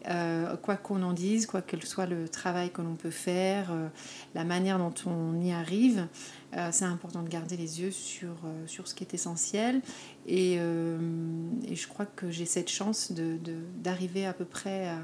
Euh, 0.07 0.55
quoi 0.55 0.77
qu'on 0.77 1.03
en 1.03 1.11
dise, 1.11 1.45
quoi 1.45 1.61
que 1.61 1.75
soit 1.85 2.05
le 2.05 2.29
travail 2.29 2.71
que 2.71 2.81
l'on 2.81 2.95
peut 2.95 3.09
faire, 3.11 3.71
euh, 3.71 3.89
la 4.33 4.45
manière 4.45 4.77
dont 4.77 4.93
on 5.05 5.41
y 5.41 5.51
arrive, 5.51 6.07
euh, 6.55 6.69
c'est 6.71 6.85
important 6.85 7.21
de 7.21 7.27
garder 7.27 7.57
les 7.57 7.81
yeux 7.81 7.91
sur, 7.91 8.29
euh, 8.45 8.65
sur 8.65 8.87
ce 8.87 8.95
qui 8.95 9.03
est 9.03 9.13
essentiel. 9.13 9.81
Et, 10.25 10.53
et 10.53 11.75
je 11.75 11.87
crois 11.87 12.05
que 12.05 12.31
j'ai 12.31 12.45
cette 12.45 12.69
chance 12.69 13.11
de- 13.11 13.37
de- 13.37 13.57
d'arriver 13.77 14.25
à 14.25 14.33
peu 14.33 14.45
près 14.45 14.87
à, 14.87 14.97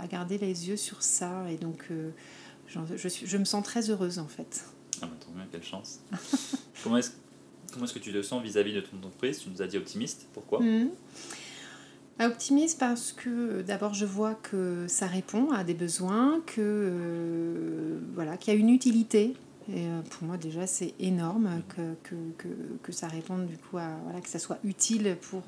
à- 0.00 0.06
garder 0.06 0.38
les 0.38 0.68
yeux 0.68 0.76
sur 0.76 1.02
ça. 1.02 1.44
Et 1.50 1.56
donc, 1.56 1.88
je, 2.96 3.08
suis, 3.08 3.26
je 3.26 3.36
me 3.38 3.44
sens 3.44 3.62
très 3.64 3.90
heureuse 3.90 4.18
en 4.18 4.26
fait. 4.28 4.64
ah 5.02 5.06
ben, 5.06 5.12
tant 5.20 5.30
mieux, 5.36 5.44
quelle 5.50 5.62
chance. 5.64 6.00
comment 6.82 6.96
est-ce 6.96 7.10
comment 7.72 7.84
est-ce 7.84 7.94
que 7.94 7.98
tu 7.98 8.12
te 8.12 8.22
sens 8.22 8.42
vis-à-vis 8.42 8.72
de 8.74 8.80
ton 8.80 8.96
entreprise? 8.98 9.38
Tu 9.40 9.48
nous 9.50 9.62
as 9.62 9.66
dit 9.66 9.76
optimiste. 9.78 10.26
Pourquoi? 10.32 10.60
Mhm. 10.60 10.90
Ah, 12.22 12.26
Optimiste 12.26 12.78
parce 12.78 13.12
que 13.12 13.30
euh, 13.30 13.62
d'abord 13.62 13.94
je 13.94 14.04
vois 14.04 14.34
que 14.34 14.84
ça 14.88 15.06
répond 15.06 15.52
à 15.52 15.64
des 15.64 15.72
besoins, 15.72 16.42
que 16.44 16.60
euh, 16.60 17.98
voilà, 18.14 18.36
qu'il 18.36 18.52
y 18.52 18.56
a 18.58 18.60
une 18.60 18.68
utilité. 18.68 19.34
Et 19.72 19.86
euh, 19.86 20.02
pour 20.02 20.28
moi 20.28 20.36
déjà 20.36 20.66
c'est 20.66 20.92
énorme 20.98 21.62
que, 21.70 21.94
que, 22.02 22.14
que, 22.36 22.48
que 22.82 22.92
ça 22.92 23.08
réponde 23.08 23.46
du 23.46 23.56
coup 23.56 23.78
à 23.78 23.96
voilà, 24.04 24.20
que 24.20 24.28
ça 24.28 24.38
soit 24.38 24.58
utile 24.64 25.16
pour, 25.30 25.44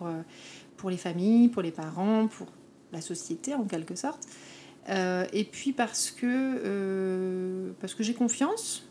pour 0.78 0.88
les 0.88 0.96
familles, 0.96 1.48
pour 1.48 1.60
les 1.60 1.72
parents, 1.72 2.26
pour 2.26 2.46
la 2.90 3.02
société 3.02 3.54
en 3.54 3.64
quelque 3.64 3.94
sorte. 3.94 4.26
Euh, 4.88 5.26
et 5.34 5.44
puis 5.44 5.74
parce 5.74 6.10
que, 6.10 7.74
parce 7.80 7.94
que 7.94 8.02
j'ai 8.02 8.14
confiance, 8.14 8.88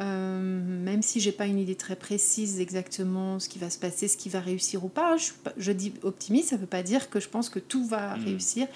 euh, 0.00 0.60
même 0.84 1.02
si 1.02 1.20
j'ai 1.20 1.32
pas 1.32 1.46
une 1.46 1.58
idée 1.58 1.74
très 1.74 1.96
précise 1.96 2.60
exactement 2.60 3.38
ce 3.40 3.48
qui 3.48 3.58
va 3.58 3.68
se 3.70 3.78
passer, 3.78 4.06
ce 4.08 4.16
qui 4.16 4.28
va 4.28 4.40
réussir 4.40 4.84
ou 4.84 4.88
pas, 4.88 5.16
je, 5.16 5.30
je 5.56 5.72
dis 5.72 5.92
optimiste, 6.02 6.50
ça 6.50 6.56
veut 6.56 6.66
pas 6.66 6.82
dire 6.82 7.10
que 7.10 7.20
je 7.20 7.28
pense 7.28 7.48
que 7.48 7.58
tout 7.58 7.84
va 7.86 8.16
Mhm. 8.16 8.24
réussir. 8.24 8.66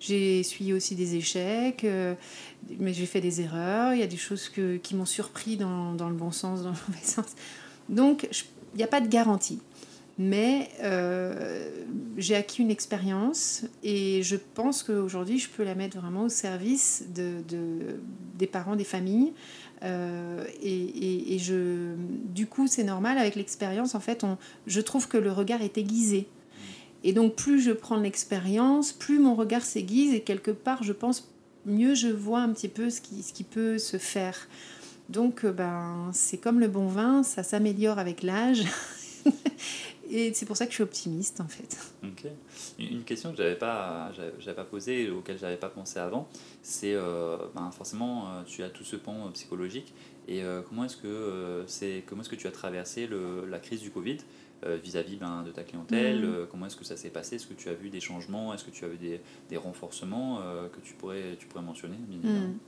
J'ai 0.00 0.40
essuyé 0.40 0.74
aussi 0.74 0.94
des 0.94 1.14
échecs, 1.16 1.84
euh, 1.84 2.14
mais 2.78 2.92
j'ai 2.92 3.06
fait 3.06 3.22
des 3.22 3.40
erreurs. 3.40 3.94
Il 3.94 4.00
y 4.00 4.02
a 4.02 4.06
des 4.06 4.18
choses 4.18 4.48
que, 4.50 4.76
qui 4.76 4.94
m'ont 4.94 5.06
surpris 5.06 5.56
dans, 5.56 5.94
dans 5.94 6.08
le 6.10 6.14
bon 6.16 6.30
sens, 6.32 6.62
dans 6.62 6.70
le 6.70 6.76
mauvais 6.88 7.02
sens. 7.04 7.26
Donc, 7.88 8.28
il 8.74 8.76
n'y 8.76 8.84
a 8.84 8.88
pas 8.88 9.00
de 9.00 9.08
garantie. 9.08 9.60
Mais 10.18 10.70
euh, 10.82 11.68
j'ai 12.16 12.34
acquis 12.36 12.62
une 12.62 12.70
expérience 12.70 13.64
et 13.82 14.22
je 14.22 14.36
pense 14.54 14.82
qu'aujourd'hui, 14.82 15.38
je 15.38 15.48
peux 15.50 15.62
la 15.62 15.74
mettre 15.74 15.98
vraiment 16.00 16.22
au 16.24 16.28
service 16.30 17.04
de, 17.14 17.42
de- 17.48 18.00
des 18.38 18.46
parents, 18.46 18.76
des 18.76 18.84
familles. 18.84 19.34
Euh, 19.82 20.44
et, 20.62 21.38
je, 21.38 21.94
du 22.34 22.46
coup, 22.46 22.66
c'est 22.66 22.84
normal, 22.84 23.18
avec 23.18 23.34
l'expérience, 23.34 23.94
en 23.94 24.00
fait, 24.00 24.24
je 24.66 24.80
trouve 24.80 25.08
que 25.08 25.16
le 25.16 25.32
regard 25.32 25.62
est 25.62 25.78
aiguisé. 25.78 26.26
Et 27.04 27.12
donc, 27.12 27.36
plus 27.36 27.60
je 27.60 27.72
prends 27.72 27.96
l'expérience, 27.96 28.92
plus 28.92 29.18
mon 29.18 29.34
regard 29.34 29.62
s'aiguise 29.62 30.14
et 30.14 30.20
quelque 30.20 30.50
part, 30.50 30.82
je 30.82 30.92
pense, 30.92 31.30
mieux 31.64 31.94
je 31.94 32.08
vois 32.08 32.40
un 32.40 32.52
petit 32.52 32.68
peu 32.68 32.90
ce 32.90 33.00
qui, 33.00 33.22
ce 33.22 33.32
qui 33.32 33.44
peut 33.44 33.78
se 33.78 33.96
faire. 33.96 34.48
Donc, 35.08 35.44
euh, 35.44 35.52
ben, 35.52 36.10
c'est 36.12 36.38
comme 36.38 36.58
le 36.58 36.68
bon 36.68 36.86
vin, 36.86 37.22
ça 37.22 37.42
s'améliore 37.42 37.98
avec 37.98 38.22
l'âge. 38.22 38.64
et 40.10 40.32
c'est 40.34 40.46
pour 40.46 40.56
ça 40.56 40.64
que 40.66 40.70
je 40.72 40.76
suis 40.76 40.82
optimiste, 40.82 41.40
en 41.40 41.48
fait. 41.48 41.76
Ok. 42.04 42.24
Une 42.78 43.04
question 43.04 43.30
que 43.32 43.36
j'avais 43.36 43.56
pas, 43.56 44.10
j'avais 44.38 44.54
pas 44.56 44.64
posée 44.64 45.10
auquel 45.10 45.38
j'avais 45.38 45.56
pas 45.56 45.68
pensé 45.68 45.98
avant, 45.98 46.28
c'est 46.62 46.94
euh, 46.94 47.36
ben, 47.54 47.70
forcément 47.70 48.28
euh, 48.28 48.42
tu 48.46 48.62
as 48.62 48.70
tout 48.70 48.84
ce 48.84 48.96
pan 48.96 49.26
euh, 49.26 49.30
psychologique 49.30 49.92
et 50.28 50.42
euh, 50.42 50.62
comment 50.62 50.84
est-ce 50.84 50.96
que 50.96 51.06
euh, 51.06 51.66
c'est 51.66 52.02
comment 52.06 52.22
est-ce 52.22 52.28
que 52.30 52.36
tu 52.36 52.46
as 52.46 52.52
traversé 52.52 53.06
le, 53.06 53.46
la 53.46 53.58
crise 53.58 53.80
du 53.80 53.90
Covid 53.90 54.18
vis-à-vis 54.82 55.16
ben, 55.16 55.42
de 55.44 55.52
ta 55.52 55.62
clientèle 55.62 56.24
euh, 56.24 56.46
Comment 56.50 56.66
est-ce 56.66 56.76
que 56.76 56.84
ça 56.84 56.96
s'est 56.96 57.10
passé? 57.10 57.36
Est-ce 57.36 57.46
que 57.46 57.54
tu 57.54 57.68
as 57.68 57.74
vu 57.74 57.90
des 57.90 58.00
changements? 58.00 58.52
Est-ce 58.54 58.64
que 58.64 58.70
tu 58.70 58.84
as 58.84 58.88
vu 58.88 58.96
des, 58.96 59.20
des 59.50 59.56
renforcements 59.58 60.40
que 60.72 60.80
tu 60.80 60.94
pourrais 60.94 61.36
tu 61.38 61.46
pourrais 61.46 61.62
mentionner 61.62 61.98
bien 62.08 62.18
Mm. 62.32 62.58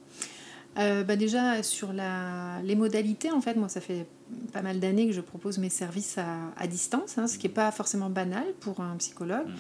Euh, 0.79 1.03
bah 1.03 1.17
déjà 1.17 1.63
sur 1.63 1.93
la, 1.93 2.61
les 2.63 2.77
modalités, 2.77 3.31
en 3.33 3.41
fait, 3.41 3.55
moi 3.55 3.69
ça 3.69 3.81
fait 3.81 4.07
pas 4.53 4.63
mal 4.63 4.79
d'années 4.79 5.07
que 5.07 5.13
je 5.13 5.21
propose 5.21 5.59
mes 5.59 5.71
services 5.71 6.19
à, 6.19 6.37
à 6.57 6.67
distance, 6.67 7.19
hein, 7.19 7.27
ce 7.27 7.39
qui 7.39 7.49
n'est 7.49 7.53
pas 7.55 7.71
forcément 7.73 8.11
banal 8.11 8.45
pour 8.61 8.81
un 8.81 8.97
psychologue. 8.97 9.49
Mm. 9.49 9.55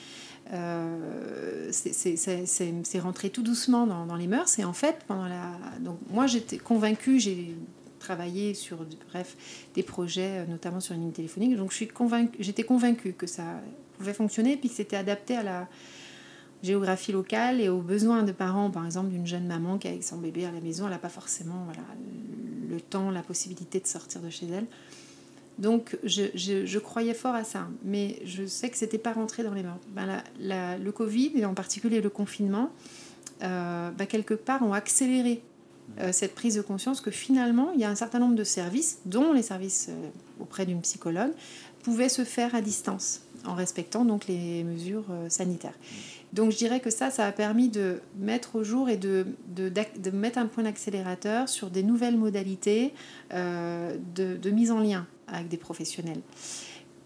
Euh, 0.53 1.69
c'est- 1.73 2.99
rentré 3.01 3.29
tout 3.29 3.43
doucement 3.43 3.87
dans, 3.87 4.07
dans 4.07 4.17
les 4.17 4.27
mœurs 4.27 4.59
et 4.59 4.65
en 4.65 4.73
fait 4.73 5.05
pendant 5.07 5.29
la 5.29 5.53
donc 5.81 5.99
moi 6.11 6.27
j'étais 6.27 6.57
convaincue 6.57 7.21
j'ai 7.21 7.55
travaillé 7.99 8.55
sur 8.55 8.79
bref 9.11 9.37
des 9.75 9.83
projets 9.83 10.39
euh, 10.39 10.47
notamment 10.47 10.81
sur 10.81 10.95
une 10.95 11.03
ligne 11.03 11.13
téléphonique 11.13 11.55
donc 11.55 11.71
convaincue 11.93 12.39
j'étais 12.41 12.63
convaincue 12.63 13.13
que 13.13 13.27
ça 13.27 13.43
pouvait 13.99 14.15
fonctionner 14.15 14.57
puis 14.57 14.71
que 14.71 14.75
c'était 14.75 14.97
adapté 14.97 15.37
à 15.37 15.43
la 15.43 15.69
géographie 16.63 17.13
locale 17.13 17.61
et 17.61 17.69
aux 17.69 17.81
besoins 17.81 18.23
de 18.23 18.33
parents, 18.33 18.71
par 18.71 18.85
exemple 18.85 19.11
d'une 19.11 19.27
jeune 19.27 19.47
maman 19.47 19.79
qui 19.79 19.89
avec 19.89 20.03
son 20.03 20.19
bébé 20.19 20.45
à 20.45 20.51
la 20.51 20.61
maison, 20.61 20.85
elle 20.87 20.93
n'a 20.93 20.99
pas 20.99 21.09
forcément 21.09 21.65
voilà, 21.65 21.83
le 22.69 22.81
temps, 22.81 23.11
la 23.11 23.23
possibilité 23.23 23.81
de 23.81 23.87
sortir 23.87 24.21
de 24.21 24.31
chez 24.31 24.47
elle. 24.47 24.67
Donc 25.59 25.99
je, 26.05 26.79
croyais 26.79 27.15
fort 27.15 27.35
à 27.35 27.43
ça, 27.43 27.69
mais 27.85 28.21
je 28.25 28.47
sais 28.47 28.71
que 28.71 28.77
c'était 28.77 28.99
pas 28.99 29.13
rentré 29.13 29.43
dans 29.43 29.55
les 29.55 29.63
mœurs. 29.63 29.79
Ben, 29.89 30.23
la- 30.39 30.79
le 30.79 30.93
Covid 30.93 31.33
et 31.35 31.45
en 31.45 31.55
particulier 31.55 32.01
le 32.01 32.11
confinement, 32.11 32.71
euh, 33.43 33.91
ben, 33.91 34.07
quelque 34.07 34.35
part 34.35 34.63
ont 34.63 34.73
accéléré 34.73 35.43
euh, 36.01 36.13
cette 36.13 36.35
prise 36.35 36.55
de 36.57 36.61
conscience 36.61 37.01
que 37.01 37.11
finalement 37.11 37.73
il 37.73 37.81
y 37.81 37.85
a 37.85 37.91
un 37.91 37.97
certain 37.97 38.21
nombre 38.21 38.37
de 38.37 38.45
services, 38.45 38.99
dont 39.05 39.33
les 39.33 39.43
services 39.43 39.89
euh, 39.91 40.09
auprès 40.41 40.65
d'une 40.65 40.81
psychologue, 40.81 41.33
pouvaient 41.83 42.09
se 42.09 42.25
faire 42.25 42.55
à 42.55 42.61
distance 42.61 43.23
en 43.45 43.55
respectant 43.55 44.05
donc 44.05 44.27
les 44.27 44.63
mesures 44.65 45.07
sanitaires. 45.29 45.75
Donc 46.33 46.53
je 46.53 46.57
dirais 46.57 46.81
que 46.81 46.91
ça, 46.91 47.11
ça 47.11 47.27
a 47.27 47.33
permis 47.33 47.69
de 47.69 48.01
mettre 48.19 48.57
au 48.57 48.65
jour 48.65 48.89
et 48.89 48.97
de, 48.97 49.27
de, 49.49 50.11
mettre 50.11 50.39
un 50.39 50.47
point 50.47 50.65
d'accélérateur 50.65 51.49
sur 51.49 51.71
des 51.71 51.83
nouvelles 51.83 52.19
modalités 52.19 52.93
euh, 53.33 53.97
de, 54.15 54.37
de 54.37 54.51
mise 54.51 54.71
en 54.71 54.81
lien 54.81 55.07
avec 55.27 55.49
des 55.49 55.57
professionnels. 55.57 56.21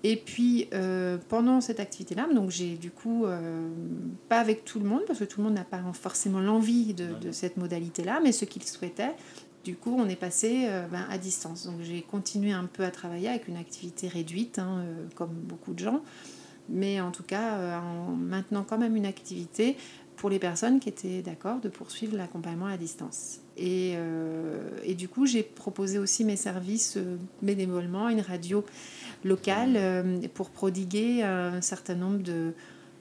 Et 0.05 0.17
puis 0.17 0.69
euh, 0.75 1.17
pendant 1.29 1.61
cette 1.61 1.79
activité-là, 1.79 2.27
donc 2.35 2.51
j'ai 2.51 2.77
du 2.77 2.91
coup, 2.91 3.25
euh, 3.25 3.69
pas 4.29 4.41
avec 4.41 4.65
tout 4.65 4.81
le 4.81 4.85
monde, 4.85 5.03
parce 5.07 5.21
que 5.21 5.25
tout 5.25 5.41
le 5.41 5.45
monde 5.45 5.55
n'a 5.55 5.65
pas 5.65 5.81
forcément 5.93 6.41
l'envie 6.41 6.93
de, 6.93 7.15
de 7.21 7.31
cette 7.31 7.57
modalité-là, 7.57 8.21
mais 8.23 8.33
ceux 8.33 8.47
qui 8.47 8.59
le 8.59 8.65
souhaitaient, 8.65 9.15
du 9.65 9.77
coup 9.77 9.95
on 9.97 10.09
est 10.09 10.17
passé 10.17 10.65
euh, 10.65 10.87
ben, 10.89 11.07
à 11.09 11.19
distance. 11.19 11.67
Donc 11.67 11.77
j'ai 11.83 12.03
continué 12.03 12.53
un 12.53 12.65
peu 12.65 12.85
à 12.85 12.91
travailler 12.91 13.29
avec 13.29 13.47
une 13.47 13.57
activité 13.57 14.09
réduite, 14.09 14.59
hein, 14.59 14.81
euh, 14.81 15.07
comme 15.15 15.33
beaucoup 15.33 15.73
de 15.73 15.79
gens 15.79 16.03
mais 16.69 17.01
en 17.01 17.11
tout 17.11 17.23
cas 17.23 17.57
euh, 17.59 17.79
en 17.79 18.13
maintenant 18.17 18.65
quand 18.69 18.79
même 18.79 18.97
une 18.97 19.07
activité 19.07 19.77
pour 20.17 20.31
les 20.31 20.39
personnes 20.39 20.79
qui 20.79 20.89
étaient 20.89 21.23
d'accord 21.23 21.61
de 21.61 21.69
poursuivre 21.69 22.17
l'accompagnement 22.17 22.67
à 22.67 22.77
distance. 22.77 23.41
Et, 23.57 23.95
euh, 23.97 24.71
et 24.85 24.95
du 24.95 25.09
coup, 25.09 25.27
j'ai 25.27 25.43
proposé 25.43 25.99
aussi 25.99 26.25
mes 26.25 26.37
services 26.37 26.97
euh, 26.97 27.17
bénévolement 27.43 28.07
à 28.07 28.13
une 28.13 28.21
radio 28.21 28.65
locale 29.25 29.75
euh, 29.77 30.21
pour 30.33 30.51
prodiguer 30.51 31.23
un 31.23 31.61
certain 31.61 31.95
nombre 31.95 32.23
de 32.23 32.53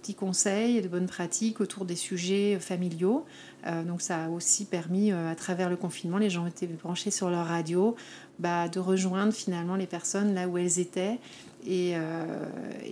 petits 0.02 0.16
conseils 0.16 0.78
et 0.78 0.82
de 0.82 0.88
bonnes 0.88 1.08
pratiques 1.08 1.62
autour 1.62 1.86
des 1.86 1.96
sujets 1.96 2.60
familiaux. 2.60 3.26
Euh, 3.68 3.84
donc 3.84 4.02
ça 4.02 4.26
a 4.26 4.30
aussi 4.30 4.66
permis, 4.66 5.12
euh, 5.12 5.32
à 5.32 5.36
travers 5.36 5.70
le 5.70 5.76
confinement, 5.76 6.18
les 6.18 6.30
gens 6.30 6.46
étaient 6.48 6.68
branchés 6.68 7.12
sur 7.12 7.30
leur 7.30 7.46
radio, 7.46 7.96
bah, 8.40 8.68
de 8.68 8.80
rejoindre 8.80 9.34
finalement 9.34 9.76
les 9.76 9.88
personnes 9.88 10.34
là 10.34 10.48
où 10.48 10.58
elles 10.58 10.80
étaient 10.80 11.20
et, 11.66 11.94
euh, 11.96 12.46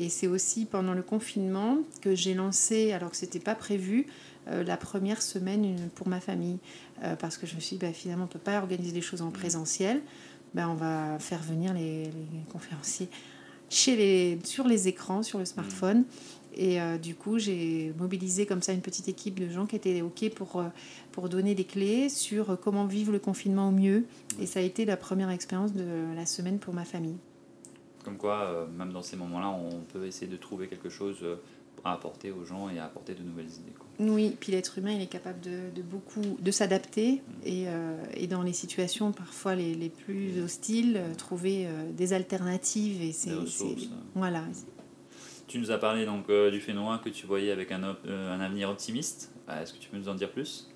c'est 0.09 0.27
aussi 0.27 0.65
pendant 0.65 0.93
le 0.93 1.01
confinement 1.01 1.77
que 2.01 2.15
j'ai 2.15 2.33
lancé, 2.33 2.91
alors 2.91 3.11
que 3.11 3.17
ce 3.17 3.25
n'était 3.25 3.39
pas 3.39 3.55
prévu, 3.55 4.07
euh, 4.47 4.63
la 4.63 4.77
première 4.77 5.21
semaine 5.21 5.89
pour 5.95 6.07
ma 6.07 6.19
famille. 6.19 6.57
Euh, 7.03 7.15
parce 7.15 7.37
que 7.37 7.47
je 7.47 7.55
me 7.55 7.59
suis 7.59 7.77
dit, 7.77 7.85
bah, 7.85 7.93
finalement, 7.93 8.23
on 8.23 8.27
ne 8.27 8.31
peut 8.31 8.39
pas 8.39 8.57
organiser 8.59 8.91
des 8.91 9.01
choses 9.01 9.21
en 9.21 9.31
présentiel. 9.31 10.01
Bah, 10.53 10.67
on 10.69 10.75
va 10.75 11.19
faire 11.19 11.41
venir 11.41 11.73
les, 11.73 12.09
conférenciers 12.51 13.09
sur 13.69 14.67
les 14.67 14.87
écrans, 14.87 15.21
sur 15.21 15.37
le 15.37 15.45
smartphone. 15.45 16.03
Et 16.59 16.81
euh, 16.81 16.97
du 16.97 17.15
coup, 17.15 17.39
j'ai 17.39 17.93
mobilisé 17.97 18.45
comme 18.45 18.61
ça 18.61 18.73
une 18.73 18.81
petite 18.81 19.07
équipe 19.07 19.39
de 19.39 19.49
gens 19.49 19.65
qui 19.65 19.77
étaient 19.77 20.01
OK 20.01 20.29
pour, 20.35 20.63
pour 21.11 21.29
donner 21.29 21.55
des 21.55 21.63
clés 21.63 22.09
sur 22.09 22.59
comment 22.59 22.85
vivre 22.85 23.11
le 23.13 23.19
confinement 23.19 23.69
au 23.69 23.71
mieux. 23.71 24.05
Et 24.41 24.45
ça 24.45 24.59
a 24.59 24.63
été 24.63 24.83
la 24.83 24.97
première 24.97 25.29
expérience 25.29 25.73
de 25.73 26.13
la 26.15 26.25
semaine 26.25 26.59
pour 26.59 26.73
ma 26.73 26.83
famille. 26.83 27.17
Comme 28.03 28.17
quoi, 28.17 28.67
même 28.77 28.91
dans 28.91 29.01
ces 29.01 29.15
moments-là, 29.15 29.49
on 29.49 29.81
peut 29.93 30.05
essayer 30.05 30.27
de 30.27 30.37
trouver 30.37 30.67
quelque 30.67 30.89
chose 30.89 31.23
à 31.83 31.93
apporter 31.93 32.31
aux 32.31 32.45
gens 32.45 32.69
et 32.69 32.79
à 32.79 32.85
apporter 32.85 33.13
de 33.13 33.23
nouvelles 33.23 33.47
idées. 33.47 33.73
Oui, 33.99 34.35
puis 34.39 34.51
l'être 34.51 34.77
humain, 34.77 34.91
il 34.91 35.01
est 35.01 35.07
capable 35.07 35.39
de, 35.41 35.81
beaucoup 35.81 36.37
de 36.39 36.51
s'adapter 36.51 37.13
mm. 37.13 37.19
et, 37.45 37.63
euh, 37.67 38.03
et, 38.13 38.27
dans 38.27 38.43
les 38.43 38.53
situations 38.53 39.11
parfois 39.11 39.55
les, 39.55 39.75
les 39.75 39.89
plus 39.89 40.41
hostiles, 40.41 40.97
euh, 40.97 41.15
trouver 41.15 41.67
euh, 41.67 41.91
des 41.91 42.13
alternatives 42.13 43.01
et 43.01 43.11
c'est 43.11 43.31
voilà. 44.15 44.43
Tu 45.49 45.57
nous 45.57 45.71
as 45.71 45.79
parlé 45.79 46.05
donc 46.05 46.31
du 46.51 46.61
phénomène 46.61 46.99
que 47.03 47.09
tu 47.09 47.25
voyais 47.25 47.51
avec 47.51 47.71
un, 47.71 47.81
un 48.07 48.39
avenir 48.39 48.69
optimiste. 48.69 49.31
Est-ce 49.49 49.73
que 49.73 49.79
tu 49.79 49.89
peux 49.89 49.97
nous 49.97 50.07
en 50.07 50.13
dire 50.13 50.29
plus? 50.29 50.69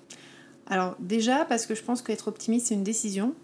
Alors 0.66 0.96
déjà 0.98 1.44
parce 1.44 1.66
que 1.66 1.76
je 1.76 1.82
pense 1.82 2.02
qu'être 2.02 2.26
optimiste 2.26 2.66
c'est 2.66 2.74
une 2.74 2.82
décision 2.82 3.34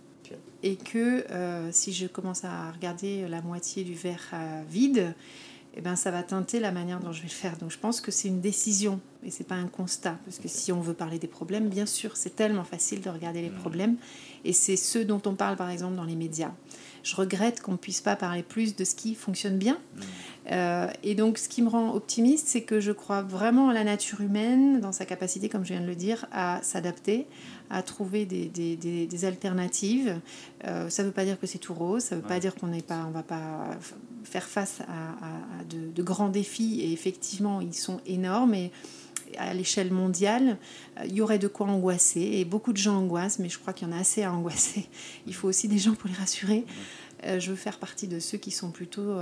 et 0.64 0.74
que 0.74 1.24
si 1.70 1.93
je 1.93 2.09
commence 2.09 2.45
à 2.45 2.72
regarder 2.72 3.28
la 3.28 3.43
moitié 3.43 3.85
du 3.85 3.95
verre 3.95 4.35
vide, 4.68 5.14
eh 5.76 5.81
ben, 5.81 5.95
ça 5.95 6.11
va 6.11 6.24
teinter 6.24 6.59
la 6.59 6.72
manière 6.72 6.99
dont 6.99 7.12
je 7.12 7.22
vais 7.22 7.28
le 7.28 7.33
faire. 7.33 7.57
Donc 7.59 7.70
je 7.70 7.78
pense 7.78 8.01
que 8.01 8.11
c'est 8.11 8.26
une 8.26 8.41
décision 8.41 8.99
et 9.24 9.31
c'est 9.31 9.47
pas 9.47 9.55
un 9.55 9.68
constat. 9.68 10.18
Parce 10.24 10.41
que 10.41 10.49
si 10.49 10.72
on 10.72 10.81
veut 10.81 10.95
parler 10.95 11.20
des 11.20 11.28
problèmes, 11.28 11.68
bien 11.68 11.87
sûr, 11.87 12.16
c'est 12.16 12.35
tellement 12.35 12.64
facile 12.64 13.03
de 13.03 13.09
regarder 13.09 13.41
les 13.41 13.51
mmh. 13.51 13.61
problèmes 13.61 13.97
et 14.45 14.53
c'est 14.53 14.74
ceux 14.74 15.05
dont 15.05 15.22
on 15.26 15.37
parle 15.37 15.57
par 15.57 15.70
exemple 15.70 15.95
dans 15.95 16.05
les 16.05 16.16
médias. 16.16 16.51
Je 17.03 17.16
regrette 17.16 17.61
qu'on 17.61 17.72
ne 17.72 17.76
puisse 17.76 18.01
pas 18.01 18.16
parler 18.16 18.42
plus 18.42 18.76
de 18.76 18.84
ce 18.84 18.94
qui 18.94 19.14
fonctionne 19.14 19.59
bien. 19.59 19.74
Mmh. 19.74 20.01
Euh, 20.53 20.88
et 21.03 21.14
donc 21.14 21.38
ce 21.38 21.48
qui 21.48 21.62
me 21.62 21.68
rend 21.68 21.94
optimiste, 21.94 22.48
c'est 22.48 22.62
que 22.62 22.80
je 22.80 22.92
crois 22.92 23.22
vraiment 23.22 23.68
à 23.68 23.74
la 23.74 23.84
nature 23.84 24.20
humaine, 24.20 24.80
dans 24.80 24.92
sa 24.92 25.05
capacité, 25.05 25.48
comme 25.48 25.64
je 25.64 25.72
viens 25.72 25.82
de 25.82 25.86
le 25.86 25.94
dire, 25.94 26.26
à 26.32 26.61
s'adapter, 26.62 27.26
à 27.68 27.82
trouver 27.82 28.26
des, 28.26 28.46
des, 28.48 28.76
des, 28.76 29.24
alternatives. 29.24 30.18
Euh, 30.66 30.88
ça 30.88 31.03
ne 31.03 31.09
veut 31.09 31.14
pas 31.14 31.24
dire 31.24 31.38
que 31.38 31.46
c'est 31.46 31.59
tout 31.59 31.74
rose, 31.74 32.03
ça 32.03 32.16
ne 32.16 32.20
veut 32.20 32.26
pas 32.26 32.40
dire 32.40 32.55
qu'on 32.55 32.66
n'est 32.66 32.82
pas, 32.82 33.05
on 33.07 33.11
va 33.11 33.22
pas 33.22 33.78
faire 34.24 34.44
face 34.44 34.80
à, 34.88 35.64
de, 35.68 35.92
de, 35.92 36.03
grands 36.03 36.30
défis. 36.30 36.80
Et 36.80 36.92
effectivement, 36.92 37.61
ils 37.61 37.74
sont 37.74 38.01
énormes. 38.07 38.55
Et 38.55 38.72
à 39.39 39.55
l'échelle 39.55 39.93
mondiale, 39.93 40.59
euh, 40.99 41.05
il 41.07 41.14
y 41.14 41.20
aurait 41.20 41.39
de 41.39 41.49
quoi 41.49 41.66
angoisser. 41.66 42.20
Et 42.20 42.45
beaucoup 42.45 42.72
de 42.72 42.78
gens 42.78 42.97
angoissent, 42.97 43.39
mais 43.39 43.49
je 43.49 43.59
crois 43.59 43.72
qu'il 43.72 43.89
y 43.89 43.91
en 43.91 43.95
a 43.95 44.01
assez 44.01 44.22
à 44.22 44.33
angoisser. 44.33 44.89
Il 45.26 45.35
faut 45.35 45.49
aussi 45.49 45.68
des 45.68 45.78
gens 45.78 45.95
pour 45.95 46.09
les 46.09 46.16
rassurer. 46.16 46.64
Euh, 47.24 47.39
je 47.39 47.51
veux 47.51 47.57
faire 47.57 47.78
partie 47.78 48.09
de 48.09 48.18
ceux 48.18 48.39
qui 48.39 48.51
sont 48.51 48.70
plutôt 48.70 49.16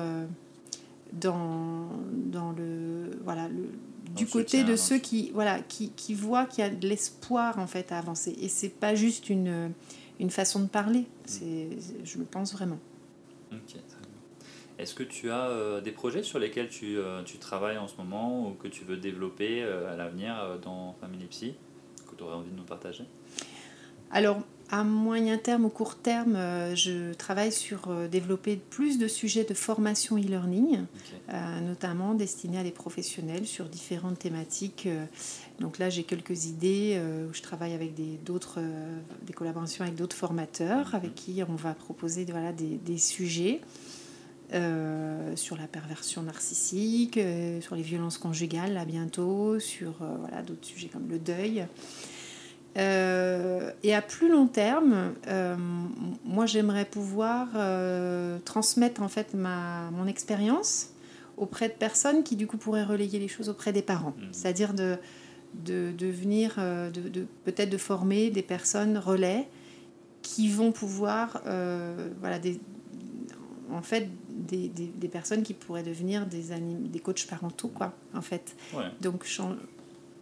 dans, 1.13 1.89
dans 2.13 2.53
le 2.53 3.11
voilà 3.25 3.49
le, 3.49 3.71
du 4.15 4.27
côté 4.27 4.65
de 4.65 4.77
ceux 4.77 4.99
qui 4.99 5.31
voilà 5.33 5.61
qui, 5.61 5.91
qui 5.91 6.15
voient 6.15 6.45
qu'il 6.45 6.65
y 6.65 6.67
a 6.67 6.71
de 6.71 6.87
l'espoir 6.87 7.59
en 7.59 7.67
fait 7.67 7.93
à 7.93 7.99
avancer 7.99 8.37
et 8.41 8.49
c'est 8.49 8.69
pas 8.69 8.95
juste 8.95 9.31
une, 9.31 9.73
une 10.21 10.31
façon 10.31 10.61
de 10.61 10.67
parler 10.67 11.07
c'est 11.25 11.69
je 12.05 12.19
le 12.19 12.25
pense 12.25 12.53
vraiment 12.53 12.79
est-ce 14.79 14.95
que 14.95 15.03
tu 15.03 15.31
as 15.31 15.49
euh, 15.49 15.81
des 15.81 15.91
projets 15.91 16.22
sur 16.22 16.39
lesquels 16.39 16.68
tu, 16.68 16.99
euh, 16.99 17.22
tu, 17.24 17.39
travailles 17.39 17.79
en 17.79 17.89
ce 17.89 17.97
moment 17.97 18.49
ou 18.49 18.53
que 18.53 18.68
tu 18.68 18.85
veux 18.85 18.97
développer 18.97 19.62
euh, 19.62 19.93
à 19.93 19.97
l'avenir 19.97 20.59
dans 20.62 20.95
Family 21.01 21.26
Psy 21.26 21.55
que 22.09 22.14
tu 22.14 22.22
aurais 22.22 22.37
envie 22.37 22.51
de 22.51 22.57
nous 22.57 22.64
partager? 22.64 23.05
Alors 24.11 24.41
à 24.70 24.85
moyen 24.85 25.39
terme 25.39 25.64
ou 25.64 25.70
court 25.70 25.97
terme, 25.97 26.35
je 26.74 27.14
travaille 27.14 27.53
sur 27.53 27.89
développer 28.11 28.57
plus 28.57 28.99
de 28.99 29.09
sujets 29.09 29.45
de 29.45 29.55
formation 29.55 30.18
e-learning, 30.18 30.85
notamment 31.62 32.12
destinés 32.12 32.59
à 32.59 32.62
des 32.62 32.70
professionnels 32.70 33.47
sur 33.47 33.64
différentes 33.64 34.18
thématiques. 34.18 34.87
Donc 35.59 35.79
là, 35.79 35.89
j'ai 35.89 36.03
quelques 36.03 36.45
idées 36.45 37.01
où 37.31 37.33
je 37.33 37.41
travaille 37.41 37.72
avec 37.72 37.95
des, 37.95 38.18
d'autres, 38.26 38.61
des 39.22 39.33
collaborations 39.33 39.85
avec 39.85 39.97
d'autres 39.97 40.16
formateurs 40.16 40.95
avec 40.95 41.14
qui 41.14 41.43
on 41.49 41.55
va 41.55 41.72
proposer 41.72 42.26
voilà, 42.26 42.53
des, 42.53 42.76
des 42.76 42.99
sujets. 42.99 43.62
Sur 44.51 45.57
la 45.57 45.67
perversion 45.67 46.23
narcissique, 46.23 47.19
sur 47.61 47.77
les 47.77 47.83
violences 47.83 48.19
conjugales 48.19 48.73
là 48.73 48.85
bientôt, 48.85 49.59
sur 49.59 49.95
voilà, 50.21 50.43
d'autres 50.43 50.67
sujets 50.67 50.89
comme 50.89 51.09
le 51.09 51.19
deuil. 51.19 51.67
Euh, 52.79 53.73
et 53.83 53.95
à 53.95 54.03
plus 54.03 54.31
long 54.31 54.47
terme, 54.47 55.15
euh, 55.27 55.57
moi 56.25 56.47
j'aimerais 56.47 56.85
pouvoir 56.85 57.49
euh, 57.57 58.39
transmettre 58.45 59.03
en 59.03 59.09
fait 59.09 59.35
ma, 59.35 59.91
mon 59.91 60.07
expérience 60.07 60.91
auprès 61.37 61.69
de 61.69 61.75
personnes 61.75 62.23
qui 62.23 62.37
du 62.37 62.47
coup 62.47 62.57
pourraient 62.57 62.85
relayer 62.85 63.19
les 63.19 63.29
choses 63.29 63.49
auprès 63.49 63.73
des 63.73 63.83
parents. 63.83 64.15
Mmh. 64.17 64.23
C'est-à-dire 64.33 64.75
de, 64.75 64.97
de, 65.55 65.93
de, 65.97 66.07
venir, 66.07 66.57
de, 66.57 67.09
de 67.09 67.27
peut-être 67.45 67.71
de 67.71 67.79
former 67.79 68.31
des 68.31 68.43
personnes 68.43 68.99
relais 68.99 69.49
qui 70.23 70.49
vont 70.49 70.73
pouvoir, 70.73 71.41
voilà, 72.21 72.39
des, 72.41 72.61
en 73.73 73.83
fait, 73.83 74.09
des, 74.39 74.68
des, 74.68 74.86
des, 74.86 75.09
personnes 75.09 75.43
qui 75.43 75.55
pourraient 75.55 75.82
devenir 75.82 76.26
des, 76.26 76.45
des 76.59 77.01
coachs 77.01 77.26
parentaux, 77.26 77.68
quoi, 77.68 77.95
en 78.14 78.22
fait. 78.22 78.57
Donc, 79.01 79.24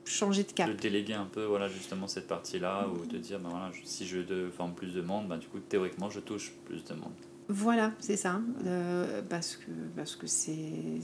changer 0.05 0.45
de 0.45 0.53
cap. 0.53 0.69
De 0.69 0.75
déléguer 0.75 1.15
un 1.15 1.27
peu 1.27 1.45
voilà, 1.45 1.69
justement 1.69 2.07
cette 2.09 2.27
partie-là, 2.27 2.89
ou 2.89 3.07
de 3.07 3.19
dire, 3.19 3.39
ben 3.39 3.51
voilà, 3.51 3.71
si 3.85 4.07
je 4.07 4.19
forme 4.57 4.75
plus 4.75 4.95
de 4.95 5.03
monde, 5.03 5.29
ben, 5.29 5.39
du 5.39 5.47
coup, 5.47 5.59
théoriquement, 5.59 6.11
je 6.11 6.21
touche 6.21 6.53
plus 6.65 6.85
de 6.85 6.95
monde. 6.95 7.13
Voilà, 7.49 7.93
c'est 8.01 8.17
ça, 8.17 8.41
euh, 8.67 9.23
parce 9.29 9.55
que 9.55 9.71
parce 9.95 10.17
que 10.17 10.27
c'est 10.27 10.51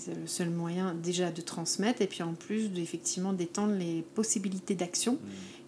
le 0.09 0.27
seul 0.27 0.51
moyen 0.51 0.93
déjà 0.93 1.31
de 1.31 1.41
transmettre 1.41 2.03
et 2.03 2.09
puis 2.09 2.25
en 2.25 2.35
plus 2.35 2.69
effectivement 2.79 3.33
d'étendre 3.33 3.75
les 3.75 4.03
possibilités 4.15 4.75
d'action 4.75 5.13
mm. 5.13 5.19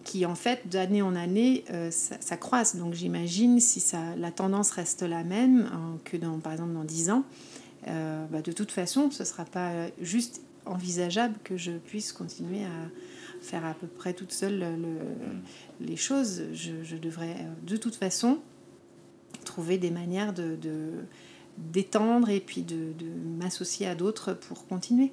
Qui 0.05 0.25
en 0.25 0.35
fait 0.35 0.69
d'année 0.69 1.01
en 1.01 1.15
année 1.15 1.65
euh, 1.71 1.91
ça, 1.91 2.15
ça, 2.21 2.37
croise. 2.37 2.77
Donc 2.77 2.93
j'imagine 2.93 3.59
si 3.59 3.81
ça, 3.81 4.15
la 4.15 4.31
tendance 4.31 4.71
reste 4.71 5.01
la 5.01 5.25
même 5.25 5.69
hein, 5.73 5.97
que 6.05 6.15
dans 6.15 6.39
par 6.39 6.53
exemple 6.53 6.73
dans 6.73 6.85
10 6.85 7.09
ans, 7.09 7.23
euh, 7.87 8.25
bah, 8.27 8.41
de 8.41 8.53
toute 8.53 8.71
façon 8.71 9.11
ce 9.11 9.23
ne 9.23 9.27
sera 9.27 9.43
pas 9.43 9.87
juste 9.99 10.41
envisageable 10.65 11.35
que 11.43 11.57
je 11.57 11.71
puisse 11.71 12.13
continuer 12.13 12.63
à, 12.63 13.41
faire 13.41 13.65
à 13.65 13.73
peu 13.73 13.87
près 13.87 14.13
toute 14.13 14.31
seule 14.31 14.59
le, 14.59 15.85
les 15.85 15.97
choses. 15.97 16.43
Je, 16.53 16.95
devrais 16.95 17.31
euh, 17.31 17.53
de 17.63 17.75
toute 17.75 17.95
façon 17.95 18.39
trouver 19.43 19.77
des 19.77 19.91
manières 19.91 20.33
de, 20.33 20.57
d'étendre 21.57 22.29
et 22.29 22.39
puis 22.39 22.61
de, 22.61 22.93
de 22.93 23.07
m'associer 23.39 23.87
à 23.87 23.95
d'autres 23.95 24.33
pour 24.33 24.67
continuer. 24.67 25.11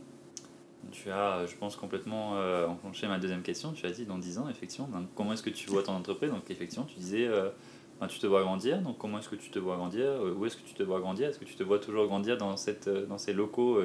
Tu 0.90 1.10
as, 1.10 1.46
je 1.46 1.54
pense, 1.56 1.76
complètement 1.76 2.36
euh, 2.36 2.66
enclenché 2.66 3.06
ma 3.06 3.18
deuxième 3.18 3.42
question. 3.42 3.72
Tu 3.72 3.86
as 3.86 3.90
dit 3.90 4.04
dans 4.04 4.18
10 4.18 4.38
ans, 4.38 4.48
effectivement, 4.48 4.88
comment 5.14 5.32
est-ce 5.32 5.42
que 5.42 5.50
tu 5.50 5.70
vois 5.70 5.82
ton 5.82 5.92
entreprise? 5.92 6.30
Donc, 6.30 6.50
effectivement, 6.50 6.84
tu 6.84 6.96
disais, 6.96 7.26
euh, 7.26 7.50
ben, 8.00 8.08
tu 8.08 8.18
te 8.18 8.26
vois 8.26 8.42
grandir. 8.42 8.80
Donc, 8.82 8.98
comment 8.98 9.18
est-ce 9.18 9.28
que 9.28 9.36
tu 9.36 9.50
te 9.50 9.58
vois 9.58 9.76
grandir? 9.76 10.20
Où 10.36 10.44
est-ce 10.44 10.56
que 10.56 10.66
tu 10.66 10.74
te 10.74 10.82
vois 10.82 11.00
grandir? 11.00 11.28
Est-ce 11.28 11.38
que 11.38 11.44
tu 11.44 11.54
te 11.54 11.62
vois 11.62 11.78
toujours 11.78 12.06
grandir 12.06 12.36
dans, 12.36 12.56
ces 12.56 13.32
locaux 13.32 13.80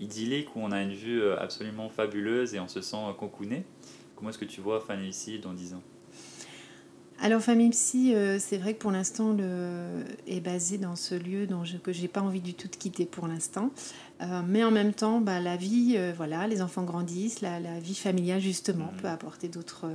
idyllique 0.00 0.54
où 0.54 0.60
on 0.60 0.72
a 0.72 0.82
une 0.82 0.92
vue 0.92 1.22
euh, 1.22 1.38
absolument 1.38 1.88
fabuleuse 1.88 2.54
et 2.54 2.60
on 2.60 2.68
se 2.68 2.80
sent 2.80 2.96
concouné. 3.18 3.64
Comment 4.16 4.30
est-ce 4.30 4.38
que 4.38 4.44
tu 4.44 4.60
vois 4.60 4.80
Famille 4.80 5.10
Psy 5.10 5.38
dans 5.38 5.52
10 5.52 5.74
ans? 5.74 5.82
Alors 7.20 7.40
Famille 7.40 7.70
Psy, 7.70 8.14
euh, 8.14 8.38
c'est 8.38 8.58
vrai 8.58 8.74
que 8.74 8.78
pour 8.78 8.90
l'instant 8.90 9.32
le... 9.32 10.04
est 10.26 10.40
basé 10.40 10.78
dans 10.78 10.96
ce 10.96 11.14
lieu 11.14 11.46
dont 11.46 11.64
je, 11.64 11.76
que 11.76 11.92
j'ai 11.92 12.08
pas 12.08 12.20
envie 12.20 12.40
du 12.40 12.54
tout 12.54 12.68
de 12.68 12.76
quitter 12.76 13.06
pour 13.06 13.26
l'instant. 13.26 13.70
Euh, 14.20 14.42
mais 14.46 14.64
en 14.64 14.70
même 14.70 14.92
temps, 14.92 15.20
bah, 15.20 15.40
la 15.40 15.56
vie, 15.56 15.98
voilà, 16.16 16.46
les 16.46 16.62
enfants 16.62 16.82
grandissent, 16.82 17.40
la, 17.40 17.60
la 17.60 17.78
vie 17.78 17.94
familiale 17.94 18.40
justement 18.40 18.92
mmh. 18.92 19.00
peut 19.00 19.08
apporter 19.08 19.48
d'autres 19.48 19.86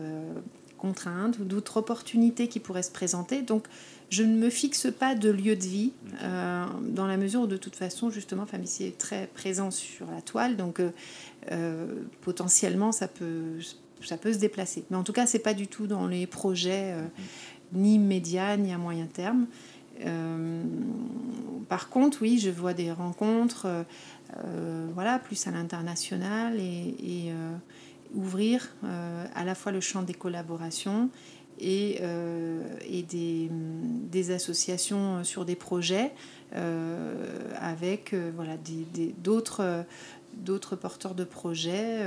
contraintes 0.78 1.40
ou 1.40 1.46
d'autres 1.46 1.78
opportunités 1.78 2.48
qui 2.50 2.60
pourraient 2.60 2.84
se 2.84 2.92
présenter. 2.92 3.42
Donc 3.42 3.68
je 4.14 4.22
ne 4.22 4.36
me 4.38 4.52
fixe 4.52 4.88
pas 4.92 5.16
de 5.16 5.32
lieu 5.32 5.56
de 5.56 5.64
vie, 5.64 5.92
euh, 6.22 6.66
dans 6.82 7.08
la 7.08 7.18
mesure 7.18 7.42
où 7.42 7.48
de 7.48 7.58
toute 7.58 7.76
façon, 7.76 8.12
justement, 8.12 8.46
Famici 8.46 8.84
est 8.84 8.98
très 8.98 9.26
présent 9.26 9.72
sur 9.72 10.06
la 10.12 10.22
toile, 10.22 10.56
donc 10.56 10.80
euh, 10.80 10.92
euh, 11.52 11.88
potentiellement 12.22 12.92
ça 12.92 13.08
peut, 13.08 13.58
ça 14.06 14.18
peut 14.18 14.34
se 14.34 14.40
déplacer. 14.40 14.86
Mais 14.90 14.98
en 14.98 15.04
tout 15.04 15.14
cas, 15.14 15.26
c'est 15.26 15.40
pas 15.40 15.54
du 15.54 15.68
tout 15.68 15.88
dans 15.88 16.08
les 16.08 16.28
projets 16.28 16.96
ni 17.74 17.96
immédiats 17.96 18.58
ni 18.58 18.74
à 18.74 18.78
moyen 18.78 19.08
terme. 19.08 19.48
par 21.70 21.90
contre, 21.90 22.20
oui, 22.22 22.40
je 22.40 22.50
vois 22.50 22.74
des 22.74 22.92
rencontres, 22.92 23.68
voilà, 24.94 25.20
plus 25.20 25.48
à 25.48 25.52
l'international 25.52 26.60
et, 26.60 27.32
ouvrir 28.14 28.76
à 29.36 29.44
la 29.44 29.56
fois 29.56 29.72
le 29.72 29.82
champ 29.82 30.04
des 30.04 30.14
collaborations 30.14 31.10
et, 31.60 32.00
euh, 32.02 32.62
des, 33.10 34.32
associations 34.32 35.24
sur 35.24 35.46
des 35.46 35.56
projets 35.56 36.12
euh, 36.56 37.52
avec 37.60 38.14
euh, 38.14 38.32
voilà, 38.36 38.58
d'autres 39.18 40.76
porteurs 40.76 41.16
de 41.16 41.24
projets, 41.24 42.00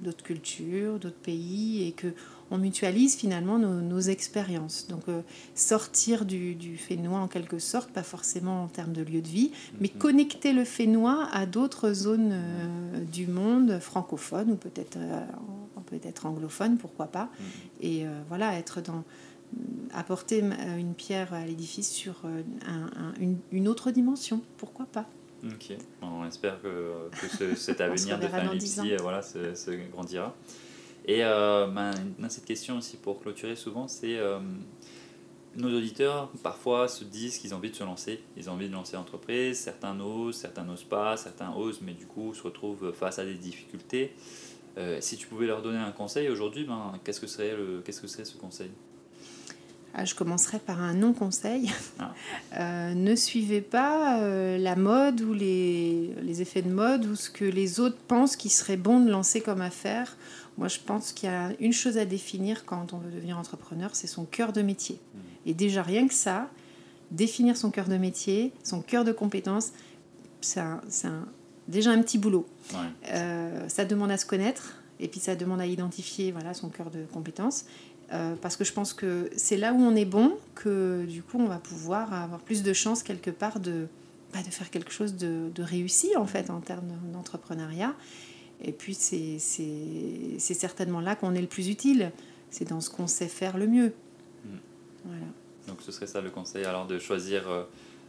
d'autres 0.00 0.24
cultures, 0.24 0.98
d'autres 0.98 1.16
pays, 1.16 1.86
et 1.86 1.92
que 1.92 2.08
on 2.50 2.58
mutualise 2.58 3.16
finalement 3.16 3.58
nos, 3.58 4.00
expériences. 4.00 4.86
Donc 4.88 5.08
euh, 5.08 5.22
sortir 5.54 6.24
du, 6.24 6.54
du 6.54 6.76
Fénois 6.76 7.18
en 7.18 7.28
quelque 7.28 7.58
sorte, 7.58 7.90
pas 7.90 8.02
forcément 8.02 8.62
en 8.62 8.68
termes 8.68 8.92
de 8.92 9.02
lieu 9.02 9.20
de 9.20 9.28
vie, 9.28 9.50
mais 9.80 9.90
mhm. 9.92 9.98
connecter 9.98 10.52
le 10.52 10.64
Fénois 10.64 11.28
à 11.32 11.46
d'autres 11.46 11.92
zones 11.92 12.30
euh, 12.32 13.04
du 13.04 13.26
monde 13.26 13.78
francophones 13.80 14.52
ou 14.52 14.56
peut-être 14.56 14.98
euh, 14.98 15.20
peut-être 15.86 16.26
anglophones, 16.26 16.78
pourquoi 16.78 17.06
pas. 17.06 17.30
Mhm. 17.38 17.46
Et 17.80 18.06
voilà, 18.28 18.58
être 18.58 18.80
dans 18.80 19.04
apporter 19.94 20.42
une 20.76 20.94
pierre 20.94 21.32
à 21.32 21.46
l'édifice 21.46 21.92
sur 21.92 22.24
une, 23.52 23.68
autre 23.68 23.92
dimension, 23.92 24.40
pourquoi 24.56 24.86
pas. 24.86 25.06
Ok, 25.44 25.76
on 26.02 26.26
espère 26.26 26.60
que, 26.62 27.10
que 27.10 27.54
cet 27.54 27.80
avenir 27.82 28.18
de 28.18 28.26
famille 28.26 28.58
ici 28.58 28.96
voilà, 28.96 29.22
se 29.22 29.90
grandira. 29.90 30.34
Et 31.06 31.22
euh, 31.22 31.68
ben, 31.68 31.92
cette 32.28 32.44
question 32.44 32.78
aussi 32.78 32.96
pour 32.96 33.20
clôturer 33.20 33.54
souvent, 33.54 33.86
c'est 33.86 34.16
euh, 34.16 34.40
nos 35.54 35.68
auditeurs 35.68 36.30
parfois 36.42 36.88
se 36.88 37.04
disent 37.04 37.38
qu'ils 37.38 37.54
ont 37.54 37.58
envie 37.58 37.70
de 37.70 37.76
se 37.76 37.84
lancer, 37.84 38.20
ils 38.36 38.50
ont 38.50 38.54
envie 38.54 38.68
de 38.68 38.74
lancer 38.74 38.96
l'entreprise, 38.96 39.58
certains 39.58 39.98
osent, 40.00 40.36
certains 40.36 40.64
n'osent 40.64 40.84
pas, 40.84 41.16
certains 41.16 41.54
osent, 41.54 41.80
mais 41.80 41.92
du 41.92 42.06
coup 42.06 42.34
se 42.34 42.42
retrouvent 42.42 42.92
face 42.92 43.20
à 43.20 43.24
des 43.24 43.34
difficultés. 43.34 44.14
Euh, 44.78 44.98
si 45.00 45.16
tu 45.16 45.28
pouvais 45.28 45.46
leur 45.46 45.62
donner 45.62 45.78
un 45.78 45.92
conseil 45.92 46.28
aujourd'hui, 46.28 46.64
ben, 46.64 46.98
qu'est-ce 47.04 47.20
que 47.20 47.28
serait 47.28 47.56
le, 47.56 47.82
qu'est-ce 47.84 48.00
que 48.00 48.08
serait 48.08 48.24
ce 48.24 48.36
conseil? 48.36 48.70
Je 50.04 50.14
commencerai 50.14 50.58
par 50.58 50.80
un 50.80 50.94
non-conseil. 50.94 51.72
Ah. 51.98 52.12
Euh, 52.58 52.94
ne 52.94 53.14
suivez 53.14 53.60
pas 53.60 54.20
euh, 54.20 54.56
la 54.56 54.76
mode 54.76 55.20
ou 55.20 55.34
les, 55.34 56.14
les, 56.22 56.40
effets 56.40 56.62
de 56.62 56.70
mode 56.70 57.04
ou 57.04 57.14
ce 57.14 57.28
que 57.28 57.44
les 57.44 57.80
autres 57.80 57.98
pensent 58.08 58.34
qu'il 58.34 58.50
serait 58.50 58.78
bon 58.78 59.00
de 59.00 59.10
lancer 59.10 59.42
comme 59.42 59.60
affaire. 59.60 60.16
Moi, 60.56 60.68
je 60.68 60.78
pense 60.78 61.12
qu'il 61.12 61.28
y 61.28 61.32
a 61.32 61.50
une 61.60 61.74
chose 61.74 61.98
à 61.98 62.06
définir 62.06 62.64
quand 62.64 62.94
on 62.94 62.98
veut 62.98 63.10
devenir 63.10 63.36
entrepreneur, 63.36 63.90
c'est 63.92 64.06
son 64.06 64.24
cœur 64.24 64.54
de 64.54 64.62
métier. 64.62 64.98
Hmm. 65.14 65.18
Et 65.44 65.54
déjà, 65.54 65.82
rien 65.82 66.08
que 66.08 66.14
ça, 66.14 66.48
définir 67.10 67.56
son 67.56 67.70
cœur 67.70 67.88
de 67.88 67.96
métier, 67.96 68.52
son 68.62 68.80
cœur 68.80 69.04
de 69.04 69.12
compétence, 69.12 69.72
c'est 70.40 70.62
déjà 71.68 71.90
un 71.90 72.00
petit 72.02 72.18
boulot. 72.18 72.46
Euh, 73.10 73.68
ça 73.68 73.84
demande 73.84 74.10
à 74.10 74.16
se 74.16 74.26
connaître 74.26 74.76
et 74.98 75.08
puis 75.08 75.20
ça 75.20 75.36
demande 75.36 75.60
à 75.60 75.66
identifier 75.66 76.32
voilà, 76.32 76.54
son 76.54 76.68
cœur 76.68 76.90
de 76.90 77.04
compétence. 77.12 77.64
Euh, 78.12 78.34
parce 78.40 78.56
que 78.56 78.64
je 78.64 78.72
pense 78.72 78.92
que 78.92 79.28
c'est 79.36 79.56
là 79.56 79.72
où 79.72 79.78
on 79.78 79.96
est 79.96 80.04
bon 80.04 80.38
que 80.54 81.04
du 81.06 81.22
coup 81.24 81.38
on 81.40 81.48
va 81.48 81.58
pouvoir 81.58 82.12
avoir 82.12 82.38
plus 82.38 82.62
de 82.62 82.72
chances 82.72 83.02
quelque 83.02 83.30
part 83.32 83.58
de, 83.58 83.88
bah, 84.32 84.42
de 84.44 84.50
faire 84.50 84.70
quelque 84.70 84.92
chose 84.92 85.16
de, 85.16 85.50
de, 85.52 85.62
réussi 85.64 86.16
en 86.16 86.26
fait 86.26 86.50
en 86.50 86.60
termes 86.60 86.86
d'entrepreneuriat. 87.12 87.94
Et 88.62 88.72
puis 88.72 88.94
c'est 88.94 89.38
certainement 90.38 91.00
là 91.00 91.16
qu'on 91.16 91.34
est 91.34 91.40
le 91.40 91.46
plus 91.48 91.68
utile. 91.68 92.12
C'est 92.50 92.68
dans 92.68 92.80
ce 92.80 92.90
qu'on 92.90 93.08
sait 93.08 93.28
faire 93.28 93.58
le 93.58 93.66
mieux. 93.66 93.92
Mm. 94.44 94.48
Voilà. 95.04 95.26
Donc 95.66 95.82
ce 95.82 95.90
serait 95.90 96.06
ça 96.06 96.20
le 96.20 96.30
conseil 96.30 96.64
alors 96.64 96.86
de 96.86 96.98
choisir 96.98 97.48
euh, 97.48 97.64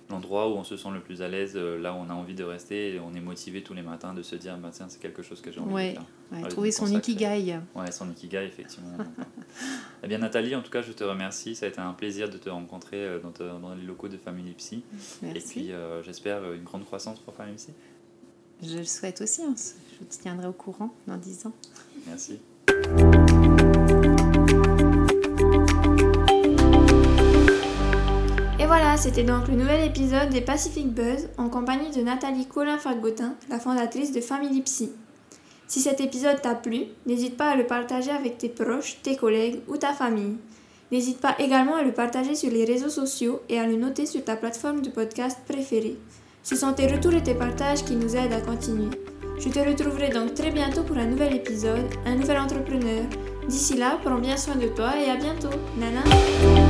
l'endroit 0.09 0.49
où 0.49 0.53
on 0.53 0.63
se 0.63 0.77
sent 0.77 0.89
le 0.93 0.99
plus 0.99 1.21
à 1.21 1.27
l'aise, 1.27 1.53
euh, 1.55 1.77
là 1.77 1.93
où 1.93 1.97
on 1.97 2.09
a 2.09 2.13
envie 2.13 2.33
de 2.33 2.43
rester, 2.43 2.95
et 2.95 2.99
on 2.99 3.13
est 3.13 3.21
motivé 3.21 3.61
tous 3.61 3.73
les 3.73 3.81
matins 3.81 4.13
de 4.13 4.21
se 4.21 4.35
dire 4.35 4.57
bah, 4.57 4.69
tiens, 4.71 4.87
c'est 4.89 5.01
quelque 5.01 5.21
chose 5.21 5.41
que 5.41 5.51
j'ai 5.51 5.59
envie 5.59 5.73
de 5.73 5.93
faire. 5.93 6.05
Ouais, 6.31 6.47
trouver 6.49 6.71
son 6.71 6.87
ikigai. 6.87 7.59
Ouais, 7.75 7.91
son 7.91 8.09
ikigai, 8.09 8.45
effectivement. 8.45 8.97
eh 10.03 10.07
bien, 10.07 10.17
Nathalie, 10.17 10.55
en 10.55 10.61
tout 10.61 10.71
cas, 10.71 10.81
je 10.81 10.91
te 10.91 11.03
remercie. 11.03 11.55
Ça 11.55 11.65
a 11.65 11.69
été 11.69 11.79
un 11.79 11.93
plaisir 11.93 12.29
de 12.29 12.37
te 12.37 12.49
rencontrer 12.49 12.97
euh, 12.97 13.19
dans, 13.19 13.59
dans 13.59 13.75
les 13.75 13.83
locaux 13.83 14.07
de 14.07 14.17
Family 14.17 14.51
Psy. 14.53 14.83
Merci. 15.21 15.37
Et 15.37 15.41
puis, 15.41 15.71
euh, 15.71 16.03
j'espère 16.03 16.51
une 16.53 16.63
grande 16.63 16.85
croissance 16.85 17.19
pour 17.19 17.33
Family 17.33 17.55
Psy. 17.55 17.71
Je 18.63 18.77
le 18.77 18.85
souhaite 18.85 19.21
aussi. 19.21 19.43
Hein. 19.43 19.55
Je 19.99 20.05
te 20.05 20.21
tiendrai 20.21 20.47
au 20.47 20.53
courant 20.53 20.93
dans 21.07 21.17
10 21.17 21.47
ans. 21.47 21.53
Merci. 22.07 22.39
C'était 28.97 29.23
donc 29.23 29.47
le 29.47 29.55
nouvel 29.55 29.85
épisode 29.85 30.29
des 30.29 30.41
Pacific 30.41 30.91
Buzz 30.91 31.27
en 31.37 31.49
compagnie 31.49 31.91
de 31.91 32.01
Nathalie 32.01 32.47
Colin-Fagotin, 32.47 33.35
la 33.49 33.59
fondatrice 33.59 34.11
de 34.11 34.21
Family 34.21 34.61
Psy. 34.61 34.91
Si 35.67 35.81
cet 35.81 36.01
épisode 36.01 36.41
t'a 36.41 36.55
plu, 36.55 36.85
n'hésite 37.05 37.37
pas 37.37 37.49
à 37.49 37.55
le 37.55 37.67
partager 37.67 38.09
avec 38.09 38.39
tes 38.39 38.49
proches, 38.49 38.97
tes 39.03 39.15
collègues 39.15 39.59
ou 39.67 39.77
ta 39.77 39.93
famille. 39.93 40.37
N'hésite 40.91 41.19
pas 41.19 41.35
également 41.37 41.75
à 41.75 41.83
le 41.83 41.91
partager 41.91 42.33
sur 42.33 42.49
les 42.49 42.65
réseaux 42.65 42.89
sociaux 42.89 43.41
et 43.49 43.59
à 43.59 43.67
le 43.67 43.75
noter 43.75 44.05
sur 44.05 44.23
ta 44.23 44.35
plateforme 44.35 44.81
de 44.81 44.89
podcast 44.89 45.37
préférée. 45.47 45.97
Ce 46.41 46.55
sont 46.55 46.73
tes 46.73 46.87
retours 46.87 47.13
et 47.13 47.23
tes 47.23 47.35
partages 47.35 47.83
qui 47.83 47.95
nous 47.95 48.15
aident 48.15 48.33
à 48.33 48.41
continuer. 48.41 48.89
Je 49.37 49.49
te 49.49 49.59
retrouverai 49.59 50.09
donc 50.09 50.33
très 50.33 50.49
bientôt 50.49 50.83
pour 50.83 50.97
un 50.97 51.05
nouvel 51.05 51.35
épisode, 51.35 51.85
un 52.05 52.15
nouvel 52.15 52.39
entrepreneur. 52.39 53.03
D'ici 53.47 53.75
là, 53.75 53.99
prends 54.03 54.17
bien 54.17 54.37
soin 54.37 54.55
de 54.55 54.67
toi 54.69 54.93
et 54.97 55.11
à 55.11 55.17
bientôt. 55.17 55.55
Nana 55.77 56.66